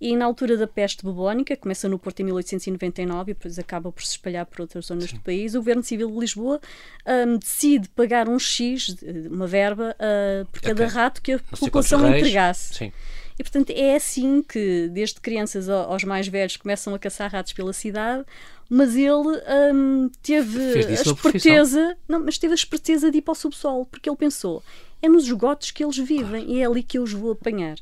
E 0.00 0.14
na 0.14 0.24
altura 0.24 0.56
da 0.56 0.68
peste 0.68 1.02
bubónica, 1.02 1.56
começa 1.56 1.88
no 1.88 1.98
Porto 1.98 2.20
em 2.20 2.26
1899 2.26 3.32
e 3.32 3.34
depois 3.34 3.58
acaba 3.58 3.90
por 3.90 4.04
se 4.04 4.12
espalhar 4.12 4.46
por 4.46 4.60
outras 4.60 4.86
zonas 4.86 5.10
Sim. 5.10 5.16
do 5.16 5.22
país, 5.22 5.56
o 5.56 5.58
Governo 5.58 5.82
Civil 5.82 6.08
de 6.08 6.20
Lisboa 6.20 6.60
um, 7.04 7.36
decide 7.36 7.88
pagar 7.88 8.28
um 8.28 8.38
X, 8.38 8.94
uma 9.28 9.48
verba, 9.48 9.96
uh, 9.98 10.46
por 10.52 10.60
cada 10.60 10.84
okay. 10.84 10.94
rato 10.94 11.20
que 11.20 11.32
a 11.32 11.40
população 11.58 12.06
entregasse. 12.06 12.72
Sim. 12.76 12.92
E 13.38 13.42
portanto 13.42 13.70
é 13.70 13.94
assim 13.94 14.42
que, 14.42 14.88
desde 14.88 15.20
crianças 15.20 15.68
aos 15.68 16.02
mais 16.02 16.26
velhos, 16.26 16.56
começam 16.56 16.94
a 16.94 16.98
caçar 16.98 17.30
ratos 17.30 17.52
pela 17.52 17.72
cidade 17.72 18.24
mas 18.68 18.94
ele 18.94 19.40
um, 19.72 20.10
teve 20.22 20.84
a 20.84 20.92
esperteza, 20.92 21.96
não, 22.06 22.20
mas 22.20 22.36
teve 22.36 22.52
a 22.52 22.54
esperteza 22.54 23.10
de 23.10 23.18
ir 23.18 23.22
para 23.22 23.32
o 23.32 23.34
subsolo, 23.34 23.86
porque 23.86 24.10
ele 24.10 24.16
pensou, 24.16 24.62
é 25.00 25.08
nos 25.08 25.24
esgotos 25.24 25.70
que 25.70 25.82
eles 25.82 25.96
vivem 25.96 26.44
claro. 26.44 26.50
e 26.50 26.60
é 26.60 26.66
ali 26.66 26.82
que 26.82 26.98
eu 26.98 27.02
os 27.02 27.12
vou 27.12 27.32
apanhar. 27.32 27.78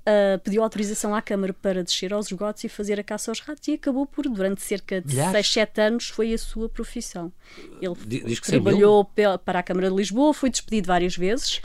Uh, 0.00 0.40
pediu 0.42 0.62
autorização 0.62 1.14
à 1.14 1.20
Câmara 1.20 1.52
para 1.52 1.84
descer 1.84 2.12
aos 2.12 2.26
esgotos 2.26 2.64
e 2.64 2.68
fazer 2.68 2.98
a 2.98 3.04
caça 3.04 3.30
aos 3.30 3.38
ratos 3.38 3.68
e 3.68 3.74
acabou 3.74 4.06
por, 4.06 4.26
durante 4.28 4.62
cerca 4.62 5.00
de 5.00 5.14
6, 5.14 5.52
7 5.52 5.80
anos, 5.80 6.08
foi 6.08 6.32
a 6.32 6.38
sua 6.38 6.68
profissão. 6.68 7.30
Ele 7.80 8.36
trabalhou 8.36 9.04
para 9.44 9.58
a 9.58 9.62
Câmara 9.62 9.90
de 9.90 9.94
Lisboa, 9.94 10.34
foi 10.34 10.50
despedido 10.50 10.88
várias 10.88 11.16
vezes. 11.16 11.60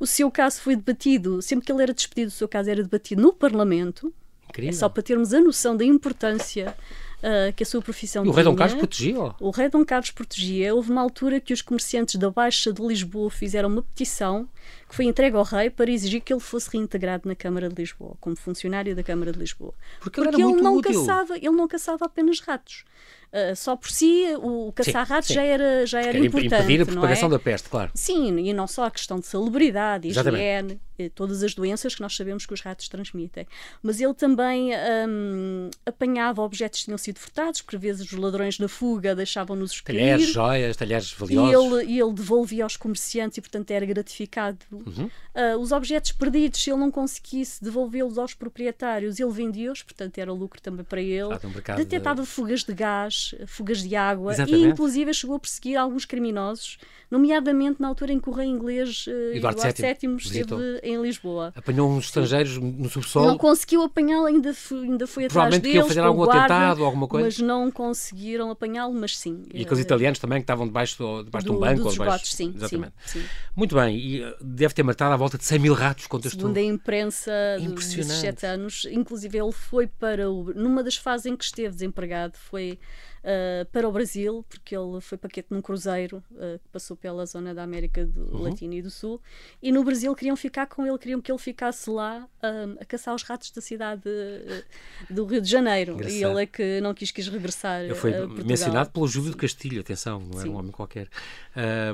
O 0.00 0.06
seu 0.06 0.30
caso 0.30 0.62
foi 0.62 0.74
debatido, 0.74 1.42
sempre 1.42 1.66
que 1.66 1.70
ele 1.70 1.82
era 1.82 1.92
despedido, 1.92 2.28
o 2.28 2.34
seu 2.34 2.48
caso 2.48 2.70
era 2.70 2.82
debatido 2.82 3.20
no 3.20 3.34
Parlamento. 3.34 4.12
Incrível. 4.48 4.70
É 4.70 4.72
só 4.72 4.88
para 4.88 5.02
termos 5.02 5.32
a 5.32 5.40
noção 5.40 5.76
da 5.76 5.84
importância 5.84 6.74
uh, 7.18 7.52
que 7.54 7.62
a 7.62 7.66
sua 7.66 7.80
profissão 7.80 8.24
e 8.24 8.28
o 8.28 8.32
rei 8.32 8.42
Dom 8.42 8.56
Carlos 8.56 8.78
protegia? 8.78 9.34
O 9.38 9.50
rei 9.50 9.68
Dom 9.68 9.84
Carlos 9.84 10.10
protegia. 10.10 10.74
Houve 10.74 10.90
uma 10.90 11.00
altura 11.00 11.40
que 11.40 11.52
os 11.52 11.62
comerciantes 11.62 12.16
da 12.16 12.30
Baixa 12.30 12.72
de 12.72 12.82
Lisboa 12.82 13.30
fizeram 13.30 13.68
uma 13.68 13.82
petição 13.82 14.48
que 14.88 14.94
foi 14.96 15.04
entregue 15.04 15.36
ao 15.36 15.44
rei 15.44 15.70
para 15.70 15.90
exigir 15.90 16.20
que 16.20 16.32
ele 16.32 16.40
fosse 16.40 16.68
reintegrado 16.70 17.28
na 17.28 17.36
Câmara 17.36 17.68
de 17.68 17.74
Lisboa, 17.76 18.16
como 18.20 18.34
funcionário 18.34 18.96
da 18.96 19.02
Câmara 19.02 19.32
de 19.32 19.38
Lisboa. 19.38 19.74
Porque, 20.00 20.20
Porque 20.20 20.42
ele, 20.42 20.60
não 20.60 20.76
útil. 20.76 20.98
caçava, 21.00 21.36
ele 21.36 21.50
não 21.50 21.68
caçava 21.68 22.06
apenas 22.06 22.40
ratos. 22.40 22.84
Uh, 23.32 23.54
só 23.54 23.76
por 23.76 23.90
si, 23.90 24.24
o 24.42 24.72
caçar 24.72 25.06
ratos 25.06 25.30
já 25.30 25.42
era, 25.42 25.86
já 25.86 26.00
era 26.00 26.18
importante. 26.18 26.52
Impedir 26.52 26.82
a 26.82 26.86
propagação 26.86 27.28
é? 27.28 27.30
da 27.30 27.38
peste, 27.38 27.68
claro. 27.68 27.90
Sim, 27.94 28.36
e 28.40 28.52
não 28.52 28.66
só 28.66 28.86
a 28.86 28.90
questão 28.90 29.20
de 29.20 29.26
salubridade, 29.26 30.08
higiene, 30.08 30.80
todas 31.08 31.42
as 31.42 31.54
doenças 31.54 31.94
que 31.94 32.00
nós 32.00 32.14
sabemos 32.14 32.44
que 32.44 32.52
os 32.52 32.60
ratos 32.60 32.88
transmitem. 32.88 33.46
Mas 33.82 34.00
ele 34.00 34.14
também 34.14 34.70
um, 35.08 35.70
apanhava 35.86 36.42
objetos 36.42 36.80
que 36.80 36.84
tinham 36.86 36.98
sido 36.98 37.18
furtados, 37.18 37.62
porque 37.62 37.76
às 37.76 37.82
vezes 37.82 38.12
os 38.12 38.18
ladrões 38.18 38.58
na 38.58 38.68
fuga 38.68 39.14
deixavam-nos. 39.14 39.80
Talheres, 39.80 40.28
joias, 40.28 40.76
talheres 40.76 41.12
valiosos. 41.12 41.50
E 41.50 41.80
ele, 41.80 41.92
e 41.92 42.00
ele 42.00 42.12
devolvia 42.12 42.64
aos 42.64 42.76
comerciantes 42.76 43.38
e, 43.38 43.40
portanto, 43.40 43.70
era 43.70 43.86
gratificado. 43.86 44.58
Uhum. 44.70 45.08
Uh, 45.34 45.58
os 45.58 45.72
objetos 45.72 46.12
perdidos, 46.12 46.62
se 46.62 46.70
ele 46.70 46.80
não 46.80 46.90
conseguisse 46.90 47.62
devolvê-los 47.62 48.18
aos 48.18 48.34
proprietários, 48.34 49.20
ele 49.20 49.30
vendia-os, 49.30 49.82
portanto, 49.82 50.18
era 50.18 50.32
lucro 50.32 50.60
também 50.60 50.84
para 50.84 51.00
ele. 51.00 51.30
Detectava 51.76 52.22
de... 52.22 52.28
fugas 52.28 52.64
de 52.64 52.74
gás, 52.74 53.34
fugas 53.46 53.82
de 53.82 53.94
água 53.94 54.32
Exatamente. 54.32 54.64
e, 54.64 54.68
inclusive, 54.68 55.14
chegou 55.14 55.36
a 55.36 55.38
perseguir 55.38 55.76
alguns 55.76 56.04
criminosos 56.04 56.78
nomeadamente 57.10 57.80
na 57.80 57.88
altura 57.88 58.12
em 58.12 58.20
que 58.20 58.28
o 58.28 58.32
rei 58.32 58.46
inglês 58.46 59.06
uh, 59.06 59.34
Eduardo, 59.34 59.60
VII 59.60 60.16
esteve 60.16 60.80
em 60.90 61.02
Lisboa. 61.02 61.52
Apanhou 61.56 61.90
uns 61.90 62.06
estrangeiros 62.06 62.56
no 62.58 62.88
subsolo. 62.88 63.26
Não 63.26 63.38
conseguiu 63.38 63.82
apanhá-lo, 63.82 64.26
ainda, 64.26 64.54
ainda 64.70 65.06
foi 65.06 65.26
atrás 65.26 65.50
deles. 65.50 65.72
Provavelmente 65.72 65.88
fazer 65.88 66.00
algum 66.00 66.24
guarda, 66.24 66.40
atentado 66.40 66.80
ou 66.80 66.86
alguma 66.86 67.08
coisa. 67.08 67.26
Mas 67.26 67.38
não 67.38 67.70
conseguiram 67.70 68.50
apanhá-lo, 68.50 68.92
mas 68.92 69.16
sim. 69.16 69.42
E 69.52 69.62
aqueles 69.62 69.78
uh, 69.78 69.82
italianos 69.82 70.18
também 70.18 70.38
que 70.38 70.44
estavam 70.44 70.66
debaixo, 70.66 70.96
debaixo 71.24 71.46
do, 71.46 71.52
de 71.52 71.56
um 71.56 71.60
banco. 71.60 71.76
Dos 71.76 71.86
ou 71.86 71.92
debaixo, 71.92 72.24
esgotos, 72.24 72.34
sim, 72.34 72.52
Exatamente. 72.56 72.92
Sim, 73.06 73.20
sim. 73.20 73.26
Muito 73.54 73.74
bem, 73.74 73.96
e 73.96 74.24
uh, 74.24 74.36
deve 74.40 74.74
ter 74.74 74.82
matado 74.82 75.14
à 75.14 75.16
volta 75.16 75.38
de 75.38 75.44
100 75.44 75.58
mil 75.58 75.74
ratos, 75.74 76.06
contas 76.06 76.32
Segundo 76.32 76.56
a 76.56 76.62
imprensa 76.62 77.32
desses 77.60 78.06
sete 78.06 78.46
anos, 78.46 78.86
inclusive 78.90 79.38
ele 79.38 79.52
foi 79.52 79.86
para 79.86 80.30
o... 80.30 80.52
Numa 80.54 80.82
das 80.82 80.96
fases 80.96 81.26
em 81.26 81.36
que 81.36 81.44
esteve 81.44 81.74
desempregado, 81.74 82.34
foi 82.36 82.78
uh, 83.20 83.64
para 83.70 83.88
o 83.88 83.92
Brasil, 83.92 84.44
porque 84.48 84.76
ele 84.76 85.00
foi 85.00 85.18
paquete 85.18 85.48
num 85.50 85.60
cruzeiro 85.60 86.22
uh, 86.32 86.58
que 86.58 86.68
passou 86.72 86.96
pela 86.96 87.24
zona 87.26 87.54
da 87.54 87.62
América 87.62 88.08
uhum. 88.16 88.42
Latina 88.42 88.74
e 88.74 88.82
do 88.82 88.90
Sul, 88.90 89.20
e 89.62 89.72
no 89.72 89.84
Brasil 89.84 90.14
queriam 90.14 90.36
ficar 90.36 90.66
com 90.66 90.86
ele, 90.86 90.98
queriam 90.98 91.20
que 91.20 91.30
ele 91.30 91.38
ficasse 91.38 91.88
lá 91.90 92.28
um, 92.42 92.80
a 92.80 92.84
caçar 92.84 93.14
os 93.14 93.22
ratos 93.22 93.50
da 93.50 93.60
cidade 93.60 94.02
uh, 94.08 95.12
do 95.12 95.24
Rio 95.24 95.40
de 95.40 95.48
Janeiro. 95.48 95.94
Engraçado. 95.94 96.18
E 96.18 96.24
ele 96.24 96.42
é 96.42 96.46
que 96.46 96.80
não 96.80 96.94
quis, 96.94 97.10
quis 97.10 97.28
regressar. 97.28 97.82
Ele 97.82 97.94
foi 97.94 98.12
mencionado 98.44 98.90
pelo 98.90 99.06
Júlio 99.06 99.30
de 99.30 99.36
Castilho, 99.36 99.80
atenção, 99.80 100.20
não 100.20 100.38
era 100.38 100.42
Sim. 100.42 100.48
um 100.50 100.56
homem 100.56 100.72
qualquer. 100.72 101.08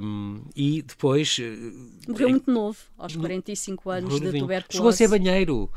Um, 0.02 0.42
e 0.54 0.82
depois. 0.82 1.38
Morreu 2.06 2.30
muito 2.30 2.50
novo, 2.50 2.78
aos 2.96 3.16
45 3.16 3.90
anos 3.90 4.20
de 4.20 4.38
tuberculose. 4.38 4.66
Chegou 4.70 4.88
a 4.88 4.92
ser 4.92 5.08
banheiro 5.08 5.70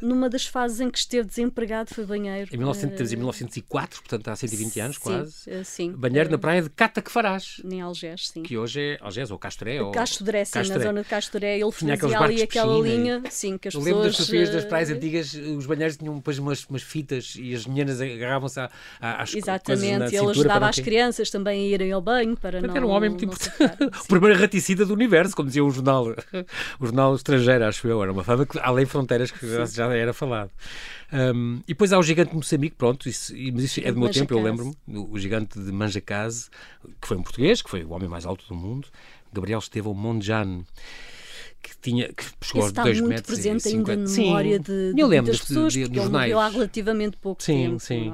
numa 0.00 0.28
das 0.28 0.46
fases 0.46 0.80
em 0.80 0.90
que 0.90 0.98
esteve 0.98 1.28
desempregado 1.28 1.94
foi 1.94 2.04
banheiro. 2.04 2.48
Em 2.52 2.56
1903 2.56 3.12
e 3.12 3.16
1904, 3.16 4.00
portanto 4.00 4.28
há 4.28 4.36
120 4.36 4.80
anos 4.80 4.96
sim, 4.96 5.02
quase. 5.02 5.50
Eh, 5.50 5.64
sim. 5.64 5.92
Banheiro 5.92 6.30
na 6.30 6.38
praia 6.38 6.62
de 6.62 6.70
Cata 6.70 7.00
que 7.00 7.10
farás. 7.10 7.60
Em 7.64 7.80
Algés, 7.80 8.28
sim. 8.28 8.42
Que 8.42 8.56
hoje 8.56 8.80
é 8.80 8.98
Algés 9.00 9.30
ou 9.30 9.38
Castoré. 9.38 9.82
Ou... 9.82 9.92
Castoré, 9.92 10.44
sim, 10.44 10.52
Castoré. 10.52 10.78
na 10.78 10.84
zona 10.84 11.02
de 11.02 11.08
Castoré. 11.08 11.58
Ele 11.58 11.72
fazia 11.72 12.18
ali 12.18 12.42
aquela 12.42 12.78
linha, 12.78 13.22
sim, 13.30 13.58
que 13.58 13.68
as 13.68 13.74
Eu 13.74 13.80
pessoas... 13.80 13.84
lembro 13.84 14.02
das 14.02 14.16
fotografias 14.16 14.50
das 14.50 14.64
praias 14.64 14.90
eh, 14.90 14.94
antigas, 14.94 15.34
os 15.34 15.66
banheiros 15.66 15.96
tinham 15.96 16.16
depois 16.16 16.38
umas, 16.38 16.64
umas 16.66 16.82
fitas 16.82 17.34
e 17.38 17.54
as 17.54 17.66
meninas 17.66 18.00
agarravam-se 18.00 18.60
às 19.00 19.34
Exatamente, 19.34 20.14
ele 20.14 20.30
ajudava 20.30 20.68
as 20.68 20.78
crianças 20.78 21.30
também 21.30 21.64
a 21.64 21.68
irem 21.68 21.92
ao 21.92 22.00
banho 22.00 22.36
para 22.36 22.60
não... 22.60 22.76
Era 22.76 22.86
um 22.86 22.90
homem 22.90 23.10
muito 23.10 23.24
importante. 23.24 23.84
o 24.04 24.06
primeiro 24.06 24.38
raticida 24.38 24.84
do 24.84 24.92
universo, 24.92 25.34
como 25.34 25.48
dizia 25.48 25.64
um 25.64 25.70
jornal, 25.70 26.14
o 26.78 26.86
jornal 26.86 27.14
estrangeiro, 27.14 27.64
acho 27.64 27.86
eu. 27.88 28.02
Era 28.02 28.12
uma 28.12 28.24
fama 28.24 28.46
que, 28.46 28.58
além 28.58 28.86
fronteiras, 28.86 29.30
que 29.30 29.46
já 29.66 29.85
era 29.92 30.12
falado. 30.12 30.50
Um, 31.12 31.56
e 31.66 31.68
depois 31.68 31.92
há 31.92 31.98
o 31.98 32.02
gigante 32.02 32.30
de 32.30 32.36
Moçambique, 32.36 32.76
pronto, 32.76 33.08
isso, 33.08 33.32
mas 33.52 33.64
isso 33.64 33.80
é 33.80 33.92
do 33.92 33.98
meu 34.00 34.10
tempo, 34.10 34.34
eu 34.34 34.42
lembro-me, 34.42 34.74
o 34.88 35.18
gigante 35.18 35.58
de 35.58 35.70
Manjacase, 35.72 36.48
que 37.00 37.06
foi 37.06 37.16
um 37.16 37.22
português, 37.22 37.62
que 37.62 37.70
foi 37.70 37.84
o 37.84 37.90
homem 37.90 38.08
mais 38.08 38.26
alto 38.26 38.46
do 38.48 38.54
mundo, 38.54 38.88
Gabriel 39.32 39.58
Estevão 39.58 39.94
Mondlane 39.94 40.64
que 41.62 41.76
tinha 41.78 42.12
que 42.12 42.24
chegou 42.42 42.62
aos 42.62 42.72
2 42.72 43.00
metros 43.00 43.26
presente 43.26 43.66
e 43.66 43.70
50. 43.70 43.92
ainda 43.92 44.08
na 44.08 44.16
memória 44.16 44.58
de, 44.58 44.92
de, 44.94 45.00
eu 45.00 45.06
lembro 45.06 45.32
das 45.32 45.40
pessoas, 45.40 45.72
de, 45.72 45.80
de, 45.80 45.86
porque 45.86 45.98
ele 45.98 46.08
morreu 46.08 46.38
há 46.38 46.48
relativamente 46.48 47.16
pouco 47.16 47.42
sim, 47.42 47.64
tempo. 47.64 47.80
Sim, 47.80 48.04
sim. 48.04 48.12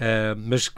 É? 0.00 0.32
Uh, 0.32 0.40
mas 0.44 0.68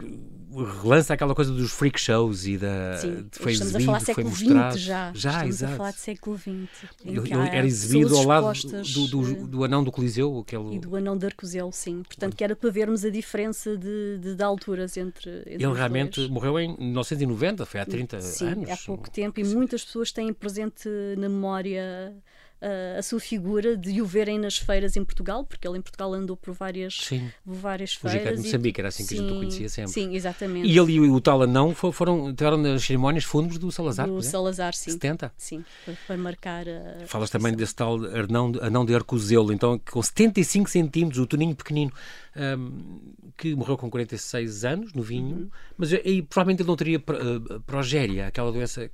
relança 0.53 1.15
aquela 1.15 1.35
coisa 1.35 1.53
dos 1.53 1.71
freak 1.71 2.01
shows 2.01 2.47
e 2.47 2.59
da 2.59 2.97
Sim, 2.99 3.27
foi 3.33 3.53
estamos 3.53 3.75
exibido, 3.75 3.77
a 3.77 3.87
falar 3.87 4.01
foi 4.01 4.07
século 4.07 4.31
mostrado. 4.31 4.73
XX 4.75 4.85
já. 4.85 5.13
já 5.15 5.31
estamos 5.31 5.55
exato. 5.55 5.73
a 5.73 5.77
falar 5.77 5.91
de 5.93 5.99
século 5.99 6.39
XX. 6.39 6.91
Eu, 7.05 7.27
eu 7.27 7.41
era 7.43 7.67
exibido 7.67 8.17
ao 8.17 8.25
lado 8.25 8.53
do, 8.53 9.07
do, 9.07 9.47
do, 9.47 9.65
anão 9.65 9.85
do 9.85 9.93
Coliseu. 9.93 10.39
Aquele... 10.41 10.75
E 10.75 10.79
do 10.79 10.97
anão 10.97 11.17
de 11.17 11.27
Arcozelo, 11.27 11.73
sim. 11.73 12.03
Portanto, 12.03 12.37
que 12.37 12.43
era 12.43 12.57
para 12.57 12.71
vermos 12.71 13.05
a 13.05 13.11
diferença 13.11 13.77
de, 13.77 14.19
de, 14.19 14.35
de 14.35 14.43
alturas 14.43 14.97
entre, 14.97 15.31
entre 15.41 15.55
Ele 15.55 15.73
realmente 15.73 16.17
dois. 16.17 16.31
morreu 16.31 16.59
em 16.59 16.77
1990, 16.77 17.67
foi 17.67 17.81
há 17.81 17.87
30 17.87 18.21
sim, 18.21 18.47
anos. 18.47 18.71
há 18.71 18.77
pouco 18.77 19.11
tempo, 19.11 19.39
e 19.39 19.45
muitas 19.45 19.85
pessoas 19.85 20.11
têm 20.11 20.33
presente 20.33 20.89
na 21.17 21.29
memória 21.29 22.15
uh, 22.61 22.99
a 22.99 23.03
sua 23.03 23.21
figura 23.21 23.77
de 23.77 24.01
o 24.01 24.07
verem 24.07 24.39
nas 24.39 24.59
feiras 24.59 24.97
em 24.97 25.05
Portugal, 25.05 25.45
porque 25.45 25.67
ele 25.67 25.79
em 25.79 25.83
Portugal 25.83 26.13
andou 26.15 26.37
por 26.37 26.55
várias, 26.55 26.95
sim. 26.95 27.31
várias 27.45 27.95
feiras. 27.95 28.21
O 28.21 28.25
Gigante 28.25 28.43
de 28.43 28.47
Moçambique, 28.47 28.81
era 28.81 28.89
assim 28.89 29.03
que 29.05 29.09
sim, 29.11 29.19
a 29.19 29.23
gente 29.23 29.33
o 29.33 29.37
conhecia 29.37 29.69
sempre. 29.69 29.93
Sim, 29.93 30.15
exatamente. 30.15 30.69
E 30.69 30.79
ele 30.79 30.93
e 30.93 31.01
o 31.01 31.21
tal 31.21 31.43
anão 31.43 31.75
foram, 31.75 32.35
tiveram 32.35 32.57
nas 32.59 32.83
cerimónias 32.83 33.25
fundos 33.25 33.59
do 33.59 33.71
Salazar. 33.73 34.07
Do 34.07 34.23
Salazar, 34.23 34.75
sim. 34.75 34.93
70? 34.93 35.33
Sim, 35.37 35.65
para, 35.85 35.95
para 36.07 36.17
marcar 36.17 36.67
a. 36.69 37.07
Falas 37.07 37.31
também 37.31 37.55
desse 37.55 37.75
tal 37.75 37.95
anão, 38.05 38.53
anão 38.61 38.85
de 38.85 38.95
Arcozelo, 38.95 39.53
então 39.53 39.79
com 39.91 40.03
75 40.03 40.69
centímetros, 40.71 41.21
o 41.21 41.27
Toninho 41.27 41.55
pequenino, 41.55 41.93
um, 42.37 43.15
que 43.37 43.55
morreu 43.55 43.77
com 43.77 43.91
46 43.91 44.65
anos, 44.65 44.93
no 44.93 45.03
vinho, 45.03 45.37
uhum. 45.37 45.51
mas 45.77 45.93
aí 45.93 46.23
provavelmente 46.23 46.63
ele 46.63 46.69
não 46.69 46.77
teria 46.77 46.99
uh, 46.99 47.61
progéria, 47.63 48.27
aquela 48.27 48.53
doença 48.53 48.91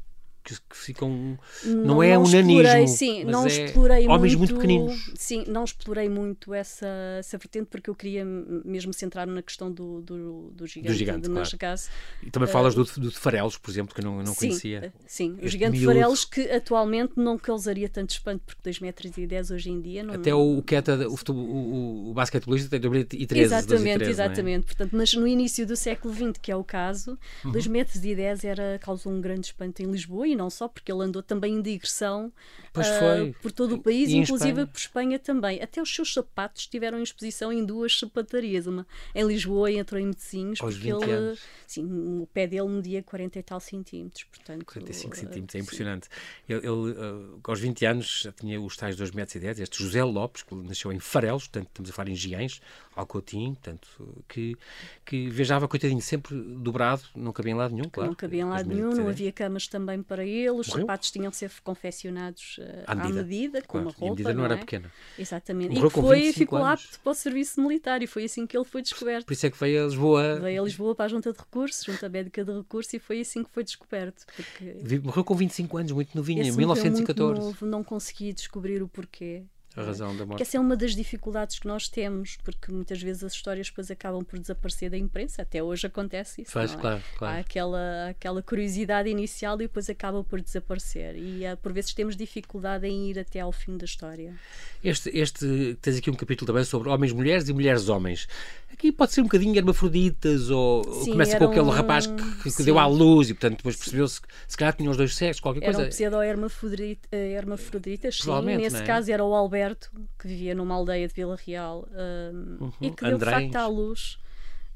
que, 0.46 0.54
que 0.54 0.76
ficam. 0.76 1.36
Não, 1.64 1.84
não 1.84 2.02
é 2.02 2.14
não 2.14 2.22
unanismo. 2.22 2.62
Explorei, 2.62 2.86
sim, 2.86 3.24
não 3.24 3.44
é 3.44 3.48
explorei 3.48 4.08
homens 4.08 4.34
muito, 4.36 4.54
muito 4.54 4.54
pequeninos. 4.54 5.10
Sim, 5.16 5.44
não 5.48 5.64
explorei 5.64 6.08
muito 6.08 6.54
essa, 6.54 6.86
essa 7.18 7.36
vertente 7.36 7.66
porque 7.66 7.90
eu 7.90 7.94
queria 7.94 8.24
mesmo 8.24 8.92
centrar-me 8.92 9.34
na 9.34 9.42
questão 9.42 9.72
do, 9.72 10.00
do, 10.02 10.50
do 10.52 10.66
gigante, 10.66 10.92
do 10.92 10.98
gigante 10.98 11.28
de 11.28 11.56
claro. 11.56 11.76
E 12.22 12.30
também 12.30 12.48
uh, 12.48 12.52
falas 12.52 12.74
do, 12.74 12.84
do 12.84 13.10
de 13.10 13.18
Farelos, 13.18 13.58
por 13.58 13.70
exemplo, 13.70 13.92
que 13.92 14.00
eu 14.00 14.04
não, 14.04 14.18
eu 14.18 14.24
não 14.24 14.34
sim, 14.34 14.48
conhecia. 14.48 14.92
Sim, 15.06 15.34
este 15.34 15.46
o 15.46 15.48
gigante 15.48 15.78
miúdo. 15.78 15.92
de 15.92 15.98
Farelos 15.98 16.24
que 16.24 16.42
atualmente 16.52 17.14
não 17.16 17.36
causaria 17.36 17.88
tanto 17.88 18.10
espanto 18.10 18.42
porque 18.46 18.60
2 18.62 18.80
metros 18.80 19.18
e 19.18 19.26
10 19.26 19.50
hoje 19.50 19.70
em 19.70 19.80
dia. 19.80 20.04
Não, 20.04 20.14
Até 20.14 20.32
o 20.32 20.62
Queta, 20.62 21.08
o, 21.08 21.32
o, 21.32 22.10
o, 22.10 22.14
basquetebolista 22.14 22.70
tem 22.70 22.80
2 22.80 23.06
e 23.12 23.26
13. 23.26 23.44
Exatamente, 23.44 23.96
13, 23.96 24.10
exatamente. 24.10 24.62
É? 24.62 24.66
Portanto, 24.66 24.96
mas 24.96 25.12
no 25.14 25.26
início 25.26 25.66
do 25.66 25.74
século 25.74 26.14
XX, 26.14 26.38
que 26.40 26.52
é 26.52 26.56
o 26.56 26.62
caso, 26.62 27.18
2 27.44 27.66
uhum. 27.66 27.72
metros 27.72 28.04
e 28.04 28.14
10 28.14 28.44
era, 28.44 28.78
causou 28.80 29.12
um 29.12 29.20
grande 29.20 29.46
espanto 29.46 29.82
em 29.82 29.86
Lisboa 29.86 30.28
e 30.28 30.35
não 30.36 30.50
só 30.50 30.68
porque 30.68 30.92
ele 30.92 31.02
andou 31.02 31.22
também 31.22 31.54
em 31.54 31.62
digressão 31.62 32.32
uh, 32.76 33.34
por 33.40 33.50
todo 33.50 33.76
o 33.76 33.82
país, 33.82 34.10
e 34.10 34.16
inclusive 34.16 34.50
Espanha? 34.50 34.66
por 34.66 34.78
Espanha 34.78 35.18
também. 35.18 35.62
Até 35.62 35.80
os 35.80 35.92
seus 35.92 36.12
sapatos 36.12 36.62
estiveram 36.62 36.98
em 36.98 37.02
exposição 37.02 37.52
em 37.52 37.64
duas 37.64 37.98
sapatarias, 37.98 38.66
uma 38.66 38.86
em 39.14 39.26
Lisboa 39.26 39.70
e 39.70 39.78
outra 39.78 40.00
em 40.00 40.06
Metosinhos, 40.06 40.58
porque 40.58 40.88
ele, 40.88 41.38
sim, 41.66 41.84
o 42.20 42.28
pé 42.32 42.46
dele 42.46 42.68
media 42.68 43.02
40 43.02 43.38
e 43.38 43.42
tal 43.42 43.60
centímetros. 43.60 44.24
Portanto, 44.24 44.64
45 44.64 45.16
centímetros, 45.16 45.54
é 45.54 45.58
impressionante. 45.58 46.08
Ele, 46.48 46.58
ele 46.58 46.70
uh, 46.70 47.40
aos 47.42 47.60
20 47.60 47.86
anos 47.86 48.22
já 48.24 48.32
tinha 48.32 48.60
os 48.60 48.76
tais 48.76 48.96
2 48.96 49.10
metros 49.12 49.34
e 49.36 49.40
10, 49.40 49.60
este 49.60 49.82
José 49.82 50.04
Lopes, 50.04 50.42
que 50.42 50.54
nasceu 50.54 50.92
em 50.92 50.98
Farelos, 50.98 51.44
portanto 51.44 51.68
estamos 51.68 51.90
a 51.90 51.92
falar 51.92 52.08
em 52.10 52.16
Giens, 52.16 52.60
Alcotim, 52.94 53.54
portanto, 53.54 53.88
que, 54.28 54.56
que 55.04 55.28
viajava, 55.28 55.68
coitadinho, 55.68 56.00
sempre 56.00 56.34
dobrado, 56.34 57.02
não 57.14 57.32
cabia 57.32 57.52
em 57.52 57.54
lado 57.54 57.74
nenhum, 57.74 57.88
claro. 57.88 58.10
Não 58.10 58.16
cabia 58.16 58.40
em 58.40 58.44
lado 58.44 58.68
nenhum, 58.68 58.94
não 58.94 59.08
havia 59.08 59.30
camas 59.30 59.68
também 59.68 60.02
para 60.02 60.25
ele, 60.28 60.50
os 60.50 60.68
Morreu? 60.68 60.82
sapatos 60.82 61.10
tinham 61.10 61.30
de 61.30 61.36
ser 61.36 61.50
confeccionados 61.62 62.58
uh, 62.58 62.84
à, 62.86 62.94
medida. 62.94 63.20
à 63.20 63.22
medida, 63.22 63.62
com 63.62 63.68
claro. 63.68 63.86
uma 63.86 63.92
roupa. 63.92 64.04
E 64.04 64.06
a 64.06 64.10
medida 64.10 64.34
não, 64.34 64.44
era 64.44 64.54
é? 64.54 64.58
pequena. 64.58 64.92
Exatamente. 65.18 65.74
Morreu 65.74 65.88
e 65.88 65.90
foi, 65.90 66.32
ficou 66.32 66.58
anos. 66.58 66.84
apto 66.84 67.00
para 67.00 67.12
o 67.12 67.14
serviço 67.14 67.60
militar 67.60 68.02
e 68.02 68.06
foi 68.06 68.24
assim 68.24 68.46
que 68.46 68.56
ele 68.56 68.64
foi 68.64 68.82
descoberto. 68.82 69.26
Por 69.26 69.32
isso 69.32 69.46
é 69.46 69.50
que 69.50 69.58
veio 69.58 69.82
a 69.82 69.86
Lisboa. 69.86 70.40
Veio 70.40 70.62
a 70.62 70.64
Lisboa 70.64 70.94
para 70.94 71.04
a 71.06 71.08
Junta 71.08 71.32
de 71.32 71.38
Recursos, 71.38 71.84
Junta 71.84 72.08
Médica 72.08 72.44
de 72.44 72.52
Recursos, 72.52 72.92
e 72.94 72.98
foi 72.98 73.20
assim 73.20 73.42
que 73.42 73.50
foi 73.50 73.64
descoberto. 73.64 74.24
Porque... 74.34 74.98
Morreu 75.02 75.24
com 75.24 75.34
25 75.34 75.76
anos, 75.76 75.92
muito 75.92 76.16
novinho, 76.16 76.42
Esse 76.42 76.50
em 76.50 76.56
1914. 76.56 77.40
Muito 77.40 77.44
novo, 77.44 77.66
não 77.66 77.84
consegui 77.84 78.32
descobrir 78.32 78.82
o 78.82 78.88
porquê. 78.88 79.44
A 79.76 79.82
razão 79.82 80.08
da 80.08 80.18
morte. 80.18 80.28
Porque 80.28 80.42
essa 80.42 80.56
é 80.56 80.60
uma 80.60 80.76
das 80.76 80.94
dificuldades 80.94 81.58
que 81.58 81.66
nós 81.66 81.88
temos, 81.88 82.38
porque 82.42 82.72
muitas 82.72 83.02
vezes 83.02 83.22
as 83.22 83.32
histórias 83.32 83.68
depois 83.68 83.90
acabam 83.90 84.24
por 84.24 84.38
desaparecer 84.38 84.90
da 84.90 84.96
imprensa. 84.96 85.42
Até 85.42 85.62
hoje 85.62 85.86
acontece 85.86 86.42
isso. 86.42 86.52
Faz, 86.52 86.72
é? 86.72 86.76
claro, 86.76 87.02
claro. 87.18 87.36
Há 87.36 87.40
aquela, 87.40 88.08
aquela 88.08 88.42
curiosidade 88.42 89.08
inicial 89.08 89.56
e 89.56 89.66
depois 89.66 89.90
acaba 89.90 90.24
por 90.24 90.40
desaparecer. 90.40 91.16
E 91.16 91.44
uh, 91.44 91.56
por 91.58 91.72
vezes 91.72 91.92
temos 91.92 92.16
dificuldade 92.16 92.86
em 92.86 93.10
ir 93.10 93.18
até 93.18 93.40
ao 93.40 93.52
fim 93.52 93.76
da 93.76 93.84
história. 93.84 94.34
Este, 94.82 95.10
este 95.10 95.76
tens 95.80 95.98
aqui 95.98 96.10
um 96.10 96.14
capítulo 96.14 96.46
também 96.46 96.64
sobre 96.64 96.88
homens, 96.88 97.12
mulheres 97.12 97.48
e 97.48 97.52
mulheres, 97.52 97.88
homens. 97.88 98.28
Aqui 98.72 98.92
pode 98.92 99.12
ser 99.12 99.22
um 99.22 99.24
bocadinho 99.24 99.56
hermafroditas, 99.56 100.50
ou 100.50 100.84
sim, 101.02 101.12
começa 101.12 101.38
com 101.38 101.44
aquele 101.44 101.70
rapaz 101.70 102.06
que, 102.06 102.52
que 102.52 102.62
deu 102.62 102.78
à 102.78 102.86
luz 102.86 103.30
e, 103.30 103.34
portanto, 103.34 103.56
depois 103.56 103.74
percebeu-se 103.74 104.20
que 104.20 104.28
se 104.46 104.56
calhar 104.56 104.74
tinham 104.74 104.90
os 104.90 104.96
dois 104.96 105.14
sexos, 105.14 105.40
qualquer 105.40 105.62
eram 105.62 105.74
coisa. 105.74 105.88
pseudo-hermafroditas, 105.88 107.08
hermafroditas, 107.10 108.18
sim. 108.18 108.42
Nesse 108.44 108.76
é? 108.76 108.82
caso 108.82 109.10
era 109.10 109.24
o 109.24 109.34
Alberto, 109.34 109.65
que 109.74 110.28
vivia 110.28 110.54
numa 110.54 110.74
aldeia 110.74 111.08
de 111.08 111.14
Vila 111.14 111.36
Real 111.36 111.88
um, 111.90 112.64
uhum. 112.64 112.72
e 112.80 112.90
que 112.90 113.04
deu 113.04 113.18
de 113.18 113.24
facto 113.24 113.56
à 113.56 113.66
luz. 113.66 114.18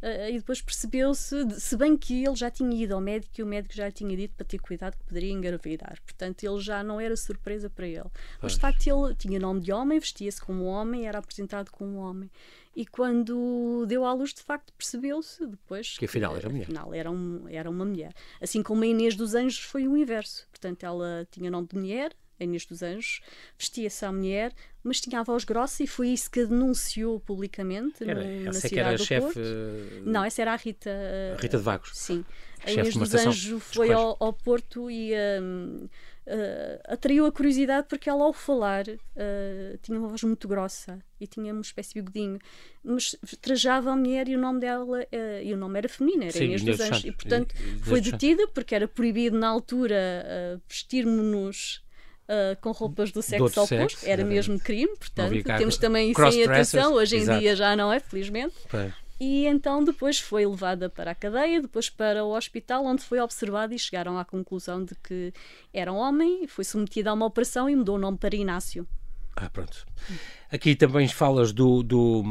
Uh, 0.03 0.31
e 0.31 0.39
depois 0.39 0.63
percebeu-se, 0.63 1.61
se 1.61 1.77
bem 1.77 1.95
que 1.95 2.25
ele 2.25 2.35
já 2.35 2.51
tinha 2.51 2.75
ido 2.75 2.95
ao 2.95 3.03
médico 3.03 3.35
e 3.39 3.43
o 3.43 3.47
médico 3.47 3.75
já 3.75 3.85
lhe 3.85 3.93
tinha 3.93 4.17
dito 4.17 4.35
para 4.35 4.47
ter 4.47 4.59
cuidado 4.59 4.97
que 4.97 5.05
poderia 5.05 5.31
engravidar. 5.31 6.01
Portanto, 6.03 6.43
ele 6.43 6.59
já 6.59 6.83
não 6.83 6.99
era 6.99 7.15
surpresa 7.19 7.69
para 7.69 7.87
ele. 7.87 8.05
Pois. 8.05 8.39
Mas 8.41 8.53
de 8.55 8.61
facto, 8.61 8.87
ele 8.87 9.15
tinha 9.15 9.39
nome 9.39 9.61
de 9.61 9.71
homem, 9.71 9.99
vestia-se 9.99 10.41
como 10.41 10.65
homem, 10.65 11.07
era 11.07 11.19
apresentado 11.19 11.71
como 11.71 11.99
homem. 11.99 12.31
E 12.75 12.87
quando 12.87 13.85
deu 13.87 14.07
à 14.07 14.15
luz, 14.15 14.33
de 14.33 14.41
facto, 14.41 14.73
percebeu-se 14.73 15.45
depois 15.47 15.99
que 15.99 16.07
afinal 16.07 16.35
era 16.35 16.49
mulher. 16.49 16.63
Afinal, 16.63 16.95
era, 16.95 17.11
um, 17.11 17.45
era 17.49 17.69
uma 17.69 17.85
mulher. 17.85 18.15
Assim 18.41 18.63
como 18.63 18.85
a 18.85 18.87
Inês 18.87 19.15
dos 19.15 19.35
Anjos 19.35 19.61
foi 19.61 19.87
o 19.87 19.97
inverso. 19.99 20.47
Portanto, 20.51 20.85
ela 20.85 21.27
tinha 21.31 21.51
nome 21.51 21.67
de 21.67 21.77
mulher, 21.77 22.17
Inês 22.45 22.65
dos 22.67 22.83
Anjos, 22.83 23.21
vestia-se 23.59 24.05
à 24.05 24.13
mulher, 24.13 24.53
mas 24.83 25.01
tinha 25.01 25.21
a 25.21 25.23
voz 25.23 25.45
grossa 25.45 25.83
e 25.83 25.87
foi 25.87 26.09
isso 26.09 26.31
que 26.31 26.45
denunciou 26.45 27.21
publicamente 27.21 28.09
era, 28.09 28.25
no, 28.25 28.45
na 28.45 28.53
cidade 28.53 28.79
era 28.79 28.97
do 28.97 29.05
chefe, 29.05 29.21
Porto. 29.21 29.41
Não, 30.05 30.25
essa 30.25 30.43
era 30.43 30.53
a 30.53 30.57
Rita. 30.57 30.91
A 31.37 31.41
Rita 31.41 31.59
de 31.59 31.63
Vagos. 31.63 31.91
Sim. 31.95 32.25
A 32.65 32.73
Inês 32.73 32.95
dos 32.95 33.15
Anjos 33.15 33.63
foi 33.63 33.93
ao, 33.93 34.17
ao, 34.21 34.33
Porto 34.33 34.91
e 34.91 35.13
um, 35.41 35.89
uh, 36.27 36.81
atraiu 36.85 37.27
a 37.27 37.33
curiosidade 37.33 37.87
porque 37.89 38.09
ela 38.09 38.25
ao 38.25 38.33
falar 38.33 38.87
uh, 38.87 39.79
tinha 39.83 39.99
uma 39.99 40.09
voz 40.09 40.23
muito 40.23 40.47
grossa 40.47 40.99
e 41.21 41.27
tinha 41.27 41.53
uma 41.53 41.63
espécie 41.63 41.95
de 41.95 42.03
bigodinho, 42.03 42.39
mas 42.83 43.17
trajava 43.41 43.91
a 43.91 43.97
mulher 43.97 44.29
e 44.29 44.37
o 44.37 44.39
nome 44.39 44.61
dela 44.61 45.01
uh, 45.01 45.43
e 45.43 45.53
o 45.53 45.57
nome 45.57 45.79
era 45.79 45.89
feminino, 45.89 46.25
era 46.25 46.33
Sim, 46.33 46.45
Inês 46.45 46.63
dos 46.63 46.81
Anjos 46.81 47.05
e 47.05 47.13
portanto 47.13 47.55
e, 47.55 47.79
foi 47.81 48.01
detida 48.01 48.47
porque 48.49 48.75
era 48.75 48.87
proibido 48.87 49.39
na 49.39 49.49
altura 49.49 50.61
vestirmos-nos 50.69 51.83
Uh, 52.31 52.55
com 52.61 52.71
roupas 52.71 53.11
do 53.11 53.21
sexo 53.21 53.39
do 53.39 53.63
oposto, 53.63 53.67
sexo, 53.67 54.09
era 54.09 54.25
mesmo 54.25 54.57
crime, 54.61 54.97
portanto, 54.97 55.43
temos 55.43 55.77
também 55.77 56.13
isso 56.13 56.23
em 56.23 56.45
atenção, 56.45 56.93
hoje 56.93 57.17
em 57.17 57.23
Exato. 57.23 57.41
dia 57.41 57.57
já 57.57 57.75
não 57.75 57.93
é, 57.93 57.99
felizmente. 57.99 58.55
Pai. 58.71 58.95
E 59.21 59.47
então 59.47 59.85
depois 59.85 60.19
foi 60.19 60.47
levada 60.47 60.89
para 60.89 61.11
a 61.11 61.15
cadeia, 61.15 61.61
depois 61.61 61.91
para 61.91 62.25
o 62.25 62.35
hospital, 62.35 62.87
onde 62.87 63.03
foi 63.03 63.21
observada 63.21 63.75
e 63.75 63.79
chegaram 63.79 64.17
à 64.17 64.25
conclusão 64.25 64.83
de 64.83 64.95
que 64.95 65.33
era 65.75 65.93
um 65.93 65.97
homem, 65.97 66.47
foi 66.47 66.65
submetida 66.65 67.11
a 67.11 67.13
uma 67.13 67.27
operação 67.27 67.69
e 67.69 67.77
mudou 67.77 67.97
o 67.97 67.99
nome 67.99 68.17
para 68.17 68.35
Inácio. 68.35 68.87
Ah, 69.37 69.51
pronto. 69.51 69.87
Aqui 70.51 70.75
também 70.75 71.07
falas 71.07 71.53
do. 71.53 71.83
do 71.83 72.25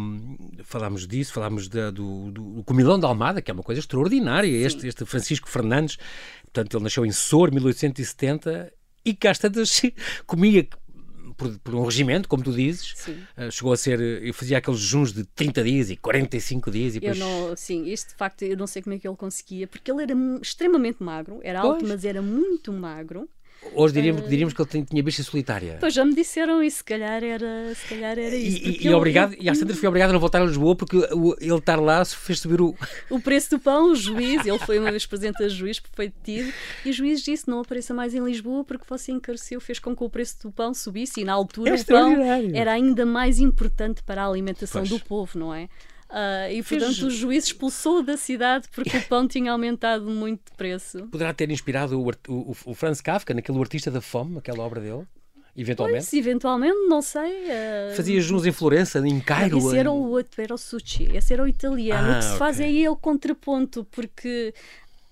falámos 0.64 1.08
disso, 1.08 1.34
falámos 1.34 1.68
da, 1.68 1.92
do, 1.92 2.32
do 2.32 2.64
Comilão 2.64 3.00
da 3.00 3.08
Almada, 3.08 3.42
que 3.42 3.50
é 3.50 3.54
uma 3.54 3.64
coisa 3.64 3.80
extraordinária. 3.80 4.50
Este, 4.50 4.88
este 4.88 5.06
Francisco 5.06 5.48
Fernandes, 5.48 5.98
portanto, 6.44 6.76
ele 6.76 6.84
nasceu 6.84 7.06
em 7.06 7.12
Sor, 7.12 7.52
1870, 7.52 8.74
e 9.04 9.14
cá 9.14 9.34
tantas 9.34 9.82
comia 10.26 10.68
por, 11.40 11.58
por, 11.60 11.74
um 11.74 11.84
regimento, 11.86 12.28
como 12.28 12.44
tu 12.44 12.52
dizes. 12.52 13.08
Uh, 13.08 13.50
chegou 13.50 13.72
a 13.72 13.78
ser. 13.78 14.00
Eu 14.00 14.34
fazia 14.34 14.58
aqueles 14.58 14.80
juns 14.80 15.14
de 15.14 15.24
30 15.24 15.64
dias 15.64 15.90
e 15.90 15.96
45 15.96 16.70
dias. 16.70 16.96
E 16.96 17.00
depois... 17.00 17.18
Eu 17.18 17.26
não, 17.26 17.56
sim, 17.56 17.90
este 17.90 18.10
de 18.10 18.16
facto 18.16 18.42
eu 18.44 18.58
não 18.58 18.68
sei 18.68 18.82
como 18.82 18.94
é 18.96 19.00
que 19.00 19.08
ele 19.08 19.16
conseguia, 19.16 19.66
porque 19.66 19.90
ele 19.90 20.04
era 20.04 20.14
extremamente 20.42 21.02
magro, 21.02 21.40
era 21.42 21.62
alto, 21.62 21.80
pois. 21.80 21.90
mas 21.90 22.06
era 22.06 22.22
muito 22.22 22.74
magro. 22.74 23.30
Hoje 23.74 23.94
diríamos, 23.94 24.24
uh, 24.24 24.28
diríamos 24.28 24.54
que 24.54 24.62
ele 24.62 24.86
tinha 24.86 25.04
bicha 25.04 25.22
solitária. 25.22 25.78
Pois 25.80 25.94
já 25.94 26.06
me 26.06 26.16
disseram 26.16 26.64
isso, 26.64 26.78
se 26.78 26.84
calhar 26.84 27.24
era, 27.24 27.74
se 27.76 27.88
calhar 27.88 28.18
era 28.18 28.36
isso. 28.36 28.58
E, 28.58 28.88
e, 28.88 28.94
obrigado, 28.94 29.36
e 29.40 29.50
às 29.50 29.58
tantas 29.60 29.78
fui 29.78 29.88
obrigado 29.88 30.10
a 30.10 30.14
não 30.14 30.20
voltar 30.20 30.42
a 30.42 30.46
Lisboa 30.46 30.76
porque 30.76 30.98
o, 30.98 31.36
ele 31.40 31.56
estar 31.56 31.80
lá 31.80 32.04
fez 32.06 32.40
subir 32.40 32.62
o. 32.62 32.76
O 33.10 33.20
preço 33.20 33.52
do 33.52 33.60
pão, 33.60 33.92
o 33.92 33.96
juiz, 33.96 34.46
ele 34.46 34.60
foi 34.60 34.80
uma 34.80 34.90
vez 34.92 35.06
presente 35.06 35.44
a 35.44 35.50
juiz, 35.50 35.82
foi 35.94 36.08
detido, 36.08 36.52
e 36.86 36.90
o 36.90 36.94
juiz 36.94 37.22
disse: 37.22 37.48
não 37.50 37.60
apareça 37.60 37.94
mais 37.94 38.14
em 38.14 38.24
Lisboa 38.24 38.64
porque 38.64 38.86
você 38.88 39.12
encareceu, 39.12 39.60
fez 39.60 39.80
com 39.80 39.96
que 39.96 40.04
o 40.04 40.10
preço 40.10 40.42
do 40.44 40.52
pão 40.52 40.74
subisse, 40.74 41.22
e 41.22 41.26
na 41.26 41.34
altura 41.34 41.72
é 41.72 41.76
o 41.76 41.86
pão 41.86 42.18
era 42.54 42.72
ainda 42.72 43.06
mais 43.06 43.40
importante 43.40 44.02
para 44.04 44.24
a 44.24 44.28
alimentação 44.28 44.82
pois. 44.82 44.90
do 44.90 45.00
povo, 45.06 45.38
não 45.38 45.54
é? 45.54 45.68
Uh, 46.10 46.52
e 46.52 46.64
portanto 46.64 47.06
o 47.06 47.12
juiz 47.12 47.46
expulsou 47.46 48.02
da 48.02 48.18
cidade 48.18 48.68
porque 48.74 48.98
o 48.98 49.02
pão 49.04 49.28
tinha 49.28 49.52
aumentado 49.52 50.06
muito 50.06 50.50
de 50.50 50.58
preço. 50.58 51.08
Poderá 51.08 51.32
ter 51.34 51.52
inspirado 51.52 52.02
o, 52.02 52.10
o, 52.28 52.56
o 52.66 52.74
Franz 52.74 53.00
Kafka, 53.00 53.34
naquele 53.34 53.60
artista 53.60 53.92
da 53.92 54.02
fome, 54.02 54.40
aquela 54.40 54.64
obra 54.64 54.82
dele? 54.82 55.06
Eventualmente? 55.56 56.08
Pois, 56.10 56.14
eventualmente, 56.14 56.78
não 56.88 57.02
sei. 57.02 57.44
Uh... 57.44 57.96
Fazia 57.96 58.20
juns 58.22 58.46
em 58.46 58.52
Florença, 58.52 59.00
em 59.06 59.20
Cairo? 59.20 59.58
Esse 59.58 59.78
era 59.78 59.92
o 59.92 60.10
outro, 60.10 60.42
era 60.42 60.54
o 60.54 60.58
Sushi, 60.58 61.10
esse 61.14 61.34
era 61.34 61.44
o 61.44 61.48
italiano. 61.48 62.08
Ah, 62.08 62.12
o 62.14 62.16
que 62.16 62.24
se 62.24 62.28
okay. 62.30 62.40
faz 62.40 62.60
é 62.60 62.90
o 62.90 62.96
contraponto, 62.96 63.86
porque 63.92 64.54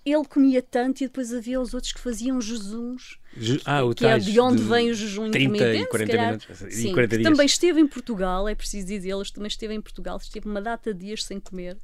ele 0.06 0.26
comia 0.26 0.62
tanto 0.62 1.02
e 1.02 1.08
depois 1.08 1.34
havia 1.34 1.60
os 1.60 1.74
outros 1.74 1.92
que 1.92 2.00
faziam 2.00 2.40
jejuns. 2.40 3.20
Ah, 3.66 3.84
o 3.84 3.94
que 3.94 4.06
é 4.06 4.18
de 4.18 4.40
onde 4.40 4.62
de 4.62 4.70
vem 4.70 4.92
o 4.92 4.94
jejum 4.94 5.30
30 5.32 5.38
intermitente, 5.40 5.84
e 5.84 5.88
40 5.88 6.12
calhar, 6.12 6.26
minutos. 6.26 6.58
Sim, 6.76 6.94
40 6.94 7.18
dias. 7.18 7.30
também 7.30 7.46
esteve 7.46 7.80
em 7.80 7.88
Portugal, 7.88 8.48
é 8.48 8.56
preciso 8.56 8.88
dizer, 8.88 9.10
ele 9.10 9.24
também 9.34 9.48
esteve 9.48 9.74
em 9.74 9.82
Portugal, 9.82 10.18
esteve 10.18 10.48
uma 10.48 10.62
data 10.62 10.94
de 10.94 11.06
dias 11.06 11.24
sem 11.24 11.40
comer 11.40 11.78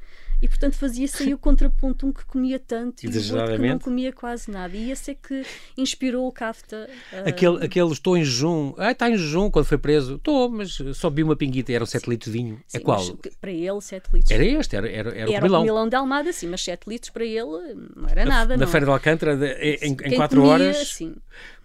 e 0.44 0.48
portanto 0.50 0.74
fazia-se 0.76 1.24
aí 1.24 1.34
o 1.34 1.38
contraponto, 1.38 2.06
um 2.06 2.12
que 2.12 2.26
comia 2.26 2.60
tanto 2.60 3.06
e 3.06 3.08
o 3.08 3.16
outro 3.16 3.56
que 3.56 3.66
não 3.66 3.80
comia 3.80 4.12
quase 4.12 4.52
nada. 4.52 4.76
E 4.76 4.92
esse 4.92 5.12
é 5.12 5.16
que 5.16 5.46
inspirou 5.78 6.28
o 6.28 6.34
Kafta. 6.34 6.90
Uh... 7.14 7.30
Aquele, 7.30 7.66
aquele 7.66 7.90
estou 7.94 8.18
em 8.18 8.26
jejum, 8.26 8.74
ah, 8.78 8.92
está 8.92 9.10
em 9.10 9.16
jejum 9.16 9.50
quando 9.50 9.64
foi 9.64 9.78
preso, 9.78 10.16
estou, 10.16 10.50
mas 10.50 10.78
só 10.96 11.10
vi 11.10 11.24
uma 11.24 11.34
pinguita, 11.34 11.72
eram 11.72 11.86
7 11.86 12.10
litros 12.10 12.30
de 12.30 12.38
vinho. 12.38 12.60
Sim, 12.68 12.78
é 12.78 12.82
qual? 12.82 13.02
Para 13.40 13.52
ele, 13.52 13.80
7 13.80 14.10
litros. 14.12 14.32
Era 14.32 14.44
este, 14.44 14.76
era, 14.76 14.90
era, 14.90 15.10
era, 15.12 15.32
era 15.32 15.46
o 15.46 15.50
comilão. 15.50 15.88
de 15.88 15.96
Almada, 15.96 16.34
sim, 16.34 16.48
mas 16.48 16.62
7 16.62 16.90
litros 16.90 17.10
para 17.10 17.24
ele 17.24 17.76
não 17.96 18.10
era 18.10 18.26
nada. 18.26 18.58
Na, 18.58 18.66
não. 18.66 18.70
Feira 18.70 18.86
de 18.86 18.92
Alcântara, 18.92 19.38
de, 19.38 19.80
em 19.82 19.96
4 19.96 20.44
horas. 20.44 20.90
Sim 20.90 21.16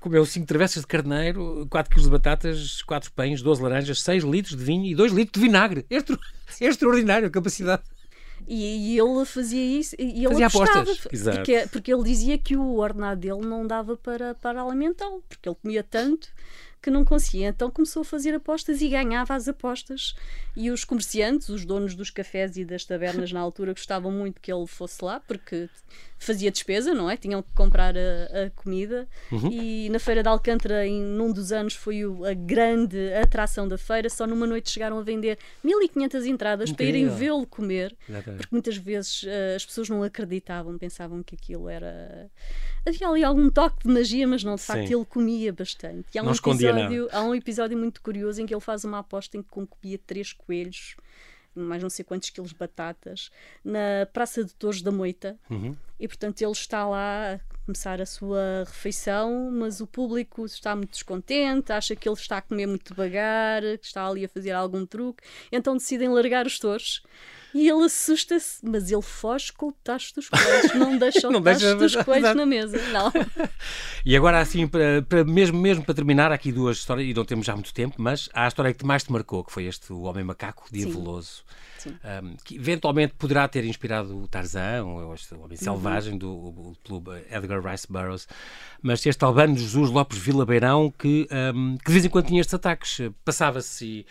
comeu 0.01 0.25
5 0.25 0.47
travessas 0.47 0.83
de 0.83 0.87
carneiro, 0.87 1.67
4 1.69 1.93
kg 1.93 2.03
de 2.03 2.11
batatas, 2.11 2.83
4 2.83 3.11
pães, 3.11 3.43
12 3.43 3.61
laranjas, 3.61 4.01
6 4.01 4.23
litros 4.23 4.57
de 4.57 4.65
vinho 4.65 4.85
e 4.87 4.95
2 4.95 5.11
litros 5.11 5.43
de 5.43 5.49
vinagre. 5.49 5.85
É, 5.91 5.97
é 5.97 6.05
extraordinário 6.69 7.27
a 7.27 7.31
capacidade. 7.31 7.83
E, 8.49 8.95
e, 8.95 8.99
ele 8.99 9.25
fazia 9.27 9.79
isso 9.79 9.95
e 9.99 10.25
ele 10.25 10.29
fazia 10.29 10.47
apostas. 10.47 10.99
Porque, 11.01 11.69
porque 11.71 11.93
ele 11.93 12.03
dizia 12.03 12.39
que 12.39 12.57
o 12.57 12.77
ordenado 12.77 13.21
dele 13.21 13.47
não 13.47 13.67
dava 13.67 13.97
para, 13.97 14.35
para 14.35 14.63
alimentá-lo, 14.63 15.23
porque 15.29 15.49
ele 15.49 15.57
comia 15.63 15.85
tanto 15.85 16.29
que 16.81 16.91
não 16.91 17.05
conseguia. 17.05 17.49
Então 17.49 17.71
começou 17.71 18.03
a 18.03 18.05
fazer 18.05 18.35
apostas 18.35 18.81
e 18.81 18.89
ganhava 18.89 19.35
as 19.35 19.49
apostas. 19.49 20.15
E 20.57 20.71
os 20.71 20.85
comerciantes, 20.85 21.49
os 21.49 21.65
donos 21.65 21.95
dos 21.95 22.11
cafés 22.11 22.57
e 22.57 22.65
das 22.65 22.85
tabernas 22.85 23.33
na 23.33 23.41
altura, 23.41 23.73
gostavam 23.73 24.11
muito 24.11 24.41
que 24.41 24.53
ele 24.53 24.67
fosse 24.67 25.05
lá, 25.05 25.21
porque 25.21 25.69
fazia 26.19 26.51
despesa, 26.51 26.93
não 26.93 27.09
é? 27.09 27.17
Tinham 27.17 27.43
que 27.43 27.53
comprar 27.55 27.95
a, 27.97 28.47
a 28.47 28.51
comida. 28.51 29.07
Uhum. 29.31 29.51
E 29.53 29.89
na 29.89 29.99
Feira 29.99 30.23
de 30.23 30.29
Alcântara, 30.29 30.87
em 30.87 31.01
num 31.01 31.33
dos 31.33 31.53
anos, 31.53 31.75
foi 31.75 32.05
o, 32.05 32.25
a 32.25 32.35
grande 32.35 33.13
atração 33.15 33.69
da 33.69 33.79
feira. 33.79 34.11
Só 34.11 34.27
numa 34.27 34.47
noite 34.47 34.71
chegaram 34.71 34.99
a 34.99 35.03
vender 35.03 35.39
1500 35.63 36.27
entradas 36.27 36.71
Incrível. 36.71 36.93
para 36.93 36.99
irem 36.99 37.17
vê-lo 37.17 37.47
comer, 37.47 37.97
Exatamente. 38.09 38.39
porque 38.39 38.55
muitas 38.55 38.77
vezes 38.77 39.23
uh, 39.23 39.57
as 39.57 39.65
pessoas 39.65 39.89
não 39.89 40.03
acreditavam, 40.03 40.77
pensavam 40.77 41.23
que 41.23 41.35
aquilo 41.35 41.69
era. 41.69 42.29
Havia 42.89 43.09
ali 43.09 43.25
algum 43.25 43.51
toque 43.51 43.87
de 43.87 43.93
magia, 43.93 44.27
mas 44.27 44.43
não, 44.43 44.55
de 44.55 44.63
facto, 44.63 44.87
Sim. 44.87 44.95
ele 44.95 45.05
comia 45.05 45.53
bastante. 45.53 46.07
E 46.15 46.19
há 46.19 46.23
um, 46.23 46.31
episódio, 46.31 47.09
há 47.13 47.23
um 47.23 47.35
episódio 47.35 47.77
muito 47.77 48.01
curioso 48.01 48.41
em 48.41 48.47
que 48.47 48.55
ele 48.55 48.61
faz 48.61 48.85
uma 48.85 49.01
aposta 49.01 49.37
em 49.37 49.43
que 49.43 49.49
comia 49.49 49.99
três 50.07 50.33
coelhos 50.33 50.97
mais 51.55 51.83
não 51.83 51.91
sei 51.91 52.05
quantos 52.05 52.31
quilos 52.31 52.51
de 52.51 52.57
batatas, 52.57 53.31
na 53.65 54.07
Praça 54.13 54.45
de 54.45 54.55
Torres 54.55 54.81
da 54.83 54.91
Moita. 54.91 55.37
Uhum. 55.51 55.77
E, 55.99 56.07
portanto, 56.07 56.41
ele 56.43 56.53
está 56.53 56.87
lá 56.87 57.35
a 57.35 57.41
começar 57.69 58.01
a 58.01 58.07
sua 58.07 58.65
refeição, 58.67 59.51
mas 59.53 59.81
o 59.81 59.87
público 59.87 60.47
está 60.47 60.75
muito 60.75 60.93
descontente, 60.93 61.71
acha 61.71 61.95
que 61.95 62.09
ele 62.09 62.17
está 62.17 62.39
a 62.39 62.43
comer 62.43 62.67
muito 62.67 62.95
devagar, 62.95 63.61
que 63.61 63.87
está 63.87 64.07
ali 64.07 64.25
a 64.25 64.29
fazer 64.29 64.53
algum 64.53 64.87
truque, 64.87 65.23
então 65.53 65.77
decidem 65.77 66.09
largar 66.09 66.47
os 66.47 66.59
touros. 66.59 67.03
E 67.55 67.69
ele 67.69 67.85
assusta-se, 67.85 68.59
mas 68.63 68.91
ele 68.91 69.03
foge 69.03 69.53
com 69.53 69.69
o 69.69 69.73
tacho 69.73 70.15
dos 70.15 70.29
coelhos, 70.29 70.75
não 70.75 70.99
deixa 70.99 71.29
o 71.29 71.33
não 71.33 71.43
tacho 71.43 71.61
deixa, 71.61 71.75
dos 71.75 71.97
coelhos 71.97 72.35
na 72.35 72.47
mesa, 72.47 72.79
não. 72.89 73.13
E 74.05 74.17
agora, 74.17 74.41
assim, 74.41 74.67
para, 74.67 75.03
para, 75.03 75.25
mesmo, 75.25 75.59
mesmo 75.59 75.85
para 75.85 75.95
terminar, 75.95 76.33
aqui 76.33 76.51
duas 76.53 76.79
histórias, 76.79 77.09
e 77.09 77.13
não 77.13 77.25
temos 77.25 77.45
já 77.45 77.55
muito 77.55 77.75
tempo, 77.75 77.97
mas 77.99 78.31
há 78.33 78.45
a 78.45 78.49
história 78.49 78.73
que 78.73 78.85
mais 78.85 79.03
te 79.03 79.13
marcou, 79.13 79.45
que 79.45 79.53
foi 79.53 79.65
este 79.65 79.93
O 79.93 80.03
Homem 80.03 80.25
Macaco, 80.25 80.67
de 80.71 80.87
Veloso. 80.87 81.43
Um, 81.87 82.37
que 82.45 82.57
eventualmente 82.57 83.15
poderá 83.15 83.47
ter 83.47 83.65
inspirado 83.65 84.17
o 84.17 84.27
Tarzan, 84.27 84.85
ou 84.85 85.15
este, 85.15 85.35
o 85.35 85.41
Homem 85.41 85.57
uhum. 85.61 85.65
Selvagem, 85.89 86.19
do, 86.19 86.75
do, 86.85 87.01
do 87.01 87.17
Edgar 87.31 87.65
Rice 87.65 87.87
Burroughs. 87.91 88.29
Mas 88.83 89.05
este 89.05 89.25
Albano 89.25 89.57
Jesus 89.57 89.91
Lopes 89.91 90.19
Vila 90.19 90.45
Beirão, 90.45 90.93
que, 90.97 91.27
um, 91.55 91.77
que 91.77 91.87
de 91.87 91.93
vez 91.93 92.05
em 92.05 92.09
quando 92.09 92.27
tinha 92.27 92.41
estes 92.41 92.55
ataques, 92.55 93.01
passava-se 93.25 94.07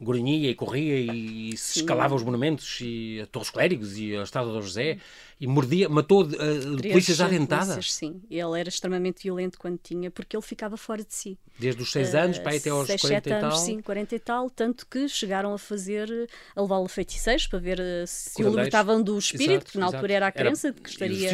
grunhia 0.00 0.50
e 0.50 0.54
corria 0.54 0.98
e 0.98 1.56
se 1.56 1.80
escalava 1.80 2.14
os 2.14 2.22
monumentos 2.22 2.78
e 2.80 3.20
a 3.22 3.26
Torres 3.26 3.50
Clérigos 3.50 3.96
e 3.96 4.14
a 4.16 4.22
Estátua 4.22 4.52
de 4.52 4.66
José 4.66 4.98
e 5.40 5.46
mordia, 5.46 5.88
matou 5.88 6.22
uh, 6.22 6.76
polícias 6.76 7.20
à 7.20 7.28
dentada. 7.28 7.80
Sim, 7.82 8.22
ele 8.30 8.58
era 8.58 8.68
extremamente 8.68 9.22
violento 9.22 9.58
quando 9.58 9.78
tinha, 9.78 10.10
porque 10.10 10.36
ele 10.36 10.42
ficava 10.42 10.76
fora 10.76 11.04
de 11.04 11.12
si. 11.14 11.38
Desde 11.58 11.82
os 11.82 11.92
6 11.92 12.14
anos, 12.14 12.38
uh, 12.38 12.42
para 12.42 12.56
até 12.56 12.70
aos 12.70 12.86
40 12.86 13.28
e 13.28 13.32
anos, 13.32 13.54
tal? 13.54 13.64
Sim, 13.64 13.80
40 13.80 14.14
e 14.14 14.18
tal, 14.18 14.50
tanto 14.50 14.86
que 14.86 15.08
chegaram 15.08 15.52
a 15.52 15.58
fazer, 15.58 16.08
a 16.54 16.62
levá-lo 16.62 16.86
a 16.86 16.88
feiticeiros 16.88 17.46
para 17.46 17.58
ver 17.58 17.78
uh, 17.78 18.06
se 18.06 18.42
o 18.42 18.48
libertavam 18.48 19.02
do 19.02 19.18
espírito, 19.18 19.50
exato, 19.50 19.64
porque 19.64 19.78
na 19.78 19.86
altura 19.86 20.12
era 20.12 20.26
a 20.28 20.32
crença 20.32 20.72
de 20.72 20.80
que 20.80 20.88
estaria, 20.88 21.30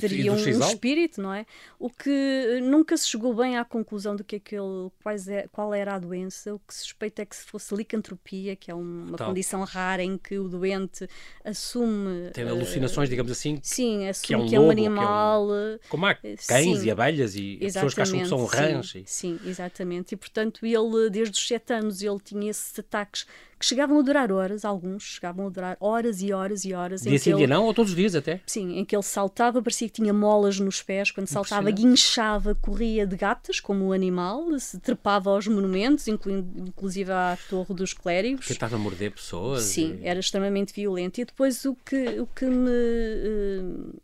teria 0.00 0.32
um, 0.32 0.36
um, 0.36 0.60
espírito, 0.60 1.20
não 1.20 1.32
é? 1.32 1.46
O 1.78 1.88
que 1.90 2.60
nunca 2.62 2.96
se 2.96 3.08
chegou 3.08 3.34
bem 3.34 3.56
à 3.56 3.64
conclusão 3.64 4.16
de 4.16 4.24
que 4.24 4.36
aquele, 4.36 4.90
quais 5.02 5.28
é, 5.28 5.48
qual 5.52 5.72
era 5.72 5.94
a 5.94 5.98
doença, 5.98 6.54
o 6.54 6.58
que 6.58 6.74
se 6.74 6.82
suspeita 6.82 7.22
é 7.22 7.26
que 7.26 7.36
se 7.36 7.44
fosse 7.44 7.74
licantropia, 7.74 8.56
que 8.56 8.70
é 8.70 8.74
uma 8.74 9.16
tal. 9.16 9.28
condição 9.28 9.62
rara 9.64 10.02
em 10.02 10.18
que 10.18 10.38
o 10.38 10.48
doente 10.48 11.08
assume... 11.44 12.30
Tem 12.32 12.44
alucinações, 12.48 13.08
digamos 13.08 13.32
assim, 13.32 13.35
sim, 13.62 14.08
assume 14.08 14.26
que 14.26 14.34
é 14.34 14.38
um, 14.38 14.46
que 14.46 14.56
é 14.56 14.60
um 14.60 14.70
animal... 14.70 15.54
É 15.54 15.74
um, 15.74 15.78
como 15.88 16.06
há 16.06 16.14
cães 16.14 16.40
sim, 16.40 16.84
e 16.84 16.90
abelhas 16.90 17.36
e 17.36 17.58
pessoas 17.60 17.94
que 17.94 18.00
acham 18.00 18.18
que 18.18 18.26
são 18.26 18.44
rãs. 18.44 18.90
Sim, 18.90 18.98
e... 19.00 19.04
sim, 19.06 19.40
exatamente. 19.44 20.12
E 20.12 20.16
portanto 20.16 20.64
ele, 20.64 21.10
desde 21.10 21.38
os 21.38 21.46
sete 21.46 21.72
anos, 21.72 22.02
ele 22.02 22.18
tinha 22.20 22.50
esses 22.50 22.78
ataques 22.78 23.26
que 23.58 23.64
chegavam 23.64 23.98
a 23.98 24.02
durar 24.02 24.30
horas, 24.30 24.64
alguns 24.64 25.02
chegavam 25.02 25.46
a 25.46 25.50
durar 25.50 25.76
horas 25.80 26.20
e 26.20 26.32
horas 26.32 26.64
e 26.64 26.74
horas. 26.74 27.02
Dia 27.02 27.18
sim, 27.18 27.34
dia 27.34 27.46
não, 27.46 27.64
ou 27.64 27.74
todos 27.74 27.92
os 27.92 27.96
dias 27.96 28.14
até? 28.14 28.40
Sim, 28.46 28.78
em 28.78 28.84
que 28.84 28.94
ele 28.94 29.02
saltava, 29.02 29.62
parecia 29.62 29.88
que 29.88 29.94
tinha 29.94 30.12
molas 30.12 30.60
nos 30.60 30.82
pés, 30.82 31.10
quando 31.10 31.26
saltava 31.26 31.70
guinchava, 31.70 32.54
corria 32.54 33.06
de 33.06 33.16
gatas, 33.16 33.60
como 33.60 33.86
o 33.86 33.92
animal, 33.92 34.58
se 34.58 34.78
trepava 34.78 35.30
aos 35.30 35.46
monumentos, 35.46 36.06
inclusive 36.08 37.10
à 37.10 37.38
Torre 37.48 37.74
dos 37.74 37.92
Clérigos. 37.92 38.46
Tentava 38.46 38.76
morder 38.78 39.12
pessoas. 39.12 39.62
Sim, 39.62 39.98
e... 40.02 40.06
era 40.06 40.20
extremamente 40.20 40.72
violento. 40.72 41.20
E 41.20 41.24
depois 41.24 41.64
o 41.64 41.74
que, 41.74 42.20
o 42.20 42.26
que 42.26 42.44
me... 42.44 42.70
Uh, 42.70 43.94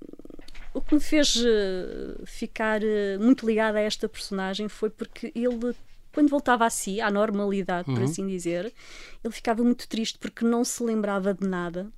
o 0.74 0.80
que 0.80 0.94
me 0.94 1.00
fez 1.00 1.36
uh, 1.36 2.24
ficar 2.24 2.80
uh, 2.82 3.20
muito 3.20 3.46
ligada 3.46 3.78
a 3.78 3.82
esta 3.82 4.09
personagem 4.09 4.68
foi 4.68 4.88
porque 4.88 5.30
ele 5.34 5.74
quando 6.12 6.28
voltava 6.28 6.66
a 6.66 6.70
si, 6.70 7.00
à 7.00 7.10
normalidade, 7.10 7.88
uhum. 7.88 7.96
por 7.96 8.04
assim 8.04 8.26
dizer, 8.26 8.72
ele 9.24 9.32
ficava 9.32 9.62
muito 9.62 9.88
triste 9.88 10.18
porque 10.18 10.44
não 10.44 10.64
se 10.64 10.82
lembrava 10.82 11.32
de 11.34 11.46
nada. 11.46 11.90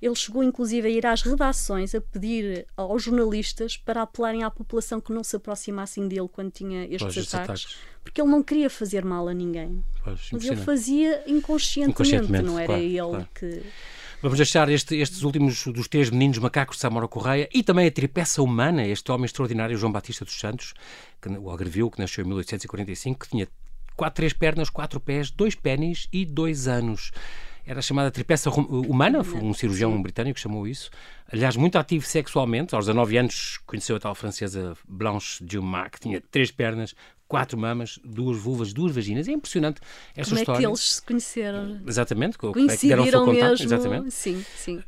Ele 0.00 0.14
chegou 0.14 0.42
inclusive 0.42 0.86
a 0.86 0.90
ir 0.90 1.06
às 1.06 1.22
redações 1.22 1.94
a 1.94 2.00
pedir 2.00 2.66
aos 2.76 3.02
jornalistas 3.02 3.76
para 3.76 4.02
apelarem 4.02 4.42
à 4.42 4.50
população 4.50 5.00
que 5.00 5.12
não 5.12 5.22
se 5.22 5.36
aproximassem 5.36 6.08
dele 6.08 6.28
quando 6.28 6.50
tinha 6.50 6.84
estes 6.84 7.14
pois, 7.14 7.34
ataques, 7.34 7.64
ataques, 7.64 7.76
porque 8.02 8.20
ele 8.20 8.30
não 8.30 8.42
queria 8.42 8.68
fazer 8.68 9.04
mal 9.04 9.28
a 9.28 9.34
ninguém. 9.34 9.82
Pois, 10.02 10.28
mas 10.32 10.44
ele 10.44 10.56
fazia 10.56 11.22
inconscientemente, 11.26 11.90
inconscientemente 11.92 12.44
não 12.44 12.58
era 12.58 12.66
claro, 12.66 12.82
ele 12.82 12.98
claro. 12.98 13.28
que. 13.34 13.62
Vamos 14.22 14.36
deixar 14.36 14.68
este, 14.68 14.96
estes 14.96 15.22
últimos 15.22 15.66
dos 15.68 15.88
três 15.88 16.10
meninos 16.10 16.36
macacos 16.36 16.76
de 16.76 16.82
Samora 16.82 17.08
Correia 17.08 17.48
e 17.54 17.62
também 17.62 17.86
a 17.86 17.90
tripeça 17.90 18.42
humana, 18.42 18.86
este 18.86 19.10
homem 19.10 19.24
extraordinário, 19.24 19.78
João 19.78 19.90
Batista 19.90 20.26
dos 20.26 20.38
Santos, 20.38 20.74
que, 21.22 21.30
o 21.30 21.50
Agrevio, 21.50 21.90
que 21.90 21.98
nasceu 21.98 22.22
em 22.22 22.28
1845, 22.28 23.18
que 23.18 23.30
tinha 23.30 23.48
quatro, 24.00 24.16
três 24.16 24.32
pernas, 24.32 24.70
quatro 24.70 24.98
pés, 24.98 25.30
dois 25.30 25.54
pênis 25.54 26.08
e 26.10 26.24
dois 26.24 26.66
anos 26.66 27.12
era 27.66 27.82
chamada 27.82 28.10
tripeça 28.10 28.50
humana, 28.50 29.20
um 29.20 29.52
cirurgião 29.52 29.94
Sim. 29.94 30.02
britânico 30.02 30.40
chamou 30.40 30.66
isso. 30.66 30.90
Aliás, 31.30 31.54
muito 31.56 31.76
ativo 31.76 32.04
sexualmente. 32.04 32.74
Aos 32.74 32.86
19 32.86 33.18
anos 33.18 33.60
conheceu 33.66 33.94
a 33.94 34.00
tal 34.00 34.14
francesa 34.14 34.76
Blanche 34.88 35.44
Dumas, 35.44 35.90
que 35.92 36.00
tinha 36.00 36.20
três 36.20 36.50
pernas, 36.50 36.94
quatro 37.30 37.56
mamas, 37.56 38.00
duas 38.04 38.36
vulvas, 38.38 38.72
duas 38.72 38.92
vaginas. 38.92 39.28
É 39.28 39.30
impressionante 39.30 39.80
esta 40.16 40.30
como 40.30 40.40
história. 40.40 40.44
Como 40.44 40.56
é 40.56 40.60
que 40.60 40.66
eles 40.66 40.94
se 40.94 41.02
conheceram? 41.02 41.80
Exatamente, 41.86 42.36
como 42.36 42.50
é 42.68 42.76
que 42.76 42.88
deram 42.88 43.04
o 43.04 43.08
seu 43.08 43.24
contato. 43.24 43.50
Mesmo. 43.50 43.66
Exatamente. 43.66 44.10
Sim, 44.10 44.44
sim. 44.56 44.82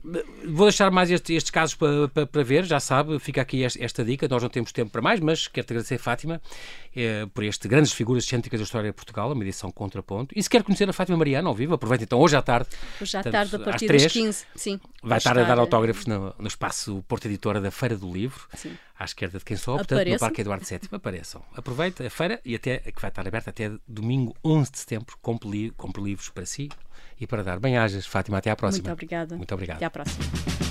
Vou 0.49 0.67
deixar 0.67 0.91
mais 0.91 1.09
este, 1.09 1.35
estes 1.35 1.53
casos 1.53 1.77
para, 1.77 2.09
para, 2.09 2.27
para, 2.27 2.43
ver, 2.43 2.65
já 2.65 2.81
sabe, 2.81 3.17
fica 3.21 3.41
aqui 3.41 3.63
esta, 3.63 3.83
esta, 3.83 4.05
dica. 4.05 4.27
Nós 4.27 4.43
não 4.43 4.51
temos 4.51 4.73
tempo 4.73 4.91
para 4.91 5.01
mais, 5.01 5.21
mas 5.21 5.47
quero-te 5.47 5.73
agradecer, 5.73 5.99
Fátima, 5.99 6.43
eh, 6.97 7.29
por 7.33 7.45
este 7.45 7.69
Grandes 7.69 7.93
Figuras 7.93 8.25
Cêntricas 8.25 8.59
da 8.59 8.65
História 8.65 8.91
de 8.91 8.97
Portugal, 8.97 9.31
uma 9.31 9.45
edição 9.45 9.71
contraponto. 9.71 10.35
E 10.37 10.43
se 10.43 10.51
quer 10.51 10.65
conhecer 10.65 10.89
a 10.89 10.93
Fátima 10.93 11.17
Mariana 11.17 11.49
ao 11.49 11.55
vivo, 11.55 11.75
aproveita 11.75 12.03
então 12.03 12.19
hoje 12.19 12.35
à 12.35 12.43
tarde. 12.43 12.71
Hoje 13.01 13.17
à 13.17 13.23
tarde, 13.23 13.55
a 13.55 13.59
partir 13.61 13.87
das 13.87 14.07
15, 14.07 14.47
sim. 14.57 14.81
Vai 15.01 15.19
estar, 15.19 15.31
estar 15.31 15.45
a 15.45 15.47
dar 15.47 15.61
autógrafos 15.61 16.07
no, 16.07 16.35
no 16.37 16.49
espaço 16.49 17.05
Porta 17.07 17.29
Editora 17.29 17.61
da 17.61 17.71
Feira 17.71 17.97
do 17.97 18.13
Livro. 18.13 18.49
Sim 18.57 18.73
à 18.99 19.05
esquerda 19.05 19.39
de 19.39 19.45
quem 19.45 19.57
sou, 19.57 19.77
portanto, 19.77 19.99
Apareçam. 19.99 20.15
no 20.15 20.21
Parque 20.21 20.41
Eduardo 20.41 20.65
VII. 20.65 20.81
Apareçam. 20.93 21.43
Aproveita 21.55 22.07
a 22.07 22.11
feira 22.11 22.41
e 22.45 22.55
até 22.55 22.79
que 22.79 23.01
vai 23.01 23.11
estar 23.11 23.27
aberta 23.27 23.51
até 23.51 23.71
domingo 23.87 24.35
11 24.45 24.71
de 24.71 24.79
setembro. 24.79 25.17
Compre, 25.21 25.71
compre 25.77 26.03
livros 26.03 26.29
para 26.29 26.47
si 26.47 26.69
e 27.21 27.27
para 27.27 27.43
dar 27.43 27.59
bem-ajas. 27.59 28.07
Fátima, 28.07 28.39
até 28.39 28.51
à 28.51 28.57
próxima. 28.57 28.83
Muito 28.85 28.93
obrigada. 28.93 29.37
Muito 29.37 29.53
obrigado. 29.55 29.77
Até 29.77 29.87
à 29.87 29.91
próxima. 29.91 30.62